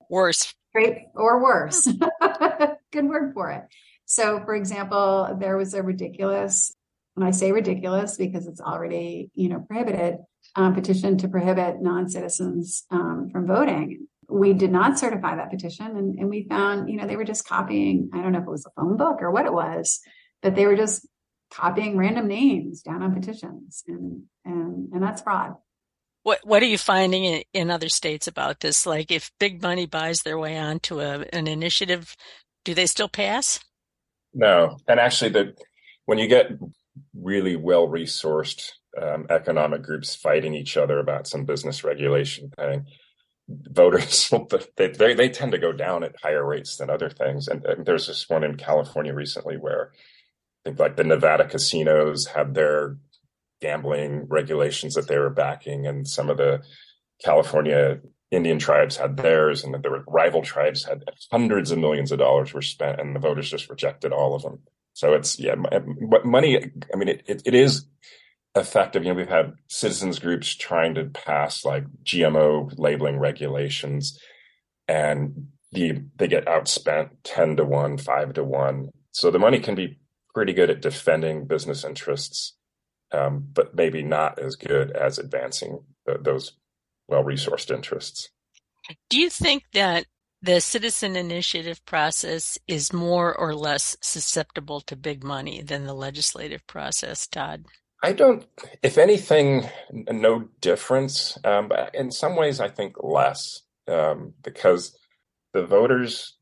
worse. 0.09 0.53
Great 0.73 1.07
or 1.13 1.41
worse. 1.41 1.87
Good 2.91 3.05
word 3.05 3.33
for 3.33 3.51
it. 3.51 3.63
So, 4.05 4.41
for 4.45 4.55
example, 4.55 5.35
there 5.39 5.57
was 5.57 5.73
a 5.73 5.83
ridiculous 5.83 6.73
when 7.15 7.25
I 7.25 7.31
say 7.31 7.51
ridiculous 7.51 8.17
because 8.17 8.45
it's 8.45 8.61
already, 8.61 9.31
you 9.33 9.49
know, 9.49 9.59
prohibited, 9.59 10.17
um, 10.55 10.75
petition 10.75 11.17
to 11.17 11.27
prohibit 11.27 11.81
non-citizens 11.81 12.83
um, 12.91 13.29
from 13.31 13.47
voting. 13.47 14.07
We 14.29 14.53
did 14.53 14.71
not 14.71 14.99
certify 14.99 15.35
that 15.35 15.49
petition, 15.49 15.97
and, 15.97 16.19
and 16.19 16.29
we 16.29 16.47
found, 16.47 16.89
you 16.89 16.97
know, 16.97 17.07
they 17.07 17.15
were 17.15 17.25
just 17.25 17.47
copying. 17.47 18.09
I 18.13 18.21
don't 18.21 18.31
know 18.31 18.39
if 18.39 18.45
it 18.45 18.49
was 18.49 18.65
a 18.65 18.71
phone 18.81 18.97
book 18.97 19.21
or 19.21 19.31
what 19.31 19.45
it 19.45 19.53
was, 19.53 20.01
but 20.41 20.55
they 20.55 20.65
were 20.65 20.75
just 20.75 21.07
copying 21.51 21.97
random 21.97 22.27
names 22.27 22.81
down 22.81 23.01
on 23.01 23.13
petitions, 23.13 23.83
and 23.87 24.23
and 24.43 24.91
and 24.91 25.03
that's 25.03 25.21
fraud. 25.21 25.55
What 26.23 26.39
what 26.43 26.63
are 26.63 26.67
you 26.67 26.79
finding 26.79 27.23
in, 27.23 27.43
in 27.53 27.69
other 27.69 27.87
states 27.87 28.27
about 28.27 28.61
this? 28.61 28.85
Like, 28.85 29.11
if 29.11 29.31
big 29.39 29.61
money 29.61 29.85
buys 29.85 30.23
their 30.23 30.39
way 30.39 30.57
onto 30.57 30.99
a, 30.99 31.23
an 31.31 31.47
initiative, 31.47 32.15
do 32.63 32.73
they 32.73 32.87
still 32.87 33.09
pass? 33.09 33.59
No, 34.33 34.77
and 34.87 34.99
actually, 34.99 35.29
the 35.29 35.53
when 36.05 36.17
you 36.17 36.27
get 36.27 36.47
really 37.13 37.55
well 37.55 37.87
resourced 37.87 38.71
um, 39.01 39.25
economic 39.29 39.81
groups 39.81 40.15
fighting 40.15 40.53
each 40.53 40.77
other 40.77 40.99
about 40.99 41.27
some 41.27 41.45
business 41.45 41.83
regulation 41.83 42.49
thing, 42.55 42.85
voters 43.47 44.33
they, 44.77 44.87
they, 44.87 45.13
they 45.13 45.29
tend 45.29 45.51
to 45.51 45.57
go 45.57 45.71
down 45.71 46.03
at 46.03 46.15
higher 46.21 46.45
rates 46.45 46.77
than 46.77 46.89
other 46.89 47.09
things. 47.09 47.47
And, 47.47 47.65
and 47.65 47.85
there's 47.85 48.07
this 48.07 48.29
one 48.29 48.43
in 48.43 48.57
California 48.57 49.13
recently 49.13 49.57
where 49.57 49.91
I 49.93 50.69
think 50.69 50.79
like 50.79 50.95
the 50.95 51.03
Nevada 51.03 51.47
casinos 51.47 52.27
had 52.27 52.53
their 52.53 52.97
gambling 53.61 54.27
regulations 54.29 54.95
that 54.95 55.07
they 55.07 55.17
were 55.17 55.29
backing, 55.29 55.87
and 55.87 56.07
some 56.07 56.29
of 56.29 56.37
the 56.37 56.61
California 57.23 57.99
Indian 58.31 58.59
tribes 58.59 58.97
had 58.97 59.17
theirs, 59.17 59.63
and 59.63 59.73
the 59.73 60.03
rival 60.07 60.41
tribes 60.41 60.83
had 60.83 61.03
hundreds 61.31 61.71
of 61.71 61.77
millions 61.77 62.11
of 62.11 62.19
dollars 62.19 62.53
were 62.53 62.61
spent, 62.61 62.99
and 62.99 63.15
the 63.15 63.19
voters 63.19 63.49
just 63.49 63.69
rejected 63.69 64.11
all 64.11 64.35
of 64.35 64.41
them. 64.41 64.59
So 64.95 65.13
it's 65.13 65.39
yeah, 65.39 65.55
but 65.55 66.25
money. 66.25 66.71
I 66.91 66.97
mean, 66.97 67.09
it, 67.09 67.23
it, 67.27 67.41
it 67.45 67.53
is 67.53 67.85
effective. 68.55 69.03
You 69.03 69.09
know, 69.09 69.15
we've 69.15 69.29
had 69.29 69.53
citizens 69.67 70.17
groups 70.19 70.55
trying 70.55 70.95
to 70.95 71.05
pass 71.05 71.63
like 71.63 71.83
GMO 72.03 72.73
labeling 72.77 73.19
regulations, 73.19 74.19
and 74.87 75.49
the 75.71 76.01
they 76.15 76.27
get 76.27 76.47
outspent 76.47 77.11
ten 77.23 77.55
to 77.57 77.63
one, 77.65 77.99
five 77.99 78.33
to 78.33 78.43
one. 78.43 78.89
So 79.11 79.29
the 79.29 79.39
money 79.39 79.59
can 79.59 79.75
be 79.75 79.99
pretty 80.33 80.53
good 80.53 80.71
at 80.71 80.81
defending 80.81 81.45
business 81.45 81.85
interests 81.85 82.55
um, 83.15 83.47
but 83.53 83.75
maybe 83.75 84.03
not 84.03 84.39
as 84.39 84.55
good 84.55 84.91
as 84.91 85.17
advancing 85.17 85.79
those 86.21 86.53
well 87.07 87.23
resourced 87.23 87.73
interests. 87.73 88.29
Do 89.09 89.19
you 89.19 89.29
think 89.29 89.63
that 89.73 90.05
the 90.45 90.61
citizen 90.61 91.15
initiative 91.15 91.83
process 91.85 92.59
is 92.67 92.93
more 92.93 93.35
or 93.35 93.55
less 93.55 93.97
susceptible 94.01 94.79
to 94.79 94.95
big 94.95 95.23
money 95.23 95.63
than 95.63 95.85
the 95.85 95.93
legislative 95.93 96.65
process, 96.67 97.25
Todd? 97.25 97.65
I 98.03 98.13
don't, 98.13 98.45
if 98.83 98.99
anything, 98.99 99.67
no 99.91 100.47
difference. 100.61 101.39
Um, 101.43 101.71
in 101.95 102.11
some 102.11 102.35
ways, 102.35 102.59
I 102.59 102.67
think 102.67 102.95
less 103.01 103.63
um, 103.87 104.33
because 104.43 104.95
the 105.53 105.65
voters 105.65 106.37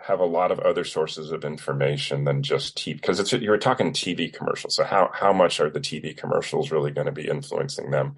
have 0.00 0.20
a 0.20 0.24
lot 0.24 0.52
of 0.52 0.60
other 0.60 0.84
sources 0.84 1.32
of 1.32 1.44
information 1.44 2.22
than 2.24 2.44
just 2.44 2.78
TV 2.78 2.94
because 2.94 3.18
it's 3.18 3.32
you 3.32 3.50
were 3.50 3.58
talking 3.58 3.90
TV 3.92 4.32
commercials. 4.32 4.76
So 4.76 4.84
how 4.84 5.10
how 5.12 5.32
much 5.32 5.58
are 5.58 5.70
the 5.70 5.80
TV 5.80 6.16
commercials 6.16 6.70
really 6.70 6.92
going 6.92 7.06
to 7.06 7.12
be 7.12 7.28
influencing 7.28 7.90
them? 7.90 8.14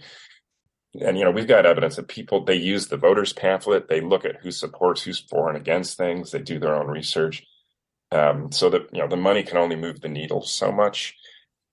And 0.95 1.18
you 1.18 1.24
know 1.24 1.30
we've 1.30 1.47
got 1.47 1.66
evidence 1.66 1.97
that 1.97 2.09
people 2.09 2.45
they 2.45 2.57
use 2.57 2.86
the 2.86 2.97
voters 2.97 3.32
pamphlet, 3.32 3.89
they 3.89 4.01
look 4.01 4.24
at 4.24 4.36
who 4.36 4.51
supports, 4.51 5.03
who's 5.03 5.18
for 5.18 5.49
and 5.49 5.57
against 5.57 5.97
things, 5.97 6.30
they 6.30 6.39
do 6.39 6.59
their 6.59 6.74
own 6.74 6.89
research, 6.89 7.45
um, 8.11 8.51
so 8.51 8.70
that 8.70 8.89
you 8.93 9.01
know 9.01 9.09
the 9.09 9.16
money 9.16 9.43
can 9.43 9.59
only 9.59 9.76
move 9.76 10.01
the 10.01 10.09
needle 10.09 10.43
so 10.43 10.72
much. 10.72 11.14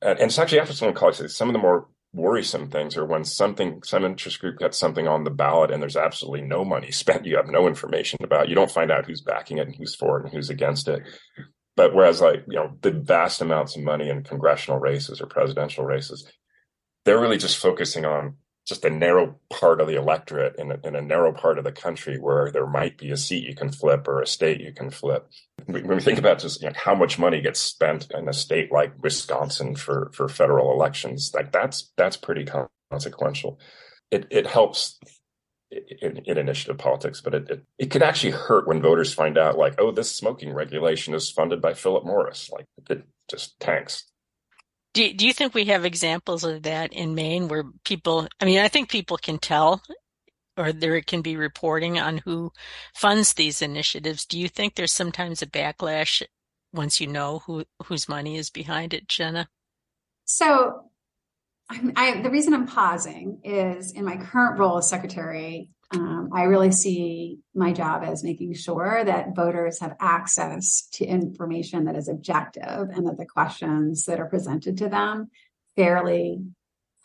And, 0.02 0.20
and 0.20 0.28
it's 0.28 0.38
actually 0.38 0.60
after 0.60 0.74
someone 0.74 0.96
calls 0.96 1.36
some 1.36 1.50
of 1.50 1.54
the 1.54 1.60
more 1.60 1.88
worrisome 2.14 2.70
things 2.70 2.96
are 2.96 3.06
when 3.06 3.26
something 3.26 3.82
some 3.84 4.06
interest 4.06 4.40
group 4.40 4.58
gets 4.58 4.78
something 4.78 5.06
on 5.08 5.26
the 5.26 5.30
ballot 5.30 5.70
and 5.70 5.82
there's 5.82 5.98
absolutely 5.98 6.42
no 6.42 6.66
money 6.66 6.92
spent. 6.92 7.26
You 7.26 7.38
have 7.38 7.48
no 7.48 7.68
information 7.68 8.20
about 8.22 8.50
you 8.50 8.56
don't 8.56 8.72
find 8.72 8.92
out 8.92 9.06
who's 9.06 9.22
backing 9.22 9.60
it 9.60 9.68
and 9.68 9.76
who's 9.76 9.96
for 9.96 10.20
it 10.20 10.26
and 10.26 10.34
who's 10.34 10.50
against 10.50 10.90
it. 10.90 11.04
But 11.78 11.96
whereas 11.96 12.20
like 12.20 12.44
you 12.48 12.58
know 12.58 12.78
the 12.82 12.92
vast 12.92 13.42
amounts 13.42 13.78
of 13.78 13.84
money 13.84 14.10
in 14.10 14.24
congressional 14.24 14.80
races 14.80 15.22
or 15.22 15.28
presidential 15.28 15.86
races 15.86 16.30
they're 17.06 17.22
really 17.22 17.38
just 17.38 17.60
focusing 17.60 18.04
on 18.04 18.36
just 18.66 18.84
a 18.84 18.90
narrow 18.90 19.36
part 19.50 19.80
of 19.80 19.88
the 19.88 19.96
electorate 19.96 20.56
in 20.58 20.72
a, 20.72 20.80
in 20.84 20.96
a 20.96 21.02
narrow 21.02 21.32
part 21.32 21.58
of 21.58 21.64
the 21.64 21.72
country 21.72 22.18
where 22.18 22.52
there 22.52 22.66
might 22.66 22.98
be 22.98 23.12
a 23.12 23.18
seat 23.18 23.44
you 23.44 23.56
can 23.56 23.72
flip 23.72 24.08
or 24.08 24.22
a 24.22 24.28
state 24.28 24.60
you 24.60 24.74
can 24.74 24.90
flip. 24.90 25.30
When 25.66 25.88
we 25.88 26.02
think 26.02 26.20
about 26.20 26.40
just 26.40 26.62
you 26.62 26.70
know, 26.70 26.74
how 26.76 26.96
much 26.96 27.20
money 27.20 27.42
gets 27.42 27.60
spent 27.60 28.10
in 28.12 28.28
a 28.28 28.34
state 28.34 28.72
like 28.72 29.02
Wisconsin 29.04 29.76
for, 29.76 30.12
for 30.14 30.28
federal 30.28 30.72
elections, 30.72 31.32
like 31.34 31.52
that's 31.52 31.92
that's 31.96 32.18
pretty 32.18 32.46
consequential. 32.92 33.60
It 34.12 34.28
it 34.32 34.48
helps 34.48 35.00
in, 36.02 36.18
in, 36.26 36.38
initiative 36.38 36.78
politics, 36.78 37.22
but 37.22 37.34
it, 37.34 37.50
it, 37.50 37.64
it 37.78 37.92
could 37.92 38.04
actually 38.04 38.32
hurt 38.32 38.68
when 38.68 38.82
voters 38.82 39.14
find 39.14 39.38
out 39.38 39.58
like, 39.58 39.76
oh, 39.80 39.92
this 39.92 40.16
smoking 40.16 40.54
regulation 40.54 41.14
is 41.14 41.30
funded 41.30 41.62
by 41.62 41.74
Philip 41.74 42.06
Morris. 42.06 42.50
Like 42.52 42.66
it 42.90 43.04
just 43.30 43.60
tanks. 43.60 44.06
Do, 44.96 45.14
do 45.14 45.28
you 45.28 45.34
think 45.34 45.54
we 45.54 45.66
have 45.66 45.84
examples 45.84 46.46
of 46.46 46.64
that 46.64 46.94
in 46.94 47.16
Maine 47.16 47.50
where 47.50 47.66
people, 47.84 48.28
I 48.40 48.46
mean, 48.46 48.60
I 48.60 48.70
think 48.70 48.90
people 48.90 49.18
can 49.18 49.38
tell 49.38 49.82
or 50.58 50.72
there 50.72 51.02
can 51.02 51.22
be 51.22 51.36
reporting 51.36 52.00
on 52.00 52.20
who 52.20 52.52
funds 52.94 53.34
these 53.34 53.62
initiatives. 53.62 54.26
Do 54.26 54.40
you 54.40 54.48
think 54.48 54.76
there's 54.76 54.94
sometimes 54.94 55.42
a 55.42 55.48
backlash 55.48 56.22
once 56.74 57.02
you 57.02 57.08
know 57.08 57.40
who 57.46 57.66
whose 57.84 58.08
money 58.08 58.38
is 58.38 58.50
behind 58.50 58.94
it, 58.94 59.08
Shenna? 59.08 59.48
So, 60.24 60.90
I, 61.70 62.22
the 62.22 62.30
reason 62.30 62.54
I'm 62.54 62.68
pausing 62.68 63.42
is 63.44 63.92
in 63.92 64.06
my 64.06 64.18
current 64.18 64.60
role 64.60 64.78
as 64.78 64.90
secretary, 64.90 65.70
um, 65.96 66.30
I 66.34 66.44
really 66.44 66.72
see 66.72 67.40
my 67.54 67.72
job 67.72 68.04
as 68.04 68.24
making 68.24 68.54
sure 68.54 69.04
that 69.04 69.36
voters 69.36 69.80
have 69.80 69.96
access 70.00 70.88
to 70.94 71.06
information 71.06 71.86
that 71.86 71.96
is 71.96 72.08
objective 72.08 72.90
and 72.90 73.08
that 73.08 73.18
the 73.18 73.26
questions 73.26 74.06
that 74.06 74.20
are 74.20 74.26
presented 74.26 74.78
to 74.78 74.90
them 74.90 75.30
fairly 75.76 76.42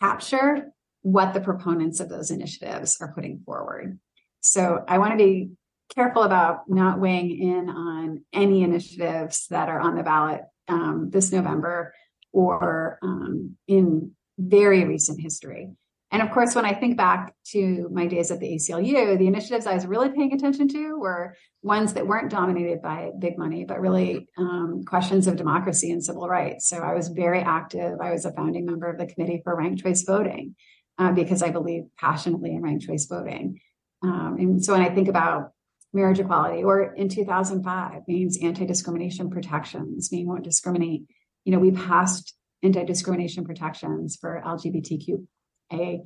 capture 0.00 0.72
what 1.02 1.32
the 1.32 1.40
proponents 1.40 2.00
of 2.00 2.08
those 2.08 2.30
initiatives 2.30 2.98
are 3.00 3.12
putting 3.12 3.40
forward. 3.40 3.98
So 4.40 4.84
I 4.86 4.98
want 4.98 5.12
to 5.12 5.16
be 5.16 5.50
careful 5.94 6.22
about 6.22 6.68
not 6.68 7.00
weighing 7.00 7.38
in 7.38 7.68
on 7.68 8.24
any 8.32 8.62
initiatives 8.62 9.46
that 9.48 9.68
are 9.68 9.80
on 9.80 9.96
the 9.96 10.02
ballot 10.02 10.42
um, 10.68 11.10
this 11.10 11.32
November 11.32 11.94
or 12.32 12.98
um, 13.02 13.56
in 13.66 14.12
very 14.38 14.84
recent 14.84 15.20
history. 15.20 15.70
And 16.12 16.22
of 16.22 16.32
course, 16.32 16.56
when 16.56 16.64
I 16.64 16.74
think 16.74 16.96
back 16.96 17.34
to 17.52 17.88
my 17.92 18.06
days 18.06 18.32
at 18.32 18.40
the 18.40 18.54
ACLU, 18.54 19.16
the 19.16 19.28
initiatives 19.28 19.66
I 19.66 19.74
was 19.74 19.86
really 19.86 20.10
paying 20.10 20.32
attention 20.32 20.66
to 20.68 20.98
were 20.98 21.36
ones 21.62 21.92
that 21.92 22.06
weren't 22.06 22.30
dominated 22.30 22.82
by 22.82 23.10
big 23.18 23.38
money, 23.38 23.64
but 23.64 23.80
really 23.80 24.28
um, 24.36 24.82
questions 24.84 25.28
of 25.28 25.36
democracy 25.36 25.92
and 25.92 26.02
civil 26.02 26.28
rights. 26.28 26.68
So 26.68 26.78
I 26.78 26.94
was 26.94 27.08
very 27.08 27.40
active. 27.40 28.00
I 28.00 28.10
was 28.10 28.24
a 28.24 28.32
founding 28.32 28.66
member 28.66 28.88
of 28.88 28.98
the 28.98 29.06
Committee 29.06 29.40
for 29.44 29.54
Ranked 29.54 29.82
Choice 29.82 30.02
Voting 30.02 30.56
uh, 31.00 31.12
because 31.12 31.42
I 31.42 31.50
believe 31.50 31.84
passionately 31.98 32.54
in 32.54 32.62
ranked 32.62 32.84
choice 32.84 33.06
voting. 33.06 33.60
Um, 34.02 34.36
and 34.38 34.64
so 34.64 34.74
when 34.74 34.82
I 34.82 34.94
think 34.94 35.08
about 35.08 35.52
marriage 35.92 36.20
equality, 36.20 36.62
or 36.62 36.94
in 36.94 37.08
2005, 37.08 38.02
Maine's 38.06 38.38
anti-discrimination 38.40 39.30
protections, 39.30 40.12
Maine 40.12 40.28
won't 40.28 40.44
discriminate. 40.44 41.04
You 41.44 41.52
know, 41.52 41.58
we 41.58 41.72
passed 41.72 42.34
anti-discrimination 42.62 43.44
protections 43.44 44.16
for 44.20 44.42
LGBTQ 44.44 45.26
a 45.72 46.02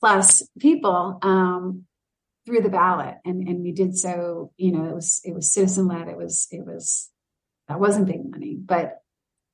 plus 0.00 0.46
people 0.58 1.18
um, 1.22 1.84
through 2.46 2.60
the 2.60 2.68
ballot, 2.68 3.16
and 3.24 3.48
and 3.48 3.62
we 3.62 3.72
did 3.72 3.96
so. 3.96 4.52
You 4.56 4.72
know, 4.72 4.84
it 4.84 4.94
was 4.94 5.20
it 5.24 5.34
was 5.34 5.52
citizen 5.52 5.88
led. 5.88 6.08
It 6.08 6.16
was 6.16 6.46
it 6.50 6.64
was 6.64 7.10
that 7.68 7.80
wasn't 7.80 8.06
big 8.06 8.30
money, 8.30 8.56
but 8.58 9.00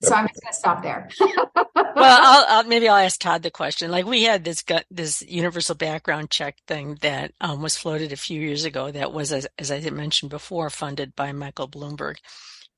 so 0.02 0.14
I'm 0.14 0.28
just 0.28 0.40
going 0.40 0.52
to 0.52 0.58
stop 0.58 0.82
there. 0.82 1.10
well, 1.20 1.94
I'll, 1.96 2.46
I'll, 2.48 2.64
maybe 2.64 2.88
I'll 2.88 3.04
ask 3.04 3.20
Todd 3.20 3.42
the 3.42 3.50
question. 3.50 3.90
Like 3.90 4.06
we 4.06 4.22
had 4.22 4.44
this 4.44 4.62
gut, 4.62 4.86
this 4.90 5.22
universal 5.22 5.74
background 5.74 6.30
check 6.30 6.56
thing 6.66 6.96
that 7.02 7.32
um, 7.40 7.60
was 7.60 7.76
floated 7.76 8.10
a 8.10 8.16
few 8.16 8.40
years 8.40 8.64
ago. 8.64 8.90
That 8.90 9.12
was, 9.12 9.30
as, 9.32 9.46
as 9.58 9.70
I 9.70 9.78
mentioned 9.90 10.30
before, 10.30 10.70
funded 10.70 11.14
by 11.14 11.32
Michael 11.32 11.68
Bloomberg, 11.68 12.16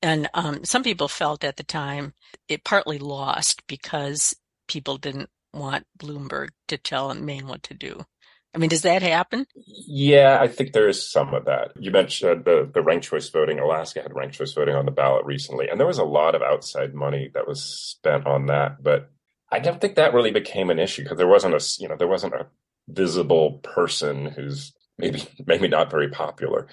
and 0.01 0.29
um, 0.33 0.65
some 0.65 0.83
people 0.83 1.07
felt 1.07 1.45
at 1.45 1.55
the 1.55 1.63
time 1.63 2.13
it 2.49 2.65
partly 2.65 2.99
lost 2.99 3.65
because 3.67 4.35
people 4.67 4.97
didn't 4.97 5.29
want 5.53 5.85
Bloomberg 5.97 6.49
to 6.67 6.77
tell 6.77 7.13
Maine 7.13 7.47
what 7.47 7.63
to 7.63 7.73
do. 7.73 8.05
I 8.55 8.59
mean, 8.59 8.69
does 8.69 8.83
that 8.83 9.01
happen? 9.01 9.47
Yeah, 9.55 10.37
I 10.39 10.47
think 10.47 10.73
there 10.73 10.87
is 10.87 11.09
some 11.09 11.33
of 11.33 11.45
that. 11.45 11.71
You 11.79 11.89
mentioned 11.89 12.45
the, 12.45 12.69
the 12.71 12.83
ranked 12.83 13.07
choice 13.07 13.29
voting. 13.29 13.59
Alaska 13.59 14.01
had 14.01 14.15
ranked 14.15 14.35
choice 14.35 14.53
voting 14.53 14.75
on 14.75 14.85
the 14.85 14.91
ballot 14.91 15.25
recently, 15.25 15.69
and 15.69 15.79
there 15.79 15.87
was 15.87 15.97
a 15.97 16.03
lot 16.03 16.35
of 16.35 16.43
outside 16.43 16.93
money 16.93 17.31
that 17.33 17.47
was 17.47 17.63
spent 17.63 18.27
on 18.27 18.45
that. 18.47 18.83
But 18.83 19.09
I 19.51 19.57
don't 19.57 19.81
think 19.81 19.95
that 19.95 20.13
really 20.13 20.31
became 20.31 20.69
an 20.69 20.77
issue 20.77 21.01
because 21.01 21.17
there 21.17 21.27
wasn't 21.27 21.55
a 21.55 21.75
you 21.79 21.87
know 21.89 21.95
there 21.95 22.07
wasn't 22.07 22.35
a 22.35 22.47
visible 22.87 23.59
person 23.63 24.27
who's 24.27 24.71
maybe 24.99 25.23
maybe 25.47 25.67
not 25.67 25.89
very 25.89 26.09
popular. 26.09 26.67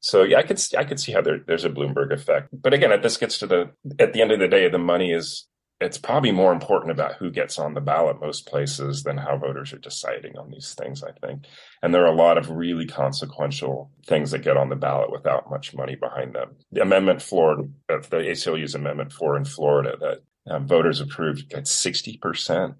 So 0.00 0.24
yeah, 0.24 0.38
I 0.38 0.42
could 0.42 0.60
I 0.76 0.84
could 0.84 1.00
see 1.00 1.12
how 1.12 1.22
there, 1.22 1.40
there's 1.46 1.64
a 1.64 1.70
Bloomberg 1.70 2.12
effect. 2.12 2.48
But 2.52 2.74
again, 2.74 3.00
this 3.00 3.16
gets 3.16 3.38
to 3.38 3.46
the 3.46 3.70
at 3.98 4.12
the 4.12 4.20
end 4.20 4.32
of 4.32 4.38
the 4.38 4.48
day, 4.48 4.68
the 4.68 4.78
money 4.78 5.12
is 5.12 5.46
it's 5.82 5.98
probably 5.98 6.32
more 6.32 6.52
important 6.52 6.92
about 6.92 7.14
who 7.14 7.30
gets 7.30 7.58
on 7.58 7.74
the 7.74 7.80
ballot 7.80 8.20
most 8.20 8.46
places 8.46 9.02
than 9.02 9.16
how 9.16 9.36
voters 9.36 9.72
are 9.72 9.78
deciding 9.78 10.36
on 10.36 10.50
these 10.50 10.74
things, 10.74 11.02
I 11.02 11.12
think. 11.12 11.44
And 11.82 11.94
there 11.94 12.04
are 12.04 12.12
a 12.12 12.16
lot 12.16 12.38
of 12.38 12.50
really 12.50 12.86
consequential 12.86 13.90
things 14.06 14.30
that 14.30 14.40
get 14.40 14.56
on 14.56 14.68
the 14.68 14.76
ballot 14.76 15.10
without 15.10 15.50
much 15.50 15.74
money 15.74 15.96
behind 15.96 16.34
them. 16.34 16.56
The 16.70 16.82
Amendment 16.82 17.22
Florida, 17.22 17.68
the 17.88 18.00
ACLU's 18.00 18.74
Amendment 18.74 19.12
4 19.12 19.36
in 19.36 19.44
Florida 19.44 19.96
that 20.00 20.54
um, 20.54 20.66
voters 20.66 21.00
approved 21.00 21.52
at 21.52 21.64
60%. 21.64 22.74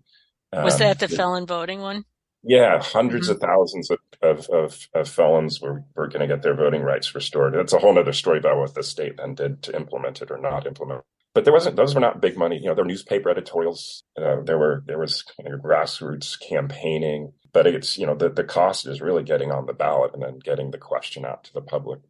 Um, 0.52 0.64
Was 0.64 0.78
that 0.78 0.98
the 0.98 1.08
felon 1.08 1.46
voting 1.46 1.80
one? 1.80 2.04
Yeah, 2.44 2.78
100s 2.78 3.10
mm-hmm. 3.10 3.30
of 3.30 3.38
thousands 3.40 3.90
of, 3.90 3.98
of, 4.20 4.48
of, 4.48 4.88
of 4.94 5.08
felons 5.08 5.60
were, 5.60 5.84
were 5.94 6.08
going 6.08 6.20
to 6.20 6.26
get 6.26 6.42
their 6.42 6.56
voting 6.56 6.82
rights 6.82 7.14
restored. 7.14 7.54
It's 7.54 7.72
a 7.72 7.78
whole 7.78 7.98
other 7.98 8.12
story 8.12 8.38
about 8.38 8.58
what 8.58 8.74
the 8.74 8.82
state 8.82 9.16
then 9.16 9.34
did 9.34 9.62
to 9.62 9.76
implement 9.76 10.22
it 10.22 10.30
or 10.30 10.38
not 10.38 10.66
implement 10.66 11.02
but 11.34 11.44
there 11.44 11.52
wasn't 11.52 11.76
those 11.76 11.94
were 11.94 12.00
not 12.00 12.20
big 12.20 12.36
money 12.36 12.56
you 12.56 12.66
know 12.66 12.74
there 12.74 12.84
were 12.84 12.88
newspaper 12.88 13.30
editorials 13.30 14.04
uh, 14.20 14.36
there 14.44 14.58
were 14.58 14.82
there 14.86 14.98
was 14.98 15.24
grassroots 15.40 16.38
campaigning 16.40 17.32
but 17.52 17.66
it's 17.66 17.98
you 17.98 18.06
know 18.06 18.14
the, 18.14 18.28
the 18.28 18.44
cost 18.44 18.86
is 18.86 19.00
really 19.00 19.22
getting 19.22 19.50
on 19.50 19.66
the 19.66 19.72
ballot 19.72 20.12
and 20.14 20.22
then 20.22 20.38
getting 20.38 20.70
the 20.70 20.78
question 20.78 21.24
out 21.24 21.44
to 21.44 21.52
the 21.52 21.60
public 21.60 22.00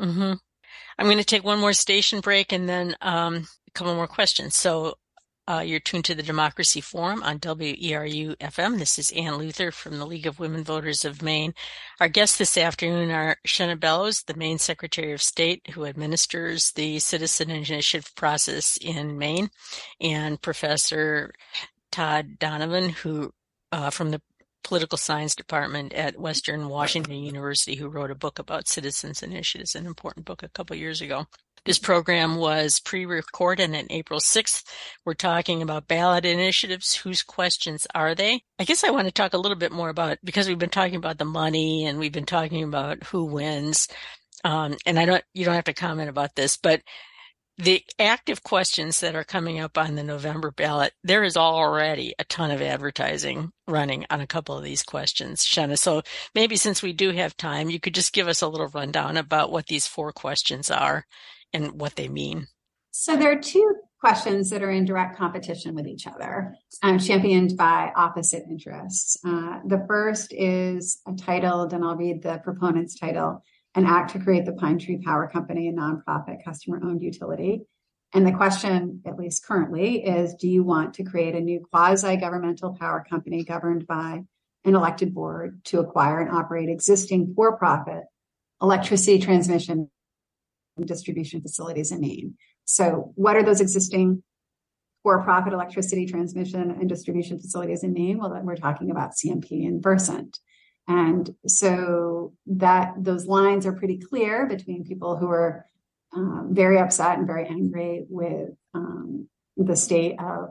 mm-hmm. 0.00 0.32
i'm 0.98 1.06
going 1.06 1.18
to 1.18 1.24
take 1.24 1.44
one 1.44 1.60
more 1.60 1.72
station 1.72 2.20
break 2.20 2.52
and 2.52 2.68
then 2.68 2.96
um, 3.02 3.46
a 3.68 3.70
couple 3.72 3.94
more 3.94 4.08
questions 4.08 4.54
so 4.54 4.94
uh, 5.48 5.62
you're 5.64 5.80
tuned 5.80 6.04
to 6.04 6.14
the 6.14 6.22
Democracy 6.22 6.80
Forum 6.80 7.22
on 7.22 7.38
WERU 7.38 8.36
FM. 8.36 8.78
This 8.78 8.98
is 8.98 9.12
Ann 9.12 9.34
Luther 9.36 9.70
from 9.70 9.98
the 9.98 10.06
League 10.06 10.26
of 10.26 10.40
Women 10.40 10.64
Voters 10.64 11.04
of 11.04 11.22
Maine. 11.22 11.54
Our 12.00 12.08
guests 12.08 12.36
this 12.36 12.58
afternoon 12.58 13.10
are 13.12 13.36
Shenna 13.46 13.78
Bellows, 13.78 14.22
the 14.22 14.34
Maine 14.34 14.58
Secretary 14.58 15.12
of 15.12 15.22
State, 15.22 15.70
who 15.72 15.84
administers 15.84 16.72
the 16.72 16.98
citizen 16.98 17.50
initiative 17.50 18.12
process 18.16 18.76
in 18.80 19.18
Maine, 19.18 19.50
and 20.00 20.42
Professor 20.42 21.32
Todd 21.92 22.38
Donovan, 22.40 22.88
who 22.88 23.32
uh, 23.70 23.90
from 23.90 24.10
the 24.10 24.20
political 24.64 24.98
science 24.98 25.36
department 25.36 25.92
at 25.92 26.18
Western 26.18 26.68
Washington 26.68 27.14
University, 27.14 27.76
who 27.76 27.88
wrote 27.88 28.10
a 28.10 28.16
book 28.16 28.40
about 28.40 28.66
citizens 28.66 29.22
initiatives, 29.22 29.76
an 29.76 29.86
important 29.86 30.26
book 30.26 30.42
a 30.42 30.48
couple 30.48 30.74
years 30.74 31.00
ago. 31.00 31.26
This 31.66 31.80
program 31.80 32.36
was 32.36 32.78
pre-recorded 32.78 33.74
on 33.74 33.86
April 33.90 34.20
6th. 34.20 34.62
We're 35.04 35.14
talking 35.14 35.62
about 35.62 35.88
ballot 35.88 36.24
initiatives. 36.24 36.94
Whose 36.94 37.24
questions 37.24 37.88
are 37.92 38.14
they? 38.14 38.42
I 38.56 38.62
guess 38.62 38.84
I 38.84 38.90
want 38.90 39.08
to 39.08 39.12
talk 39.12 39.34
a 39.34 39.38
little 39.38 39.58
bit 39.58 39.72
more 39.72 39.88
about, 39.88 40.18
because 40.22 40.46
we've 40.46 40.60
been 40.60 40.70
talking 40.70 40.94
about 40.94 41.18
the 41.18 41.24
money 41.24 41.84
and 41.84 41.98
we've 41.98 42.12
been 42.12 42.24
talking 42.24 42.62
about 42.62 43.02
who 43.02 43.24
wins. 43.24 43.88
Um, 44.44 44.76
and 44.86 44.96
I 44.96 45.06
don't, 45.06 45.24
you 45.34 45.44
don't 45.44 45.56
have 45.56 45.64
to 45.64 45.72
comment 45.72 46.08
about 46.08 46.36
this, 46.36 46.56
but 46.56 46.82
the 47.58 47.82
active 47.98 48.44
questions 48.44 49.00
that 49.00 49.16
are 49.16 49.24
coming 49.24 49.58
up 49.58 49.76
on 49.76 49.96
the 49.96 50.04
November 50.04 50.52
ballot, 50.52 50.92
there 51.02 51.24
is 51.24 51.36
already 51.36 52.14
a 52.20 52.24
ton 52.24 52.52
of 52.52 52.62
advertising 52.62 53.50
running 53.66 54.06
on 54.08 54.20
a 54.20 54.26
couple 54.28 54.56
of 54.56 54.62
these 54.62 54.84
questions, 54.84 55.44
Shenna. 55.44 55.76
So 55.76 56.02
maybe 56.32 56.54
since 56.54 56.80
we 56.80 56.92
do 56.92 57.10
have 57.10 57.36
time, 57.36 57.70
you 57.70 57.80
could 57.80 57.94
just 57.94 58.12
give 58.12 58.28
us 58.28 58.40
a 58.40 58.46
little 58.46 58.68
rundown 58.68 59.16
about 59.16 59.50
what 59.50 59.66
these 59.66 59.88
four 59.88 60.12
questions 60.12 60.70
are 60.70 61.06
and 61.56 61.80
what 61.80 61.96
they 61.96 62.08
mean? 62.08 62.46
So 62.90 63.16
there 63.16 63.32
are 63.32 63.40
two 63.40 63.74
questions 64.00 64.50
that 64.50 64.62
are 64.62 64.70
in 64.70 64.84
direct 64.84 65.16
competition 65.16 65.74
with 65.74 65.86
each 65.86 66.06
other, 66.06 66.54
um, 66.82 66.98
championed 66.98 67.56
by 67.56 67.90
opposite 67.96 68.44
interests. 68.48 69.18
Uh, 69.26 69.60
the 69.66 69.84
first 69.88 70.32
is 70.32 71.00
titled, 71.18 71.72
and 71.72 71.84
I'll 71.84 71.96
read 71.96 72.22
the 72.22 72.38
proponent's 72.44 72.98
title, 72.98 73.42
an 73.74 73.86
act 73.86 74.12
to 74.12 74.18
create 74.18 74.44
the 74.44 74.52
Pine 74.52 74.78
Tree 74.78 75.00
Power 75.04 75.28
Company, 75.28 75.68
a 75.68 75.72
nonprofit 75.72 76.44
customer 76.44 76.80
owned 76.84 77.02
utility. 77.02 77.62
And 78.14 78.26
the 78.26 78.32
question, 78.32 79.02
at 79.06 79.18
least 79.18 79.44
currently, 79.44 80.04
is 80.04 80.34
do 80.34 80.48
you 80.48 80.62
want 80.62 80.94
to 80.94 81.04
create 81.04 81.34
a 81.34 81.40
new 81.40 81.66
quasi 81.70 82.16
governmental 82.16 82.76
power 82.78 83.04
company 83.08 83.44
governed 83.44 83.86
by 83.86 84.22
an 84.64 84.74
elected 84.74 85.14
board 85.14 85.64
to 85.64 85.80
acquire 85.80 86.20
and 86.20 86.30
operate 86.30 86.68
existing 86.68 87.34
for 87.34 87.56
profit 87.56 88.04
electricity 88.62 89.18
transmission 89.18 89.90
distribution 90.84 91.40
facilities 91.40 91.92
in 91.92 92.00
Maine. 92.00 92.34
So, 92.64 93.12
what 93.14 93.36
are 93.36 93.42
those 93.42 93.60
existing 93.60 94.22
for 95.02 95.22
profit 95.22 95.52
electricity 95.52 96.06
transmission 96.06 96.70
and 96.72 96.88
distribution 96.88 97.38
facilities 97.38 97.84
in 97.84 97.92
Maine? 97.92 98.18
Well, 98.18 98.30
then 98.30 98.44
we're 98.44 98.56
talking 98.56 98.90
about 98.90 99.12
CMP 99.12 99.66
and 99.66 99.82
Versant. 99.82 100.38
And 100.88 101.34
so 101.46 102.34
that 102.46 102.94
those 102.98 103.26
lines 103.26 103.66
are 103.66 103.72
pretty 103.72 103.98
clear 103.98 104.46
between 104.46 104.84
people 104.84 105.16
who 105.16 105.28
are 105.28 105.66
um, 106.14 106.48
very 106.52 106.78
upset 106.78 107.18
and 107.18 107.26
very 107.26 107.46
angry 107.46 108.04
with 108.08 108.50
um, 108.74 109.28
the 109.56 109.76
state 109.76 110.16
of 110.20 110.50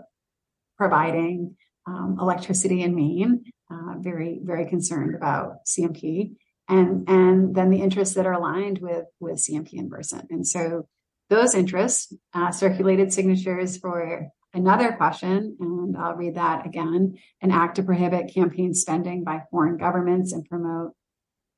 providing 0.78 1.56
um, 1.88 2.18
electricity 2.20 2.82
in 2.82 2.96
Maine, 2.96 3.46
uh, 3.72 3.96
very, 4.00 4.40
very 4.44 4.66
concerned 4.66 5.16
about 5.16 5.66
CMP, 5.66 6.36
and 6.68 7.08
and 7.08 7.56
then 7.56 7.70
the 7.70 7.82
interests 7.82 8.16
that 8.16 8.26
are 8.26 8.34
aligned 8.34 8.80
with 8.80 9.06
with 9.20 9.38
CMP 9.38 9.74
and 9.74 9.90
Versant. 9.90 10.28
And 10.30 10.48
so 10.48 10.88
those 11.30 11.56
interests 11.56 12.14
uh, 12.34 12.52
circulated 12.52 13.12
signatures 13.12 13.78
for 13.78 14.30
another 14.54 14.94
question, 14.94 15.58
and 15.60 15.98
I'll 15.98 16.16
read 16.16 16.36
that 16.36 16.66
again: 16.66 17.18
an 17.42 17.52
act 17.52 17.76
to 17.76 17.84
prohibit 17.84 18.34
campaign 18.34 18.74
spending 18.74 19.24
by 19.24 19.44
foreign 19.52 19.78
governments 19.78 20.34
and 20.34 20.46
promote. 20.46 20.92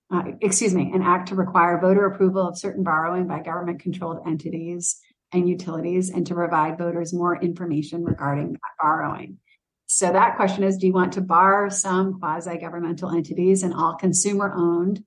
Uh, 0.09 0.23
excuse 0.39 0.73
me, 0.73 0.89
an 0.93 1.01
act 1.01 1.27
to 1.27 1.35
require 1.35 1.81
voter 1.81 2.05
approval 2.05 2.47
of 2.47 2.57
certain 2.57 2.81
borrowing 2.81 3.27
by 3.27 3.41
government 3.41 3.81
controlled 3.81 4.25
entities 4.25 5.01
and 5.33 5.49
utilities 5.49 6.09
and 6.09 6.25
to 6.27 6.33
provide 6.33 6.77
voters 6.77 7.13
more 7.13 7.37
information 7.41 8.05
regarding 8.05 8.53
that 8.53 8.59
borrowing. 8.81 9.37
So 9.87 10.11
that 10.11 10.35
question 10.35 10.63
is, 10.63 10.77
do 10.77 10.85
you 10.85 10.93
want 10.93 11.13
to 11.13 11.21
bar 11.21 11.69
some 11.69 12.19
quasi-governmental 12.19 13.09
entities 13.09 13.63
and 13.63 13.73
all 13.73 13.95
consumer-owned 13.95 15.03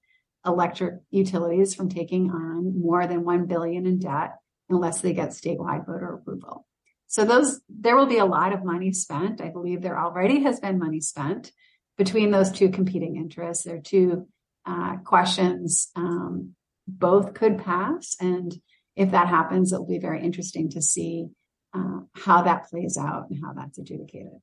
electric 0.47 1.01
utilities 1.11 1.75
from 1.75 1.91
taking 1.91 2.31
on 2.31 2.81
more 2.81 3.07
than 3.07 3.25
1 3.25 3.47
billion 3.47 3.87
in 3.87 3.99
debt 3.99 4.37
unless 4.71 5.03
they 5.03 5.13
get 5.13 5.31
statewide 5.31 5.87
voter 5.87 6.15
approval? 6.15 6.67
So 7.09 7.27
those, 7.27 7.61
there 7.69 7.95
will 7.95 8.07
be 8.07 8.19
a 8.19 8.25
lot 8.25 8.55
of 8.55 8.65
money 8.65 8.93
spent. 8.93 9.43
I 9.43 9.51
believe 9.51 9.83
there 9.83 10.01
already 10.01 10.45
has 10.45 10.61
been 10.61 10.79
money 10.79 11.01
spent 11.01 11.53
between 11.99 12.31
those 12.31 12.51
two 12.51 12.71
competing 12.71 13.17
interests. 13.17 13.65
There 13.65 13.77
are 13.77 13.81
two 13.81 14.29
uh, 14.65 14.97
questions. 15.05 15.89
Um, 15.95 16.55
both 16.89 17.35
could 17.35 17.59
pass. 17.59 18.17
And 18.19 18.55
if 18.97 19.11
that 19.11 19.29
happens, 19.29 19.73
it'll 19.73 19.87
be 19.87 19.99
very 19.99 20.23
interesting 20.23 20.71
to 20.71 20.81
see 20.81 21.29
uh, 21.75 22.01
how 22.15 22.43
that 22.43 22.71
plays 22.71 22.97
out 22.97 23.27
and 23.29 23.45
how 23.45 23.53
that's 23.53 23.79
adjudicated. 23.79 24.41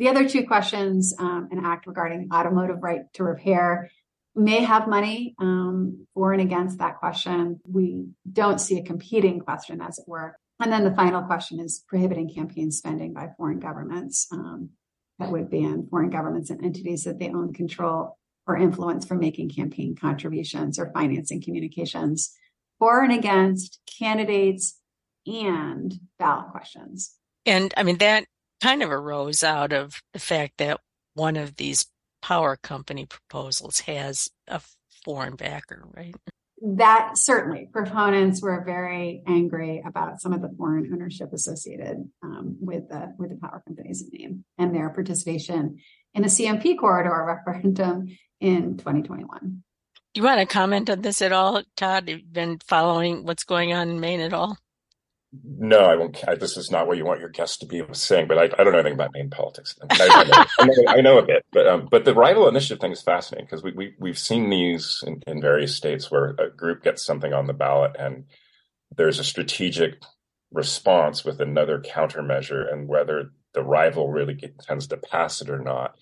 The 0.00 0.08
other 0.08 0.26
two 0.26 0.46
questions, 0.46 1.14
um, 1.18 1.50
an 1.52 1.62
act 1.62 1.86
regarding 1.86 2.30
automotive 2.32 2.82
right 2.82 3.02
to 3.12 3.22
repair, 3.22 3.90
may 4.34 4.64
have 4.64 4.88
money 4.88 5.34
um, 5.38 6.06
for 6.14 6.32
and 6.32 6.40
against 6.40 6.78
that 6.78 6.98
question. 6.98 7.60
We 7.70 8.06
don't 8.32 8.58
see 8.58 8.78
a 8.78 8.82
competing 8.82 9.40
question, 9.40 9.82
as 9.82 9.98
it 9.98 10.06
were. 10.08 10.38
And 10.58 10.72
then 10.72 10.84
the 10.84 10.94
final 10.94 11.24
question 11.24 11.60
is 11.60 11.84
prohibiting 11.86 12.32
campaign 12.32 12.70
spending 12.70 13.12
by 13.12 13.28
foreign 13.36 13.60
governments. 13.60 14.26
Um, 14.32 14.70
that 15.18 15.30
would 15.30 15.50
ban 15.50 15.86
foreign 15.90 16.08
governments 16.08 16.48
and 16.48 16.64
entities 16.64 17.04
that 17.04 17.18
they 17.18 17.28
own 17.28 17.52
control 17.52 18.16
or 18.46 18.56
influence 18.56 19.04
from 19.04 19.18
making 19.18 19.50
campaign 19.50 19.94
contributions 19.94 20.78
or 20.78 20.90
financing 20.94 21.42
communications 21.42 22.34
for 22.78 23.02
and 23.02 23.12
against 23.12 23.80
candidates 23.98 24.78
and 25.26 25.92
ballot 26.18 26.52
questions. 26.52 27.16
And 27.44 27.74
I 27.76 27.82
mean, 27.82 27.98
that 27.98 28.24
kind 28.60 28.82
of 28.82 28.90
arose 28.90 29.42
out 29.42 29.72
of 29.72 30.00
the 30.12 30.18
fact 30.18 30.54
that 30.58 30.80
one 31.14 31.36
of 31.36 31.56
these 31.56 31.86
power 32.22 32.56
company 32.56 33.06
proposals 33.06 33.80
has 33.80 34.28
a 34.46 34.60
foreign 35.04 35.36
backer, 35.36 35.88
right? 35.96 36.14
That 36.62 37.16
certainly 37.16 37.68
proponents 37.72 38.42
were 38.42 38.62
very 38.64 39.22
angry 39.26 39.82
about 39.84 40.20
some 40.20 40.34
of 40.34 40.42
the 40.42 40.50
foreign 40.58 40.92
ownership 40.92 41.32
associated 41.32 42.06
um, 42.22 42.58
with 42.60 42.90
the 42.90 43.14
with 43.18 43.30
the 43.30 43.36
power 43.36 43.62
companies 43.66 44.02
in 44.02 44.10
Maine 44.12 44.44
and 44.58 44.74
their 44.74 44.90
participation 44.90 45.78
in 46.12 46.22
the 46.22 46.28
CMP 46.28 46.78
corridor 46.78 47.24
referendum 47.26 48.08
in 48.40 48.76
2021. 48.76 49.62
Do 50.12 50.20
you 50.20 50.24
want 50.24 50.40
to 50.40 50.46
comment 50.46 50.90
on 50.90 51.00
this 51.00 51.22
at 51.22 51.32
all, 51.32 51.62
Todd? 51.76 52.08
You've 52.08 52.30
been 52.30 52.58
following 52.66 53.24
what's 53.24 53.44
going 53.44 53.72
on 53.72 53.88
in 53.88 54.00
Maine 54.00 54.20
at 54.20 54.34
all? 54.34 54.58
No, 55.32 55.80
I 55.80 55.94
won't. 55.94 56.18
I, 56.26 56.34
this 56.34 56.56
is 56.56 56.72
not 56.72 56.88
what 56.88 56.96
you 56.96 57.04
want 57.04 57.20
your 57.20 57.28
guests 57.28 57.58
to 57.58 57.66
be 57.66 57.82
saying, 57.92 58.26
but 58.26 58.36
I, 58.36 58.44
I 58.44 58.64
don't 58.64 58.72
know 58.72 58.80
anything 58.80 58.94
about 58.94 59.12
Maine 59.14 59.30
politics. 59.30 59.76
I, 59.88 59.96
I, 60.00 60.24
know, 60.24 60.44
I, 60.58 60.66
know, 60.66 60.74
I 60.88 61.00
know, 61.00 61.18
a 61.18 61.24
bit, 61.24 61.46
but 61.52 61.68
um, 61.68 61.88
but 61.88 62.04
the 62.04 62.14
rival 62.14 62.48
initiative 62.48 62.80
thing 62.80 62.90
is 62.90 63.00
fascinating 63.00 63.46
because 63.46 63.62
we, 63.62 63.70
we 63.70 63.94
we've 64.00 64.18
seen 64.18 64.50
these 64.50 65.04
in, 65.06 65.22
in 65.28 65.40
various 65.40 65.76
states 65.76 66.10
where 66.10 66.30
a 66.30 66.50
group 66.50 66.82
gets 66.82 67.04
something 67.04 67.32
on 67.32 67.46
the 67.46 67.52
ballot 67.52 67.94
and 67.96 68.24
there's 68.96 69.18
a 69.18 69.24
strategic 69.24 70.02
response 70.52 71.24
with 71.24 71.40
another 71.40 71.80
countermeasure, 71.80 72.72
and 72.72 72.88
whether 72.88 73.30
the 73.54 73.62
rival 73.62 74.10
really 74.10 74.34
get, 74.34 74.58
tends 74.58 74.86
to 74.88 74.96
pass 74.96 75.40
it 75.40 75.50
or 75.50 75.60
not, 75.60 75.96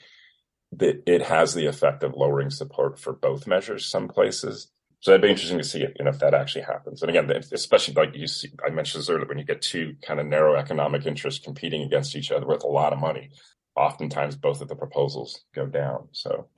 that 0.72 1.03
it 1.07 1.22
has 1.22 1.55
the 1.55 1.66
effect 1.66 2.03
of 2.03 2.14
lowering 2.14 2.51
support 2.51 2.99
for 2.99 3.12
both 3.12 3.47
measures. 3.47 3.87
Some 3.87 4.09
places, 4.09 4.70
so 5.01 5.12
it'd 5.12 5.22
be 5.22 5.30
interesting 5.30 5.59
to 5.59 5.64
see 5.64 5.80
you 5.80 6.05
know, 6.05 6.11
if 6.11 6.18
that 6.18 6.34
actually 6.34 6.62
happens. 6.62 7.03
And 7.03 7.11
again, 7.11 7.30
especially 7.53 7.94
like 7.94 8.16
you 8.16 8.26
see, 8.26 8.51
I 8.66 8.70
mentioned 8.70 9.03
this 9.03 9.11
earlier, 9.11 9.26
when 9.26 9.38
you 9.38 9.44
get 9.44 9.62
two 9.62 9.94
kind 10.03 10.18
of 10.18 10.26
narrow 10.26 10.57
economic 10.57 11.07
interests 11.07 11.44
competing 11.44 11.82
against 11.82 12.16
each 12.16 12.32
other 12.32 12.46
with 12.46 12.64
a 12.64 12.68
lot 12.68 12.92
of 12.92 12.99
money, 12.99 13.30
oftentimes 13.76 14.36
both 14.36 14.61
of 14.61 14.68
the 14.68 14.76
proposals 14.76 15.44
go 15.55 15.66
down. 15.66 16.09
So. 16.12 16.49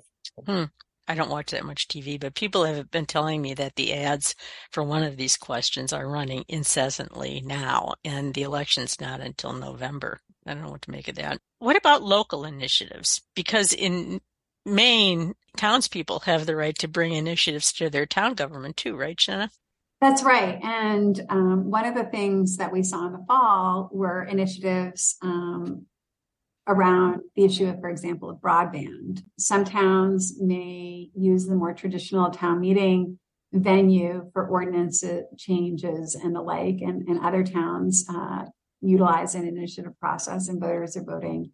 Hmm. 0.47 0.65
I 1.09 1.15
don't 1.15 1.31
watch 1.31 1.51
that 1.51 1.65
much 1.65 1.89
TV, 1.89 2.21
but 2.21 2.37
people 2.37 2.65
have 2.65 2.89
been 2.91 3.05
telling 3.07 3.43
me 3.43 3.53
that 3.55 3.75
the 3.75 3.95
ads 3.95 4.37
for 4.71 4.85
one 4.85 5.03
of 5.03 5.17
these 5.17 5.37
questions 5.37 5.93
are 5.93 6.09
running 6.09 6.45
incessantly 6.47 7.43
now, 7.45 7.95
and 8.05 8.33
the 8.33 8.43
election's 8.43 9.01
not 9.01 9.19
until 9.21 9.53
November. 9.53 10.21
I 10.47 10.55
don't 10.55 10.63
know 10.63 10.71
what 10.71 10.83
to 10.83 10.93
make 10.93 11.09
of 11.09 11.17
that. 11.17 11.41
What 11.59 11.75
about 11.75 12.05
local 12.05 12.45
initiatives? 12.45 13.23
Because 13.35 13.73
in 13.73 14.21
Maine, 14.67 15.35
townspeople 15.57 16.21
have 16.21 16.47
the 16.47 16.57
right 16.57 16.77
to 16.79 16.89
bring 16.89 17.13
initiatives 17.13 17.73
to 17.75 17.91
their 17.91 18.07
town 18.07 18.35
government 18.35 18.77
too, 18.77 18.97
right, 18.97 19.17
Shenna? 19.17 19.51
That's 20.01 20.23
right. 20.23 20.59
And 20.63 21.21
um, 21.29 21.71
one 21.71 21.85
of 21.85 21.95
the 21.95 22.05
things 22.05 22.57
that 22.57 22.73
we 22.73 22.83
saw 22.83 23.07
in 23.07 23.13
the 23.13 23.25
fall 23.27 23.91
were 23.93 24.25
initiatives 24.25 25.17
um, 25.23 25.87
around 26.67 27.21
the 27.37 27.45
issue 27.45 27.69
of, 27.69 27.81
for 27.81 27.91
example, 27.91 28.31
of 28.31 28.39
broadband. 28.39 29.23
Some 29.39 29.65
towns 29.65 30.41
may 30.41 31.11
use 31.15 31.47
the 31.47 31.55
more 31.55 31.75
traditional 31.75 32.31
town 32.31 32.61
meeting 32.61 33.19
venue 33.53 34.31
for 34.33 34.47
ordinance 34.47 35.05
changes 35.37 36.15
and 36.15 36.35
the 36.35 36.41
like, 36.41 36.81
and, 36.81 37.07
and 37.09 37.21
other 37.21 37.43
towns 37.43 38.07
uh, 38.09 38.45
utilize 38.81 39.35
an 39.35 39.47
initiative 39.47 39.99
process, 40.01 40.49
and 40.49 40.61
voters 40.61 40.97
are 40.97 41.05
voting 41.05 41.51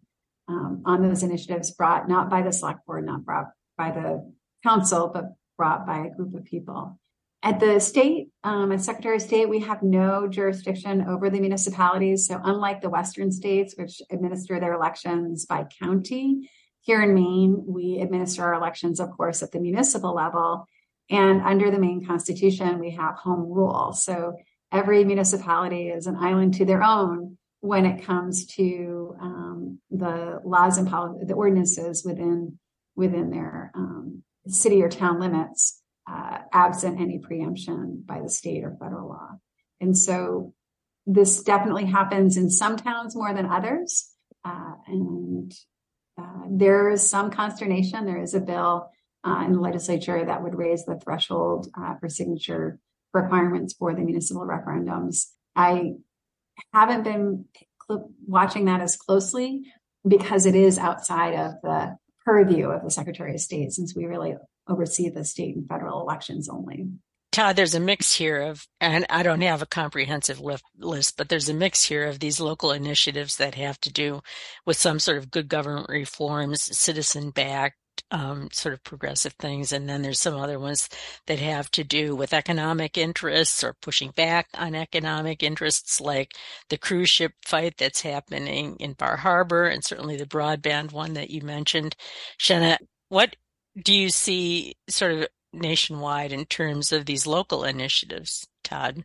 um, 0.47 0.83
on 0.85 1.01
those 1.01 1.23
initiatives 1.23 1.71
brought 1.71 2.07
not 2.07 2.29
by 2.29 2.41
the 2.41 2.51
select 2.51 2.85
board, 2.85 3.05
not 3.05 3.25
brought 3.25 3.47
by 3.77 3.91
the 3.91 4.33
council, 4.63 5.11
but 5.13 5.35
brought 5.57 5.85
by 5.85 6.05
a 6.05 6.09
group 6.09 6.33
of 6.33 6.45
people. 6.45 6.99
At 7.43 7.59
the 7.59 7.79
state, 7.79 8.29
um, 8.43 8.71
as 8.71 8.85
Secretary 8.85 9.17
of 9.17 9.21
State, 9.21 9.47
we 9.47 9.59
have 9.59 9.83
no 9.83 10.27
jurisdiction 10.27 11.05
over 11.07 11.29
the 11.29 11.39
municipalities. 11.39 12.27
So, 12.27 12.41
unlike 12.43 12.81
the 12.81 12.89
Western 12.89 13.31
states, 13.31 13.75
which 13.77 14.01
administer 14.11 14.59
their 14.59 14.73
elections 14.73 15.45
by 15.45 15.65
county, 15.81 16.49
here 16.81 17.01
in 17.03 17.13
Maine, 17.13 17.63
we 17.67 17.99
administer 18.01 18.43
our 18.43 18.55
elections, 18.55 18.99
of 18.99 19.11
course, 19.11 19.43
at 19.43 19.51
the 19.51 19.59
municipal 19.59 20.15
level. 20.15 20.65
And 21.09 21.41
under 21.41 21.69
the 21.69 21.79
Maine 21.79 22.05
Constitution, 22.05 22.79
we 22.79 22.91
have 22.91 23.15
home 23.15 23.51
rule. 23.51 23.93
So, 23.93 24.35
every 24.71 25.05
municipality 25.05 25.89
is 25.89 26.07
an 26.07 26.15
island 26.15 26.55
to 26.55 26.65
their 26.65 26.83
own 26.83 27.36
when 27.61 27.85
it 27.85 28.03
comes 28.03 28.45
to 28.45 29.15
um, 29.21 29.79
the 29.89 30.39
laws 30.43 30.77
and 30.77 30.87
policy, 30.87 31.25
the 31.25 31.33
ordinances 31.33 32.03
within 32.05 32.59
within 32.95 33.29
their 33.29 33.71
um, 33.75 34.23
city 34.47 34.81
or 34.81 34.89
town 34.89 35.19
limits, 35.19 35.81
uh, 36.09 36.39
absent 36.51 36.99
any 36.99 37.19
preemption 37.19 38.03
by 38.05 38.21
the 38.21 38.29
state 38.29 38.63
or 38.63 38.75
federal 38.79 39.09
law. 39.09 39.29
And 39.79 39.95
so 39.95 40.53
this 41.05 41.43
definitely 41.43 41.85
happens 41.85 42.37
in 42.37 42.49
some 42.49 42.75
towns 42.75 43.15
more 43.15 43.33
than 43.33 43.45
others. 43.45 44.09
Uh, 44.43 44.73
and 44.87 45.53
uh, 46.19 46.43
there 46.49 46.89
is 46.89 47.07
some 47.07 47.29
consternation. 47.29 48.05
There 48.05 48.21
is 48.21 48.33
a 48.33 48.39
bill 48.39 48.89
uh, 49.25 49.43
in 49.45 49.53
the 49.53 49.59
legislature 49.59 50.25
that 50.25 50.41
would 50.41 50.55
raise 50.55 50.85
the 50.85 50.99
threshold 50.99 51.67
uh, 51.79 51.95
for 51.99 52.09
signature 52.09 52.79
requirements 53.13 53.73
for 53.73 53.93
the 53.93 54.01
municipal 54.01 54.45
referendums. 54.45 55.27
I 55.55 55.93
haven't 56.73 57.03
been 57.03 57.45
watching 58.25 58.65
that 58.65 58.81
as 58.81 58.95
closely 58.95 59.63
because 60.07 60.45
it 60.45 60.55
is 60.55 60.77
outside 60.77 61.33
of 61.33 61.53
the 61.63 61.97
purview 62.25 62.69
of 62.69 62.83
the 62.83 62.91
Secretary 62.91 63.33
of 63.33 63.39
State, 63.39 63.71
since 63.71 63.95
we 63.95 64.05
really 64.05 64.35
oversee 64.67 65.09
the 65.09 65.23
state 65.23 65.55
and 65.55 65.67
federal 65.67 66.01
elections 66.01 66.49
only. 66.49 66.87
Todd, 67.31 67.55
there's 67.55 67.75
a 67.75 67.79
mix 67.79 68.15
here 68.15 68.41
of, 68.41 68.65
and 68.81 69.05
I 69.09 69.21
don't 69.21 69.41
have 69.41 69.61
a 69.61 69.67
comprehensive 69.67 70.39
list, 70.39 71.17
but 71.17 71.29
there's 71.29 71.49
a 71.49 71.53
mix 71.53 71.83
here 71.83 72.05
of 72.05 72.19
these 72.19 72.39
local 72.39 72.71
initiatives 72.71 73.37
that 73.37 73.55
have 73.55 73.79
to 73.81 73.93
do 73.93 74.21
with 74.65 74.77
some 74.77 74.99
sort 74.99 75.17
of 75.17 75.29
good 75.29 75.47
government 75.47 75.87
reforms, 75.89 76.63
citizen 76.77 77.29
backed, 77.29 77.77
um, 78.11 78.49
sort 78.51 78.73
of 78.73 78.83
progressive 78.83 79.33
things. 79.33 79.71
And 79.71 79.87
then 79.87 80.01
there's 80.01 80.19
some 80.19 80.35
other 80.35 80.59
ones 80.59 80.89
that 81.25 81.39
have 81.39 81.69
to 81.71 81.83
do 81.83 82.15
with 82.15 82.33
economic 82.33 82.97
interests 82.97 83.63
or 83.63 83.73
pushing 83.81 84.11
back 84.11 84.47
on 84.53 84.75
economic 84.75 85.43
interests, 85.43 85.99
like 86.01 86.33
the 86.69 86.77
cruise 86.77 87.09
ship 87.09 87.33
fight 87.45 87.75
that's 87.77 88.01
happening 88.01 88.77
in 88.79 88.93
Bar 88.93 89.17
Harbor, 89.17 89.65
and 89.65 89.83
certainly 89.83 90.17
the 90.17 90.25
broadband 90.25 90.91
one 90.91 91.13
that 91.13 91.29
you 91.29 91.41
mentioned. 91.41 91.95
Shenna, 92.39 92.77
what 93.09 93.35
do 93.81 93.93
you 93.93 94.09
see 94.09 94.75
sort 94.89 95.11
of 95.11 95.27
nationwide 95.53 96.31
in 96.31 96.45
terms 96.45 96.91
of 96.91 97.05
these 97.05 97.27
local 97.27 97.63
initiatives, 97.63 98.47
Todd? 98.63 99.03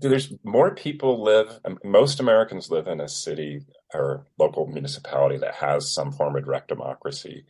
There's 0.00 0.32
more 0.44 0.74
people 0.74 1.22
live, 1.22 1.58
most 1.82 2.20
Americans 2.20 2.70
live 2.70 2.86
in 2.86 3.00
a 3.00 3.08
city 3.08 3.66
or 3.92 4.26
local 4.38 4.66
municipality 4.66 5.36
that 5.38 5.54
has 5.54 5.92
some 5.92 6.12
form 6.12 6.36
of 6.36 6.44
direct 6.44 6.68
democracy 6.68 7.44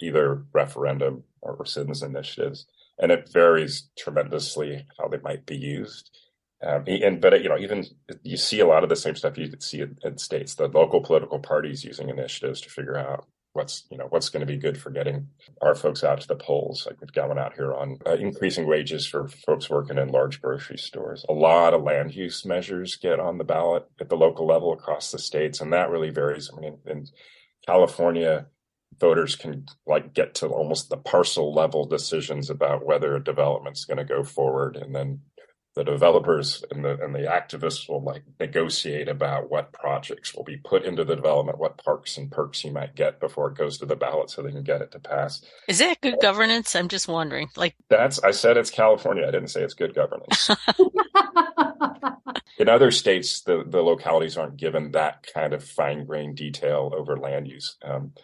either 0.00 0.44
referendum 0.52 1.24
or 1.40 1.64
citizens 1.64 2.02
initiatives, 2.02 2.66
and 2.98 3.12
it 3.12 3.30
varies 3.32 3.88
tremendously 3.96 4.86
how 4.98 5.08
they 5.08 5.18
might 5.18 5.46
be 5.46 5.56
used. 5.56 6.16
Um, 6.62 6.84
and 6.86 7.20
but 7.20 7.40
you 7.42 7.48
know, 7.48 7.58
even 7.58 7.86
you 8.22 8.36
see 8.36 8.60
a 8.60 8.66
lot 8.66 8.82
of 8.82 8.88
the 8.88 8.96
same 8.96 9.14
stuff 9.14 9.38
you 9.38 9.52
see 9.60 9.80
in, 9.80 9.96
in 10.02 10.18
states. 10.18 10.54
The 10.54 10.66
local 10.66 11.00
political 11.00 11.38
parties 11.38 11.84
using 11.84 12.08
initiatives 12.08 12.60
to 12.62 12.70
figure 12.70 12.98
out 12.98 13.26
what's 13.52 13.84
you 13.90 13.96
know 13.96 14.06
what's 14.10 14.28
going 14.28 14.40
to 14.40 14.52
be 14.52 14.56
good 14.56 14.80
for 14.80 14.90
getting 14.90 15.28
our 15.62 15.74
folks 15.74 16.02
out 16.02 16.20
to 16.20 16.28
the 16.28 16.34
polls. 16.34 16.84
Like 16.86 17.00
we've 17.00 17.12
got 17.12 17.28
one 17.28 17.38
out 17.38 17.54
here 17.54 17.74
on 17.74 17.98
uh, 18.06 18.14
increasing 18.14 18.66
wages 18.66 19.06
for 19.06 19.28
folks 19.28 19.70
working 19.70 19.98
in 19.98 20.08
large 20.08 20.40
grocery 20.42 20.78
stores. 20.78 21.24
A 21.28 21.32
lot 21.32 21.74
of 21.74 21.82
land 21.82 22.14
use 22.14 22.44
measures 22.44 22.96
get 22.96 23.20
on 23.20 23.38
the 23.38 23.44
ballot 23.44 23.86
at 24.00 24.08
the 24.08 24.16
local 24.16 24.46
level 24.46 24.72
across 24.72 25.12
the 25.12 25.18
states, 25.18 25.60
and 25.60 25.72
that 25.72 25.90
really 25.90 26.10
varies. 26.10 26.50
I 26.52 26.60
mean, 26.60 26.78
in, 26.86 26.98
in 26.98 27.06
California, 27.66 28.46
voters 28.98 29.36
can 29.36 29.66
like 29.86 30.14
get 30.14 30.34
to 30.36 30.48
almost 30.48 30.88
the 30.88 30.96
parcel 30.96 31.52
level 31.54 31.86
decisions 31.86 32.50
about 32.50 32.84
whether 32.84 33.14
a 33.14 33.22
development's 33.22 33.84
going 33.84 33.98
to 33.98 34.04
go 34.04 34.22
forward 34.22 34.76
and 34.76 34.94
then 34.94 35.20
the 35.78 35.84
developers 35.84 36.64
and 36.72 36.84
the 36.84 36.98
and 37.00 37.14
the 37.14 37.20
activists 37.20 37.88
will 37.88 38.02
like 38.02 38.24
negotiate 38.40 39.08
about 39.08 39.48
what 39.48 39.72
projects 39.72 40.34
will 40.34 40.42
be 40.42 40.56
put 40.56 40.84
into 40.84 41.04
the 41.04 41.14
development, 41.14 41.58
what 41.58 41.78
parks 41.78 42.18
and 42.18 42.32
perks 42.32 42.64
you 42.64 42.72
might 42.72 42.96
get 42.96 43.20
before 43.20 43.48
it 43.48 43.56
goes 43.56 43.78
to 43.78 43.86
the 43.86 43.94
ballot 43.94 44.28
so 44.28 44.42
they 44.42 44.50
can 44.50 44.64
get 44.64 44.82
it 44.82 44.90
to 44.90 44.98
pass. 44.98 45.40
Is 45.68 45.78
that 45.78 46.00
good 46.00 46.16
governance? 46.20 46.74
I'm 46.74 46.88
just 46.88 47.06
wondering. 47.06 47.48
Like 47.56 47.76
that's 47.88 48.18
I 48.24 48.32
said 48.32 48.56
it's 48.56 48.70
California. 48.70 49.24
I 49.24 49.30
didn't 49.30 49.50
say 49.50 49.62
it's 49.62 49.74
good 49.74 49.94
governance. 49.94 50.50
In 52.58 52.68
other 52.68 52.90
states, 52.90 53.42
the, 53.42 53.62
the 53.64 53.80
localities 53.82 54.36
aren't 54.36 54.56
given 54.56 54.90
that 54.92 55.24
kind 55.32 55.52
of 55.52 55.62
fine 55.62 56.06
grained 56.06 56.36
detail 56.36 56.92
over 56.96 57.16
land 57.16 57.46
use. 57.46 57.76
Um, 57.84 58.14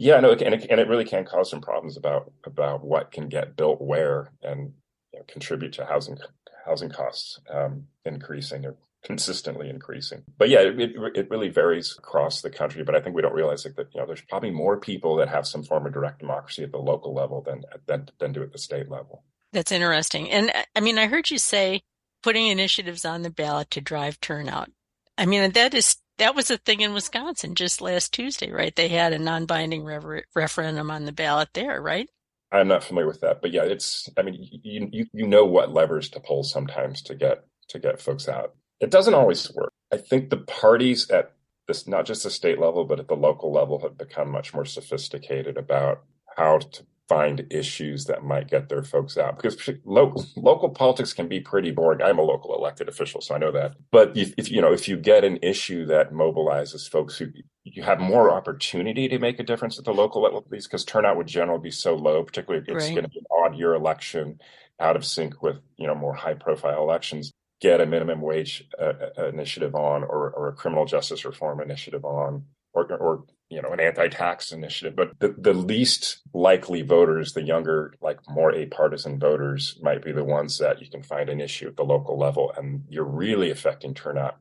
yeah, 0.00 0.20
no, 0.20 0.30
and 0.30 0.54
it, 0.54 0.66
and 0.70 0.78
it 0.78 0.86
really 0.86 1.04
can 1.04 1.24
cause 1.24 1.50
some 1.50 1.60
problems 1.60 1.96
about 1.96 2.30
about 2.44 2.84
what 2.84 3.10
can 3.10 3.28
get 3.28 3.56
built 3.56 3.80
where 3.80 4.30
and 4.44 4.72
you 5.12 5.18
know, 5.18 5.24
contribute 5.26 5.72
to 5.72 5.84
housing 5.84 6.16
housing 6.64 6.88
costs 6.88 7.40
um, 7.50 7.88
increasing 8.04 8.64
or 8.64 8.76
consistently 9.02 9.68
increasing. 9.68 10.22
But 10.38 10.50
yeah, 10.50 10.60
it, 10.60 10.92
it 11.16 11.30
really 11.30 11.48
varies 11.48 11.96
across 11.98 12.42
the 12.42 12.50
country. 12.50 12.84
But 12.84 12.94
I 12.94 13.00
think 13.00 13.16
we 13.16 13.22
don't 13.22 13.34
realize 13.34 13.64
that 13.64 13.76
you 13.76 14.00
know 14.00 14.06
there's 14.06 14.20
probably 14.20 14.52
more 14.52 14.78
people 14.78 15.16
that 15.16 15.30
have 15.30 15.48
some 15.48 15.64
form 15.64 15.84
of 15.84 15.92
direct 15.92 16.20
democracy 16.20 16.62
at 16.62 16.70
the 16.70 16.78
local 16.78 17.12
level 17.12 17.42
than 17.42 17.64
than 17.86 18.08
than 18.20 18.32
do 18.32 18.44
at 18.44 18.52
the 18.52 18.58
state 18.58 18.88
level. 18.88 19.24
That's 19.52 19.72
interesting. 19.72 20.30
And 20.30 20.52
I 20.76 20.80
mean, 20.80 20.98
I 20.98 21.08
heard 21.08 21.28
you 21.28 21.38
say 21.38 21.82
putting 22.22 22.46
initiatives 22.46 23.04
on 23.04 23.22
the 23.22 23.30
ballot 23.30 23.72
to 23.72 23.80
drive 23.80 24.20
turnout. 24.20 24.70
I 25.16 25.26
mean, 25.26 25.50
that 25.50 25.74
is 25.74 25.96
that 26.18 26.34
was 26.34 26.50
a 26.50 26.58
thing 26.58 26.80
in 26.80 26.94
Wisconsin 26.94 27.54
just 27.54 27.80
last 27.80 28.12
Tuesday, 28.12 28.50
right? 28.50 28.74
They 28.74 28.88
had 28.88 29.12
a 29.12 29.18
non-binding 29.18 29.84
rever- 29.84 30.24
referendum 30.34 30.90
on 30.90 31.04
the 31.04 31.12
ballot 31.12 31.50
there, 31.54 31.80
right? 31.80 32.08
I'm 32.52 32.68
not 32.68 32.84
familiar 32.84 33.08
with 33.08 33.20
that, 33.20 33.42
but 33.42 33.52
yeah, 33.52 33.64
it's. 33.64 34.08
I 34.16 34.22
mean, 34.22 34.36
you 34.40 34.88
you 34.90 35.06
you 35.12 35.26
know 35.26 35.44
what 35.44 35.72
levers 35.72 36.08
to 36.10 36.20
pull 36.20 36.44
sometimes 36.44 37.02
to 37.02 37.14
get 37.14 37.44
to 37.68 37.78
get 37.78 38.00
folks 38.00 38.28
out. 38.28 38.54
It 38.80 38.90
doesn't 38.90 39.14
always 39.14 39.52
work. 39.54 39.72
I 39.92 39.98
think 39.98 40.30
the 40.30 40.38
parties 40.38 41.10
at 41.10 41.32
this, 41.66 41.86
not 41.86 42.06
just 42.06 42.24
the 42.24 42.30
state 42.30 42.58
level, 42.58 42.84
but 42.84 43.00
at 43.00 43.08
the 43.08 43.16
local 43.16 43.52
level, 43.52 43.80
have 43.80 43.98
become 43.98 44.30
much 44.30 44.54
more 44.54 44.64
sophisticated 44.64 45.58
about 45.58 46.02
how 46.36 46.58
to 46.58 46.86
find 47.08 47.46
issues 47.50 48.04
that 48.04 48.22
might 48.22 48.48
get 48.48 48.68
their 48.68 48.82
folks 48.82 49.16
out 49.16 49.36
because 49.36 49.70
local 49.84 50.24
local 50.36 50.68
politics 50.68 51.12
can 51.12 51.26
be 51.26 51.40
pretty 51.40 51.70
boring. 51.70 52.02
I'm 52.02 52.18
a 52.18 52.22
local 52.22 52.54
elected 52.54 52.88
official, 52.88 53.20
so 53.20 53.34
I 53.34 53.38
know 53.38 53.50
that. 53.52 53.76
But 53.90 54.16
if, 54.16 54.34
if, 54.36 54.50
you 54.50 54.60
know 54.60 54.72
if 54.72 54.88
you 54.88 54.96
get 54.96 55.24
an 55.24 55.38
issue 55.42 55.86
that 55.86 56.12
mobilizes 56.12 56.88
folks 56.88 57.16
who 57.16 57.28
you 57.64 57.82
have 57.82 57.98
more 57.98 58.30
opportunity 58.30 59.08
to 59.08 59.18
make 59.18 59.40
a 59.40 59.42
difference 59.42 59.78
at 59.78 59.84
the 59.84 59.92
local 59.92 60.22
level, 60.22 60.44
because 60.50 60.84
turnout 60.84 61.16
would 61.16 61.26
generally 61.26 61.60
be 61.60 61.70
so 61.70 61.94
low, 61.94 62.22
particularly 62.22 62.62
if 62.62 62.74
it's 62.74 62.86
right. 62.86 62.94
going 62.94 63.04
to 63.04 63.10
be 63.10 63.18
an 63.18 63.26
odd 63.44 63.58
year 63.58 63.74
election, 63.74 64.38
out 64.80 64.96
of 64.96 65.04
sync 65.04 65.42
with 65.42 65.56
you 65.76 65.86
know 65.86 65.94
more 65.94 66.14
high 66.14 66.34
profile 66.34 66.82
elections. 66.82 67.32
Get 67.60 67.80
a 67.80 67.86
minimum 67.86 68.20
wage 68.20 68.68
uh, 68.80 68.92
uh, 69.18 69.26
initiative 69.26 69.74
on, 69.74 70.04
or, 70.04 70.30
or 70.30 70.48
a 70.48 70.52
criminal 70.52 70.84
justice 70.84 71.24
reform 71.24 71.60
initiative 71.60 72.04
on, 72.04 72.44
or, 72.72 72.84
or 72.84 73.24
you 73.50 73.62
know, 73.62 73.70
an 73.70 73.80
anti-tax 73.80 74.52
initiative, 74.52 74.94
but 74.94 75.18
the, 75.20 75.34
the 75.38 75.54
least 75.54 76.20
likely 76.34 76.82
voters, 76.82 77.32
the 77.32 77.42
younger, 77.42 77.94
like 78.02 78.18
more 78.28 78.52
apartisan 78.52 79.18
voters 79.18 79.78
might 79.82 80.04
be 80.04 80.12
the 80.12 80.24
ones 80.24 80.58
that 80.58 80.82
you 80.82 80.90
can 80.90 81.02
find 81.02 81.30
an 81.30 81.40
issue 81.40 81.68
at 81.68 81.76
the 81.76 81.84
local 81.84 82.18
level. 82.18 82.52
And 82.56 82.84
you're 82.90 83.04
really 83.04 83.50
affecting 83.50 83.94
turnout. 83.94 84.36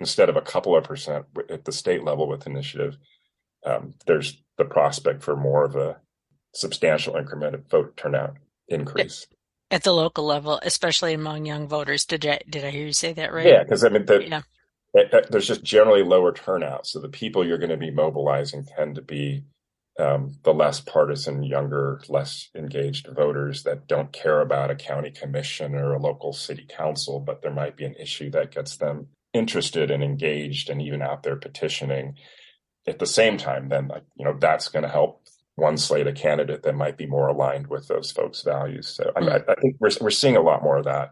Instead 0.00 0.28
of 0.28 0.36
a 0.36 0.42
couple 0.42 0.76
of 0.76 0.84
percent 0.84 1.26
at 1.48 1.64
the 1.66 1.72
state 1.72 2.02
level 2.02 2.28
with 2.28 2.48
initiative, 2.48 2.96
um, 3.64 3.94
there's 4.06 4.42
the 4.56 4.64
prospect 4.64 5.22
for 5.22 5.36
more 5.36 5.64
of 5.64 5.76
a 5.76 6.00
substantial 6.52 7.14
increment 7.14 7.54
of 7.54 7.70
vote 7.70 7.96
turnout 7.96 8.38
increase. 8.66 9.28
At 9.70 9.84
the 9.84 9.92
local 9.92 10.24
level, 10.24 10.58
especially 10.62 11.14
among 11.14 11.46
young 11.46 11.68
voters. 11.68 12.04
Did 12.06 12.26
I, 12.26 12.40
did 12.48 12.64
I 12.64 12.70
hear 12.70 12.86
you 12.86 12.92
say 12.92 13.12
that 13.12 13.32
right? 13.32 13.46
Yeah, 13.46 13.62
because 13.62 13.84
I 13.84 13.90
mean, 13.90 14.06
the, 14.06 14.26
yeah 14.26 14.42
there's 14.94 15.46
just 15.46 15.62
generally 15.62 16.02
lower 16.02 16.32
turnout. 16.32 16.86
So 16.86 17.00
the 17.00 17.08
people 17.08 17.46
you're 17.46 17.58
going 17.58 17.70
to 17.70 17.76
be 17.76 17.90
mobilizing 17.90 18.64
tend 18.64 18.94
to 18.94 19.02
be 19.02 19.44
um, 19.98 20.38
the 20.44 20.54
less 20.54 20.80
partisan, 20.80 21.42
younger, 21.42 22.00
less 22.08 22.48
engaged 22.54 23.08
voters 23.08 23.64
that 23.64 23.88
don't 23.88 24.12
care 24.12 24.40
about 24.40 24.70
a 24.70 24.76
county 24.76 25.10
commission 25.10 25.74
or 25.74 25.92
a 25.92 26.00
local 26.00 26.32
city 26.32 26.66
council, 26.68 27.20
but 27.20 27.42
there 27.42 27.52
might 27.52 27.76
be 27.76 27.84
an 27.84 27.96
issue 27.96 28.30
that 28.30 28.52
gets 28.52 28.76
them 28.76 29.08
interested 29.34 29.90
and 29.90 30.02
engaged 30.02 30.70
and 30.70 30.80
even 30.80 31.02
out 31.02 31.24
there 31.24 31.36
petitioning. 31.36 32.14
At 32.86 33.00
the 33.00 33.06
same 33.06 33.36
time, 33.36 33.68
then 33.68 33.90
you 34.16 34.24
know 34.24 34.36
that's 34.38 34.68
going 34.68 34.84
to 34.84 34.88
help 34.88 35.22
one 35.56 35.76
slate 35.76 36.06
a 36.06 36.12
candidate 36.12 36.62
that 36.62 36.76
might 36.76 36.96
be 36.96 37.06
more 37.06 37.26
aligned 37.26 37.66
with 37.66 37.88
those 37.88 38.12
folks' 38.12 38.42
values. 38.42 38.88
So. 38.88 39.12
I, 39.16 39.38
I, 39.48 39.54
think 39.60 39.76
we're 39.80 39.90
we're 40.00 40.10
seeing 40.10 40.36
a 40.36 40.40
lot 40.40 40.62
more 40.62 40.78
of 40.78 40.84
that, 40.84 41.10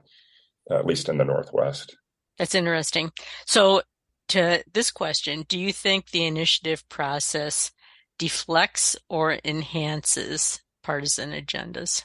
at 0.71 0.87
least 0.87 1.09
in 1.09 1.19
the 1.19 1.25
Northwest. 1.25 1.97
That's 2.39 2.55
interesting. 2.55 3.13
So, 3.47 3.83
to 4.29 4.63
this 4.73 4.91
question, 4.91 5.45
do 5.49 5.59
you 5.59 5.73
think 5.73 6.11
the 6.11 6.25
initiative 6.27 6.89
process 6.89 7.71
deflects 8.19 8.97
or 9.09 9.39
enhances 9.45 10.61
partisan 10.83 11.31
agendas? 11.31 12.05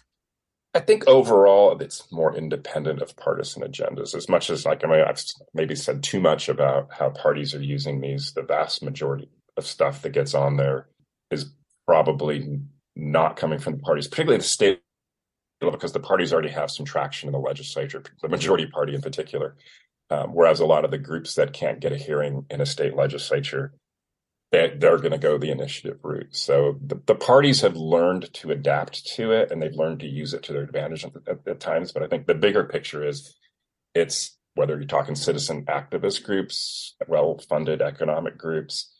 I 0.73 0.79
think 0.79 1.05
overall 1.07 1.77
it's 1.79 2.09
more 2.11 2.35
independent 2.35 3.01
of 3.01 3.17
partisan 3.17 3.63
agendas. 3.63 4.15
As 4.15 4.29
much 4.29 4.49
as 4.49 4.65
like 4.65 4.85
I 4.85 4.87
mean, 4.87 5.01
I've 5.01 5.21
maybe 5.53 5.75
said 5.75 6.01
too 6.01 6.21
much 6.21 6.47
about 6.47 6.89
how 6.91 7.09
parties 7.09 7.53
are 7.53 7.61
using 7.61 7.99
these. 7.99 8.33
The 8.33 8.43
vast 8.43 8.81
majority 8.81 9.29
of 9.57 9.65
stuff 9.65 10.01
that 10.03 10.11
gets 10.11 10.33
on 10.33 10.55
there 10.55 10.87
is 11.29 11.51
probably 11.85 12.59
not 12.95 13.35
coming 13.35 13.59
from 13.59 13.73
the 13.73 13.79
parties, 13.79 14.07
particularly 14.07 14.37
the 14.37 14.43
state 14.43 14.79
level, 15.61 15.77
because 15.77 15.91
the 15.91 15.99
parties 15.99 16.31
already 16.31 16.49
have 16.49 16.71
some 16.71 16.85
traction 16.85 17.27
in 17.27 17.33
the 17.33 17.39
legislature. 17.39 18.01
The 18.21 18.29
majority 18.29 18.67
party 18.67 18.95
in 18.95 19.01
particular 19.01 19.55
um, 20.11 20.31
whereas 20.33 20.59
a 20.59 20.65
lot 20.65 20.83
of 20.83 20.91
the 20.91 20.97
groups 20.97 21.35
that 21.35 21.53
can't 21.53 21.79
get 21.79 21.93
a 21.93 21.97
hearing 21.97 22.45
in 22.49 22.59
a 22.59 22.65
state 22.65 22.95
legislature, 22.95 23.73
they, 24.51 24.75
they're 24.77 24.97
going 24.97 25.13
to 25.13 25.17
go 25.17 25.37
the 25.37 25.51
initiative 25.51 25.99
route. 26.03 26.35
So 26.35 26.77
the, 26.85 27.01
the, 27.05 27.15
parties 27.15 27.61
have 27.61 27.77
learned 27.77 28.31
to 28.33 28.51
adapt 28.51 29.05
to 29.15 29.31
it 29.31 29.51
and 29.51 29.61
they've 29.61 29.73
learned 29.73 30.01
to 30.01 30.07
use 30.07 30.33
it 30.33 30.43
to 30.43 30.53
their 30.53 30.63
advantage 30.63 31.05
at, 31.05 31.13
at, 31.27 31.47
at 31.47 31.59
times. 31.61 31.93
But 31.93 32.03
I 32.03 32.07
think 32.07 32.27
the 32.27 32.35
bigger 32.35 32.65
picture 32.65 33.07
is 33.07 33.33
it's 33.95 34.37
whether 34.55 34.75
you're 34.75 34.85
talking 34.85 35.15
citizen 35.15 35.63
activist 35.67 36.25
groups, 36.25 36.93
well 37.07 37.39
funded 37.47 37.81
economic 37.81 38.37
groups, 38.37 38.93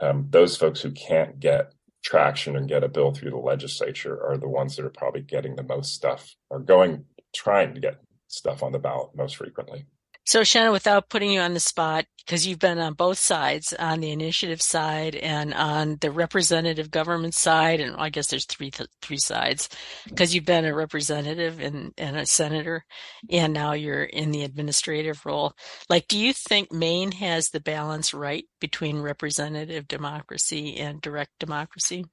um, 0.00 0.28
those 0.30 0.56
folks 0.56 0.80
who 0.80 0.92
can't 0.92 1.40
get 1.40 1.72
traction 2.04 2.56
and 2.56 2.68
get 2.68 2.84
a 2.84 2.88
bill 2.88 3.12
through 3.12 3.30
the 3.30 3.36
legislature 3.36 4.24
are 4.24 4.36
the 4.36 4.48
ones 4.48 4.76
that 4.76 4.84
are 4.84 4.90
probably 4.90 5.22
getting 5.22 5.56
the 5.56 5.64
most 5.64 5.92
stuff 5.92 6.36
or 6.50 6.60
going, 6.60 7.04
trying 7.34 7.74
to 7.74 7.80
get 7.80 8.00
stuff 8.28 8.62
on 8.62 8.70
the 8.70 8.78
ballot 8.78 9.10
most 9.16 9.36
frequently. 9.36 9.86
So, 10.24 10.42
Shenna, 10.42 10.70
without 10.70 11.08
putting 11.08 11.32
you 11.32 11.40
on 11.40 11.52
the 11.52 11.60
spot, 11.60 12.04
because 12.24 12.46
you've 12.46 12.60
been 12.60 12.78
on 12.78 12.94
both 12.94 13.18
sides, 13.18 13.72
on 13.72 13.98
the 13.98 14.12
initiative 14.12 14.62
side 14.62 15.16
and 15.16 15.52
on 15.52 15.98
the 16.00 16.12
representative 16.12 16.92
government 16.92 17.34
side, 17.34 17.80
and 17.80 17.96
I 17.96 18.08
guess 18.10 18.28
there's 18.28 18.46
three 18.46 18.70
th- 18.70 18.88
three 19.00 19.18
sides, 19.18 19.68
because 20.06 20.32
you've 20.32 20.44
been 20.44 20.64
a 20.64 20.74
representative 20.74 21.58
and, 21.58 21.92
and 21.98 22.16
a 22.16 22.24
senator, 22.24 22.84
and 23.30 23.52
now 23.52 23.72
you're 23.72 24.04
in 24.04 24.30
the 24.30 24.44
administrative 24.44 25.26
role. 25.26 25.54
Like, 25.88 26.06
do 26.06 26.16
you 26.16 26.32
think 26.32 26.70
Maine 26.70 27.10
has 27.12 27.48
the 27.48 27.60
balance 27.60 28.14
right 28.14 28.44
between 28.60 29.00
representative 29.00 29.88
democracy 29.88 30.76
and 30.76 31.00
direct 31.00 31.32
democracy? 31.40 32.06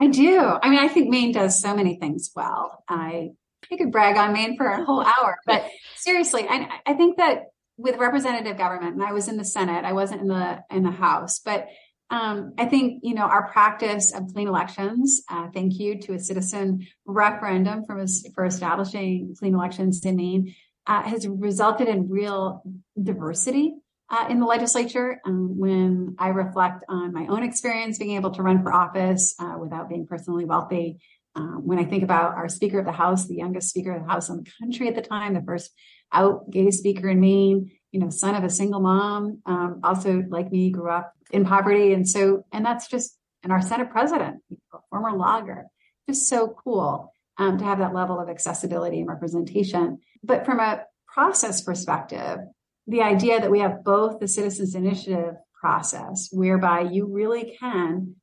I 0.00 0.06
do. 0.06 0.38
I 0.40 0.70
mean, 0.70 0.78
I 0.78 0.86
think 0.88 1.08
Maine 1.08 1.32
does 1.32 1.60
so 1.60 1.74
many 1.74 1.96
things 1.98 2.30
well. 2.36 2.84
I 2.88 3.30
I 3.72 3.76
could 3.76 3.90
brag 3.90 4.16
on 4.16 4.32
Maine 4.32 4.56
for 4.56 4.68
a 4.68 4.84
whole 4.84 5.02
hour, 5.02 5.38
but 5.44 5.68
seriously, 5.96 6.46
I, 6.48 6.68
I 6.86 6.94
think 6.94 7.16
that 7.16 7.46
with 7.76 7.96
representative 7.96 8.56
government, 8.56 8.94
and 8.94 9.02
I 9.02 9.12
was 9.12 9.28
in 9.28 9.36
the 9.36 9.44
Senate, 9.44 9.84
I 9.84 9.92
wasn't 9.92 10.22
in 10.22 10.28
the 10.28 10.62
in 10.70 10.82
the 10.82 10.90
House, 10.90 11.40
but 11.40 11.68
um, 12.08 12.54
I 12.56 12.66
think 12.66 13.00
you 13.02 13.14
know 13.14 13.24
our 13.24 13.50
practice 13.50 14.14
of 14.14 14.32
clean 14.32 14.48
elections. 14.48 15.22
Uh, 15.28 15.48
thank 15.52 15.78
you 15.78 15.98
to 16.00 16.14
a 16.14 16.18
citizen 16.18 16.86
referendum 17.04 17.84
for 17.84 18.04
for 18.34 18.44
establishing 18.44 19.34
clean 19.38 19.54
elections 19.54 20.04
in 20.04 20.16
Maine 20.16 20.54
uh, 20.86 21.02
has 21.02 21.26
resulted 21.26 21.88
in 21.88 22.08
real 22.08 22.62
diversity 23.00 23.74
uh, 24.08 24.26
in 24.30 24.40
the 24.40 24.46
legislature. 24.46 25.20
Um, 25.26 25.58
when 25.58 26.16
I 26.18 26.28
reflect 26.28 26.84
on 26.88 27.12
my 27.12 27.26
own 27.26 27.42
experience 27.42 27.98
being 27.98 28.16
able 28.16 28.30
to 28.32 28.42
run 28.42 28.62
for 28.62 28.72
office 28.72 29.34
uh, 29.38 29.56
without 29.58 29.88
being 29.88 30.06
personally 30.06 30.44
wealthy, 30.44 30.98
uh, 31.34 31.58
when 31.58 31.78
I 31.78 31.84
think 31.84 32.02
about 32.02 32.34
our 32.34 32.48
Speaker 32.48 32.78
of 32.78 32.86
the 32.86 32.92
House, 32.92 33.26
the 33.26 33.36
youngest 33.36 33.68
Speaker 33.68 33.92
of 33.92 34.02
the 34.02 34.08
House 34.08 34.28
in 34.28 34.36
the 34.38 34.50
country 34.60 34.88
at 34.88 34.94
the 34.94 35.02
time, 35.02 35.34
the 35.34 35.42
first 35.42 35.72
out 36.12 36.50
gay 36.50 36.70
speaker 36.70 37.08
in 37.08 37.20
Maine, 37.20 37.70
you 37.92 38.00
know, 38.00 38.10
son 38.10 38.34
of 38.34 38.44
a 38.44 38.50
single 38.50 38.80
mom, 38.80 39.40
um, 39.46 39.80
also 39.82 40.24
like 40.28 40.50
me, 40.52 40.70
grew 40.70 40.90
up 40.90 41.12
in 41.30 41.44
poverty. 41.44 41.92
And 41.92 42.08
so, 42.08 42.44
and 42.52 42.64
that's 42.64 42.88
just, 42.88 43.16
and 43.42 43.52
our 43.52 43.62
Senate 43.62 43.90
president, 43.90 44.42
former 44.90 45.16
logger, 45.16 45.66
just 46.08 46.28
so 46.28 46.54
cool 46.62 47.12
um, 47.38 47.58
to 47.58 47.64
have 47.64 47.78
that 47.78 47.94
level 47.94 48.20
of 48.20 48.28
accessibility 48.28 49.00
and 49.00 49.08
representation. 49.08 49.98
But 50.22 50.44
from 50.44 50.60
a 50.60 50.82
process 51.06 51.60
perspective, 51.60 52.38
the 52.86 53.02
idea 53.02 53.40
that 53.40 53.50
we 53.50 53.60
have 53.60 53.84
both 53.84 54.20
the 54.20 54.28
Citizens 54.28 54.74
Initiative 54.74 55.34
process, 55.58 56.28
whereby 56.30 56.82
you 56.82 57.06
really 57.06 57.56
can 57.58 58.16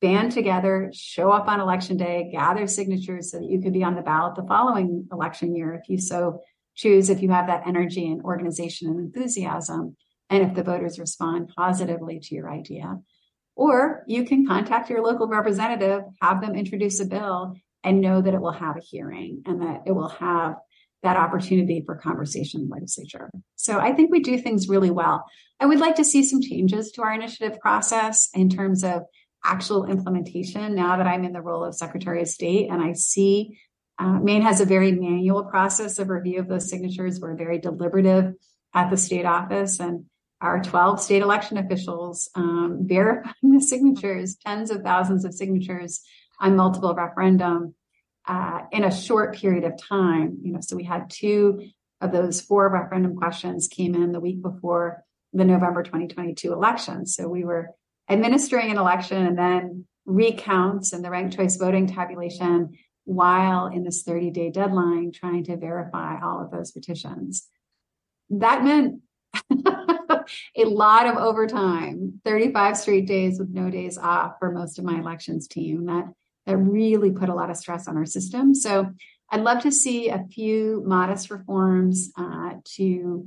band 0.00 0.32
together, 0.32 0.90
show 0.94 1.30
up 1.30 1.48
on 1.48 1.60
election 1.60 1.96
day, 1.96 2.30
gather 2.32 2.66
signatures 2.66 3.30
so 3.30 3.38
that 3.38 3.48
you 3.48 3.60
could 3.60 3.72
be 3.72 3.82
on 3.82 3.94
the 3.94 4.02
ballot 4.02 4.36
the 4.36 4.46
following 4.46 5.08
election 5.12 5.54
year 5.54 5.74
if 5.74 5.88
you 5.88 5.98
so 5.98 6.40
choose 6.78 7.10
if 7.10 7.20
you 7.20 7.30
have 7.30 7.48
that 7.48 7.66
energy 7.66 8.06
and 8.06 8.22
organization 8.22 8.88
and 8.88 9.00
enthusiasm, 9.00 9.96
and 10.30 10.42
if 10.42 10.54
the 10.54 10.62
voters 10.62 10.98
respond 10.98 11.50
positively 11.54 12.20
to 12.20 12.34
your 12.34 12.50
idea. 12.50 12.96
Or 13.56 14.04
you 14.06 14.24
can 14.24 14.46
contact 14.46 14.88
your 14.88 15.02
local 15.02 15.26
representative, 15.26 16.02
have 16.22 16.40
them 16.40 16.54
introduce 16.54 17.00
a 17.00 17.06
bill, 17.06 17.56
and 17.82 18.00
know 18.00 18.22
that 18.22 18.34
it 18.34 18.40
will 18.40 18.52
have 18.52 18.76
a 18.76 18.80
hearing 18.80 19.42
and 19.46 19.60
that 19.62 19.82
it 19.86 19.92
will 19.92 20.08
have 20.08 20.54
that 21.02 21.16
opportunity 21.16 21.82
for 21.84 21.96
conversation 21.96 22.60
in 22.60 22.68
the 22.68 22.74
legislature. 22.74 23.30
So 23.56 23.78
I 23.78 23.92
think 23.92 24.10
we 24.10 24.20
do 24.20 24.38
things 24.38 24.68
really 24.68 24.90
well. 24.90 25.24
I 25.60 25.66
would 25.66 25.80
like 25.80 25.96
to 25.96 26.04
see 26.04 26.24
some 26.24 26.40
changes 26.40 26.92
to 26.92 27.02
our 27.02 27.12
initiative 27.12 27.58
process 27.60 28.28
in 28.34 28.48
terms 28.48 28.84
of 28.84 29.02
actual 29.44 29.86
implementation 29.86 30.74
now 30.74 30.96
that 30.96 31.06
I'm 31.06 31.24
in 31.24 31.32
the 31.32 31.40
role 31.40 31.64
of 31.64 31.74
Secretary 31.74 32.20
of 32.20 32.28
State 32.28 32.68
and 32.70 32.82
I 32.82 32.92
see 32.92 33.58
uh, 33.98 34.18
Maine 34.20 34.42
has 34.42 34.60
a 34.60 34.64
very 34.64 34.92
manual 34.92 35.44
process 35.44 35.98
of 35.98 36.08
review 36.08 36.38
of 36.38 36.48
those 36.48 36.70
signatures. 36.70 37.20
We're 37.20 37.34
very 37.34 37.58
deliberative 37.58 38.34
at 38.74 38.90
the 38.90 38.96
state 38.96 39.26
office, 39.26 39.80
and 39.80 40.04
our 40.40 40.62
12 40.62 41.00
state 41.00 41.22
election 41.22 41.58
officials 41.58 42.30
um, 42.34 42.80
verifying 42.82 43.34
the 43.42 43.60
signatures, 43.60 44.36
tens 44.36 44.70
of 44.70 44.82
thousands 44.82 45.24
of 45.24 45.34
signatures 45.34 46.02
on 46.40 46.54
multiple 46.54 46.94
referendum 46.94 47.74
uh, 48.26 48.60
in 48.70 48.84
a 48.84 48.94
short 48.94 49.34
period 49.34 49.64
of 49.64 49.72
time. 49.82 50.38
You 50.42 50.52
know, 50.52 50.60
so 50.60 50.76
we 50.76 50.84
had 50.84 51.10
two 51.10 51.62
of 52.00 52.12
those 52.12 52.40
four 52.40 52.68
referendum 52.68 53.16
questions 53.16 53.66
came 53.66 53.96
in 53.96 54.12
the 54.12 54.20
week 54.20 54.40
before 54.40 55.02
the 55.32 55.44
November 55.44 55.82
2022 55.82 56.52
election. 56.52 57.04
So 57.06 57.28
we 57.28 57.44
were 57.44 57.70
administering 58.08 58.70
an 58.70 58.78
election 58.78 59.26
and 59.26 59.36
then 59.36 59.86
recounts 60.06 60.92
and 60.92 61.04
the 61.04 61.10
ranked 61.10 61.36
choice 61.36 61.56
voting 61.56 61.86
tabulation 61.86 62.70
while 63.08 63.68
in 63.68 63.84
this 63.84 64.02
30 64.02 64.30
day 64.30 64.50
deadline 64.50 65.12
trying 65.12 65.42
to 65.44 65.56
verify 65.56 66.20
all 66.20 66.44
of 66.44 66.50
those 66.50 66.72
petitions. 66.72 67.48
That 68.28 68.62
meant 68.62 69.00
a 69.50 70.64
lot 70.64 71.06
of 71.06 71.16
overtime, 71.16 72.20
35 72.26 72.76
straight 72.76 73.06
days 73.06 73.38
with 73.38 73.48
no 73.48 73.70
days 73.70 73.96
off 73.96 74.34
for 74.38 74.52
most 74.52 74.78
of 74.78 74.84
my 74.84 74.98
elections 74.98 75.48
team. 75.48 75.86
That 75.86 76.12
that 76.46 76.56
really 76.58 77.10
put 77.10 77.30
a 77.30 77.34
lot 77.34 77.50
of 77.50 77.56
stress 77.56 77.88
on 77.88 77.96
our 77.96 78.06
system. 78.06 78.54
So 78.54 78.90
I'd 79.30 79.40
love 79.40 79.62
to 79.62 79.72
see 79.72 80.10
a 80.10 80.26
few 80.30 80.82
modest 80.86 81.30
reforms 81.30 82.10
uh, 82.16 82.54
to 82.76 83.26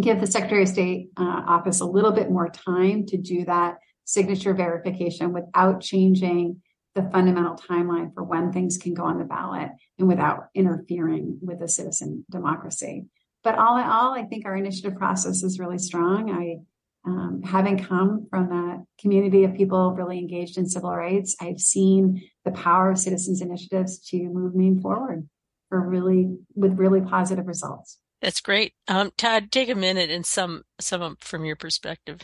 give 0.00 0.20
the 0.20 0.26
Secretary 0.26 0.62
of 0.62 0.68
State 0.68 1.10
uh, 1.18 1.42
office 1.46 1.80
a 1.80 1.86
little 1.86 2.12
bit 2.12 2.30
more 2.30 2.48
time 2.48 3.04
to 3.06 3.18
do 3.18 3.44
that 3.44 3.78
signature 4.04 4.54
verification 4.54 5.34
without 5.34 5.82
changing 5.82 6.62
the 6.94 7.08
fundamental 7.12 7.56
timeline 7.56 8.12
for 8.14 8.24
when 8.24 8.52
things 8.52 8.78
can 8.78 8.94
go 8.94 9.04
on 9.04 9.18
the 9.18 9.24
ballot 9.24 9.70
and 9.98 10.08
without 10.08 10.48
interfering 10.54 11.38
with 11.40 11.60
the 11.60 11.68
citizen 11.68 12.24
democracy. 12.30 13.06
But 13.44 13.58
all 13.58 13.76
in 13.76 13.84
all, 13.84 14.14
I 14.14 14.24
think 14.24 14.46
our 14.46 14.56
initiative 14.56 14.96
process 14.96 15.42
is 15.42 15.58
really 15.58 15.78
strong. 15.78 16.30
I 16.30 16.58
um, 17.06 17.42
having 17.42 17.78
come 17.78 18.26
from 18.28 18.48
that 18.48 18.84
community 19.00 19.44
of 19.44 19.54
people 19.54 19.92
really 19.92 20.18
engaged 20.18 20.58
in 20.58 20.68
civil 20.68 20.94
rights, 20.94 21.36
I've 21.40 21.60
seen 21.60 22.28
the 22.44 22.50
power 22.50 22.90
of 22.90 22.98
citizens 22.98 23.40
initiatives 23.40 23.98
to 24.10 24.18
move 24.18 24.54
Maine 24.54 24.80
forward 24.80 25.28
for 25.68 25.80
really 25.80 26.36
with 26.54 26.78
really 26.78 27.00
positive 27.00 27.46
results. 27.46 27.98
That's 28.20 28.40
great. 28.40 28.74
Um, 28.88 29.12
Todd, 29.16 29.52
take 29.52 29.68
a 29.68 29.74
minute 29.74 30.10
and 30.10 30.26
sum 30.26 30.64
up 30.92 31.22
from 31.22 31.44
your 31.44 31.56
perspective. 31.56 32.20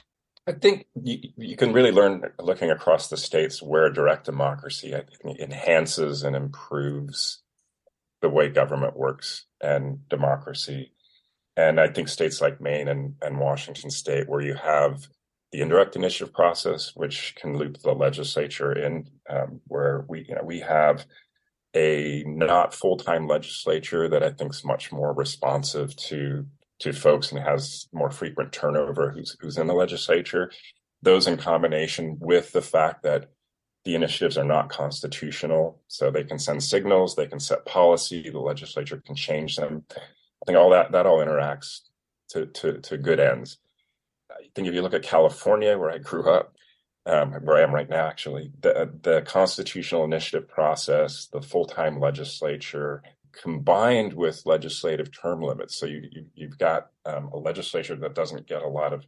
I 0.47 0.53
think 0.53 0.87
you, 1.01 1.19
you 1.37 1.57
can 1.57 1.73
really 1.73 1.91
learn 1.91 2.23
looking 2.39 2.71
across 2.71 3.09
the 3.09 3.17
states 3.17 3.63
where 3.63 3.91
direct 3.91 4.27
democracy 4.27 4.95
enhances 5.41 6.23
and 6.23 6.37
improves 6.37 7.43
the 8.21 8.29
way 8.29 8.49
government 8.49 8.97
works 8.97 9.47
and 9.63 10.07
democracy. 10.09 10.93
And 11.57 11.81
I 11.81 11.89
think 11.89 12.09
states 12.09 12.41
like 12.41 12.61
Maine 12.61 12.89
and, 12.89 13.15
and 13.23 13.39
Washington 13.39 13.91
State, 13.91 14.29
where 14.29 14.41
you 14.41 14.55
have 14.55 15.07
the 15.53 15.61
indirect 15.61 15.95
initiative 15.97 16.35
process, 16.35 16.93
which 16.95 17.35
can 17.37 17.57
loop 17.57 17.79
the 17.79 17.93
legislature 17.93 18.73
in, 18.73 19.09
um, 19.31 19.61
where 19.67 20.05
we 20.09 20.27
you 20.29 20.35
know 20.35 20.43
we 20.45 20.61
have 20.61 21.07
a 21.75 22.25
not 22.27 22.75
full 22.75 22.97
time 22.97 23.27
legislature 23.29 24.09
that 24.09 24.23
I 24.23 24.31
think 24.31 24.53
is 24.53 24.65
much 24.65 24.93
more 24.93 25.13
responsive 25.15 25.95
to 25.97 26.47
to 26.81 26.93
folks 26.93 27.31
and 27.31 27.41
has 27.41 27.89
more 27.93 28.11
frequent 28.11 28.53
turnover 28.53 29.11
who's 29.11 29.37
who's 29.41 29.59
in 29.59 29.67
the 29.67 29.75
legislature. 29.75 30.51
Those 31.03 31.27
in 31.27 31.37
combination 31.37 32.17
with 32.21 32.53
the 32.53 32.63
fact 32.63 33.03
that 33.03 33.31
the 33.85 33.95
initiatives 33.95 34.39
are 34.39 34.45
not 34.45 34.71
constitutional, 34.71 35.83
so 35.89 36.11
they 36.11 36.25
can 36.25 36.39
send 36.39 36.63
signals, 36.63 37.15
they 37.15 37.27
can 37.27 37.41
set 37.41 37.67
policy, 37.67 38.31
the 38.31 38.39
legislature 38.39 39.03
can 39.05 39.15
change 39.15 39.57
them. 39.57 39.85
I 39.95 40.47
think 40.47 40.59
all 40.59 40.71
that 40.71 40.93
that 40.93 41.07
all 41.07 41.19
interacts 41.19 41.81
to 42.31 42.47
to, 42.47 42.81
to 42.81 42.99
good 42.99 43.21
ends. 43.21 43.59
I 44.31 44.49
think 44.55 44.67
if 44.69 44.75
you 44.75 44.83
look 44.83 44.95
at 44.95 45.03
California, 45.03 45.79
where 45.79 45.91
I 45.91 45.99
grew 45.99 46.29
up, 46.31 46.55
um, 47.07 47.33
where 47.33 47.59
I 47.59 47.63
am 47.63 47.75
right 47.75 47.89
now, 47.89 48.07
actually, 48.07 48.51
the 48.61 48.91
the 49.03 49.23
constitutional 49.23 50.05
initiative 50.05 50.49
process, 50.49 51.27
the 51.27 51.43
full 51.43 51.67
time 51.67 52.01
legislature, 52.01 53.03
combined 53.43 54.13
with 54.13 54.47
legislative 54.47 55.11
term 55.11 55.43
limits. 55.43 55.77
So 55.77 55.87
you, 55.87 56.27
you 56.35 56.49
have 56.49 56.59
got 56.59 56.91
um, 57.05 57.31
a 57.33 57.37
legislature 57.37 57.97
that 57.97 58.15
doesn't 58.15 58.47
get 58.47 58.63
a 58.63 58.69
lot 58.69 58.93
of 58.93 59.05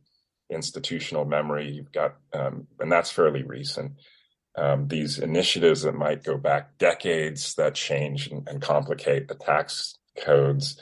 institutional 0.50 1.24
memory. 1.24 1.70
You've 1.70 1.92
got, 1.92 2.16
um, 2.32 2.66
and 2.78 2.90
that's 2.90 3.10
fairly 3.10 3.42
recent. 3.42 3.92
Um, 4.56 4.88
these 4.88 5.18
initiatives 5.18 5.82
that 5.82 5.94
might 5.94 6.24
go 6.24 6.38
back 6.38 6.78
decades 6.78 7.54
that 7.56 7.74
change 7.74 8.28
and, 8.28 8.48
and 8.48 8.62
complicate 8.62 9.28
the 9.28 9.34
tax 9.34 9.98
codes 10.16 10.80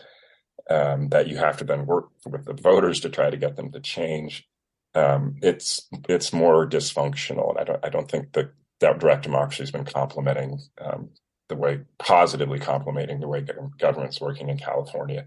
um, 0.71 1.09
that 1.09 1.27
you 1.27 1.37
have 1.37 1.57
to 1.59 1.65
then 1.65 1.87
work 1.87 2.09
with 2.25 2.45
the 2.45 2.55
voters 2.55 3.01
to 3.01 3.09
try 3.09 3.31
to 3.31 3.37
get 3.37 3.57
them 3.57 3.73
to 3.73 3.81
change. 3.81 4.49
Um, 4.95 5.37
it's 5.43 5.89
it's 6.09 6.33
more 6.33 6.69
dysfunctional, 6.69 7.51
and 7.51 7.59
I 7.59 7.65
don't 7.65 7.85
I 7.85 7.89
don't 7.89 8.09
think 8.09 8.33
that 8.35 8.53
that 8.81 9.01
direct 9.01 9.25
democracy 9.25 9.63
has 9.63 9.73
been 9.73 9.85
complementing 9.85 10.61
um, 10.81 11.11
the 11.49 11.57
way 11.57 11.81
positively 11.99 12.59
complementing 12.59 13.21
the 13.21 13.29
way 13.29 13.45
government's 13.79 14.21
working 14.21 14.49
in 14.49 14.59
California. 14.59 15.27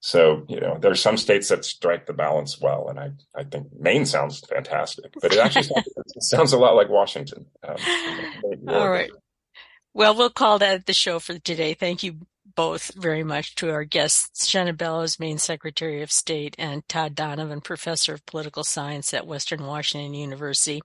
So, 0.00 0.44
you 0.48 0.60
know, 0.60 0.76
there 0.78 0.90
are 0.90 0.96
some 0.96 1.16
states 1.16 1.48
that 1.48 1.64
strike 1.64 2.06
the 2.06 2.12
balance 2.12 2.60
well, 2.60 2.88
and 2.90 3.00
I, 3.00 3.12
I 3.34 3.44
think 3.44 3.68
Maine 3.78 4.04
sounds 4.04 4.40
fantastic, 4.40 5.14
but 5.22 5.32
it 5.32 5.38
actually 5.38 5.62
sounds, 5.62 5.86
it 5.96 6.22
sounds 6.22 6.52
a 6.52 6.58
lot 6.58 6.76
like 6.76 6.90
Washington. 6.90 7.46
Um, 7.66 7.76
All 8.68 8.90
right. 8.90 9.10
Well, 9.94 10.14
we'll 10.14 10.28
call 10.28 10.58
that 10.58 10.84
the 10.84 10.92
show 10.92 11.20
for 11.20 11.38
today. 11.38 11.72
Thank 11.72 12.02
you 12.02 12.18
both 12.56 12.92
very 12.94 13.24
much 13.24 13.54
to 13.56 13.70
our 13.70 13.84
guests, 13.84 14.48
Shenna 14.48 14.76
Bellows, 14.76 15.18
Maine 15.18 15.38
Secretary 15.38 16.02
of 16.02 16.12
State, 16.12 16.54
and 16.58 16.86
Todd 16.88 17.14
Donovan, 17.14 17.60
Professor 17.60 18.14
of 18.14 18.26
Political 18.26 18.64
Science 18.64 19.12
at 19.12 19.26
Western 19.26 19.66
Washington 19.66 20.14
University. 20.14 20.82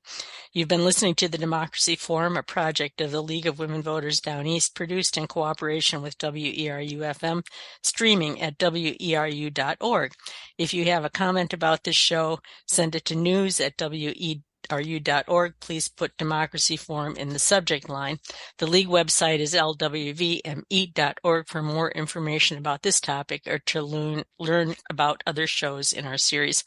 You've 0.51 0.67
been 0.67 0.85
listening 0.85 1.15
to 1.15 1.27
the 1.27 1.37
Democracy 1.37 1.95
Forum, 1.95 2.37
a 2.37 2.43
project 2.43 3.01
of 3.01 3.11
the 3.11 3.23
League 3.23 3.47
of 3.47 3.59
Women 3.59 3.81
Voters 3.81 4.19
Down 4.19 4.47
East, 4.47 4.75
produced 4.75 5.17
in 5.17 5.27
cooperation 5.27 6.01
with 6.01 6.17
WERU 6.17 6.97
FM, 6.97 7.43
streaming 7.83 8.41
at 8.41 8.57
weru.org. 8.57 10.13
If 10.57 10.73
you 10.73 10.85
have 10.85 11.05
a 11.05 11.09
comment 11.09 11.53
about 11.53 11.83
this 11.83 11.95
show, 11.95 12.39
send 12.67 12.95
it 12.95 13.05
to 13.05 13.15
news 13.15 13.59
at 13.59 13.79
WE 13.79 14.41
ru.org, 14.71 15.53
please 15.59 15.87
put 15.87 16.17
Democracy 16.17 16.77
Forum 16.77 17.15
in 17.15 17.29
the 17.29 17.39
subject 17.39 17.89
line. 17.89 18.19
The 18.57 18.67
League 18.67 18.87
website 18.87 19.39
is 19.39 19.53
lwvme.org 19.53 21.47
for 21.47 21.61
more 21.61 21.91
information 21.91 22.57
about 22.57 22.83
this 22.83 22.99
topic 22.99 23.43
or 23.47 23.59
to 23.59 23.81
learn, 23.81 24.23
learn 24.37 24.75
about 24.89 25.23
other 25.25 25.47
shows 25.47 25.93
in 25.93 26.05
our 26.05 26.17
series. 26.17 26.63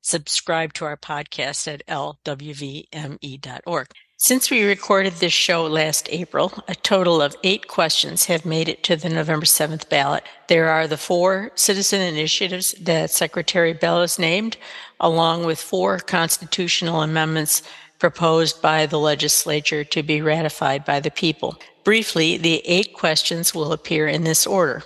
Subscribe 0.00 0.72
to 0.74 0.84
our 0.84 0.96
podcast 0.96 1.72
at 1.72 1.86
lwvme.org. 1.86 3.86
Since 4.18 4.50
we 4.50 4.64
recorded 4.64 5.12
this 5.12 5.34
show 5.34 5.66
last 5.66 6.08
April, 6.10 6.50
a 6.68 6.74
total 6.74 7.20
of 7.20 7.36
eight 7.44 7.68
questions 7.68 8.24
have 8.24 8.46
made 8.46 8.66
it 8.66 8.82
to 8.84 8.96
the 8.96 9.10
November 9.10 9.44
7th 9.44 9.90
ballot. 9.90 10.24
There 10.48 10.70
are 10.70 10.86
the 10.86 10.96
four 10.96 11.52
citizen 11.54 12.00
initiatives 12.00 12.72
that 12.80 13.10
Secretary 13.10 13.74
Bellows 13.74 14.18
named, 14.18 14.56
along 15.00 15.44
with 15.44 15.60
four 15.60 15.98
constitutional 15.98 17.02
amendments 17.02 17.62
proposed 17.98 18.62
by 18.62 18.86
the 18.86 18.98
legislature 18.98 19.84
to 19.84 20.02
be 20.02 20.22
ratified 20.22 20.86
by 20.86 20.98
the 20.98 21.10
people. 21.10 21.60
Briefly, 21.84 22.38
the 22.38 22.66
eight 22.66 22.94
questions 22.94 23.54
will 23.54 23.70
appear 23.70 24.08
in 24.08 24.24
this 24.24 24.46
order. 24.46 24.82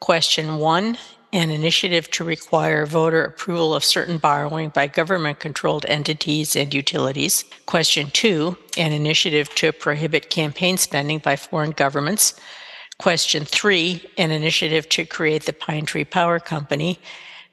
Question 0.00 0.58
one 0.58 0.98
an 1.32 1.50
initiative 1.50 2.10
to 2.10 2.24
require 2.24 2.84
voter 2.84 3.24
approval 3.24 3.74
of 3.74 3.84
certain 3.84 4.18
borrowing 4.18 4.68
by 4.68 4.86
government 4.86 5.38
controlled 5.38 5.86
entities 5.88 6.54
and 6.54 6.74
utilities. 6.74 7.44
Question 7.66 8.10
two, 8.10 8.56
an 8.76 8.92
initiative 8.92 9.54
to 9.54 9.72
prohibit 9.72 10.28
campaign 10.28 10.76
spending 10.76 11.18
by 11.18 11.36
foreign 11.36 11.70
governments. 11.70 12.34
Question 12.98 13.44
three, 13.44 14.04
an 14.18 14.30
initiative 14.30 14.88
to 14.90 15.06
create 15.06 15.46
the 15.46 15.52
Pine 15.52 15.86
Tree 15.86 16.04
Power 16.04 16.38
Company. 16.38 16.98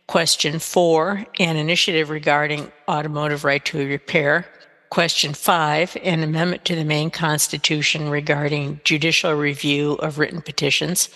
Question 0.08 0.60
four, 0.60 1.26
an 1.40 1.56
initiative 1.56 2.10
regarding 2.10 2.72
automotive 2.90 3.44
right 3.46 3.64
to 3.66 3.88
repair. 3.88 4.46
Question 4.90 5.34
five, 5.34 5.96
an 6.04 6.24
amendment 6.24 6.66
to 6.66 6.76
the 6.76 6.84
Maine 6.84 7.12
Constitution 7.12 8.10
regarding 8.10 8.82
judicial 8.84 9.34
review 9.34 9.94
of 9.94 10.18
written 10.18 10.42
petitions. 10.42 11.10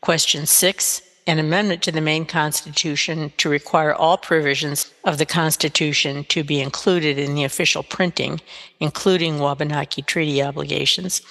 Question 0.00 0.46
six, 0.46 1.02
an 1.30 1.38
amendment 1.38 1.80
to 1.80 1.92
the 1.92 2.00
Maine 2.00 2.26
Constitution 2.26 3.32
to 3.36 3.48
require 3.48 3.94
all 3.94 4.18
provisions 4.18 4.92
of 5.04 5.18
the 5.18 5.24
Constitution 5.24 6.24
to 6.24 6.42
be 6.42 6.60
included 6.60 7.20
in 7.20 7.36
the 7.36 7.44
official 7.44 7.84
printing, 7.84 8.40
including 8.80 9.38
Wabanaki 9.38 10.02
Treaty 10.02 10.42
obligations. 10.42 11.22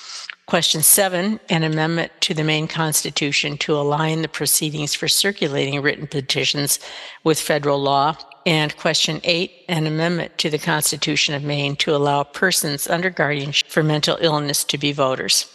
Question 0.46 0.84
seven, 0.84 1.38
an 1.50 1.64
amendment 1.64 2.14
to 2.22 2.34
the 2.34 2.46
Maine 2.46 2.70
Constitution 2.70 3.58
to 3.58 3.76
align 3.76 4.22
the 4.22 4.30
proceedings 4.30 4.96
for 4.96 5.10
circulating 5.10 5.82
written 5.82 6.08
petitions 6.08 6.80
with 7.26 7.38
federal 7.38 7.82
law. 7.82 8.16
And 8.46 8.78
question 8.78 9.20
eight, 9.26 9.52
an 9.68 9.86
amendment 9.86 10.38
to 10.38 10.50
the 10.50 10.60
Constitution 10.60 11.36
of 11.36 11.44
Maine 11.44 11.76
to 11.76 11.94
allow 11.94 12.24
persons 12.24 12.88
under 12.88 13.10
guardianship 13.10 13.70
for 13.70 13.84
mental 13.84 14.18
illness 14.22 14.64
to 14.64 14.78
be 14.78 14.94
voters. 14.94 15.54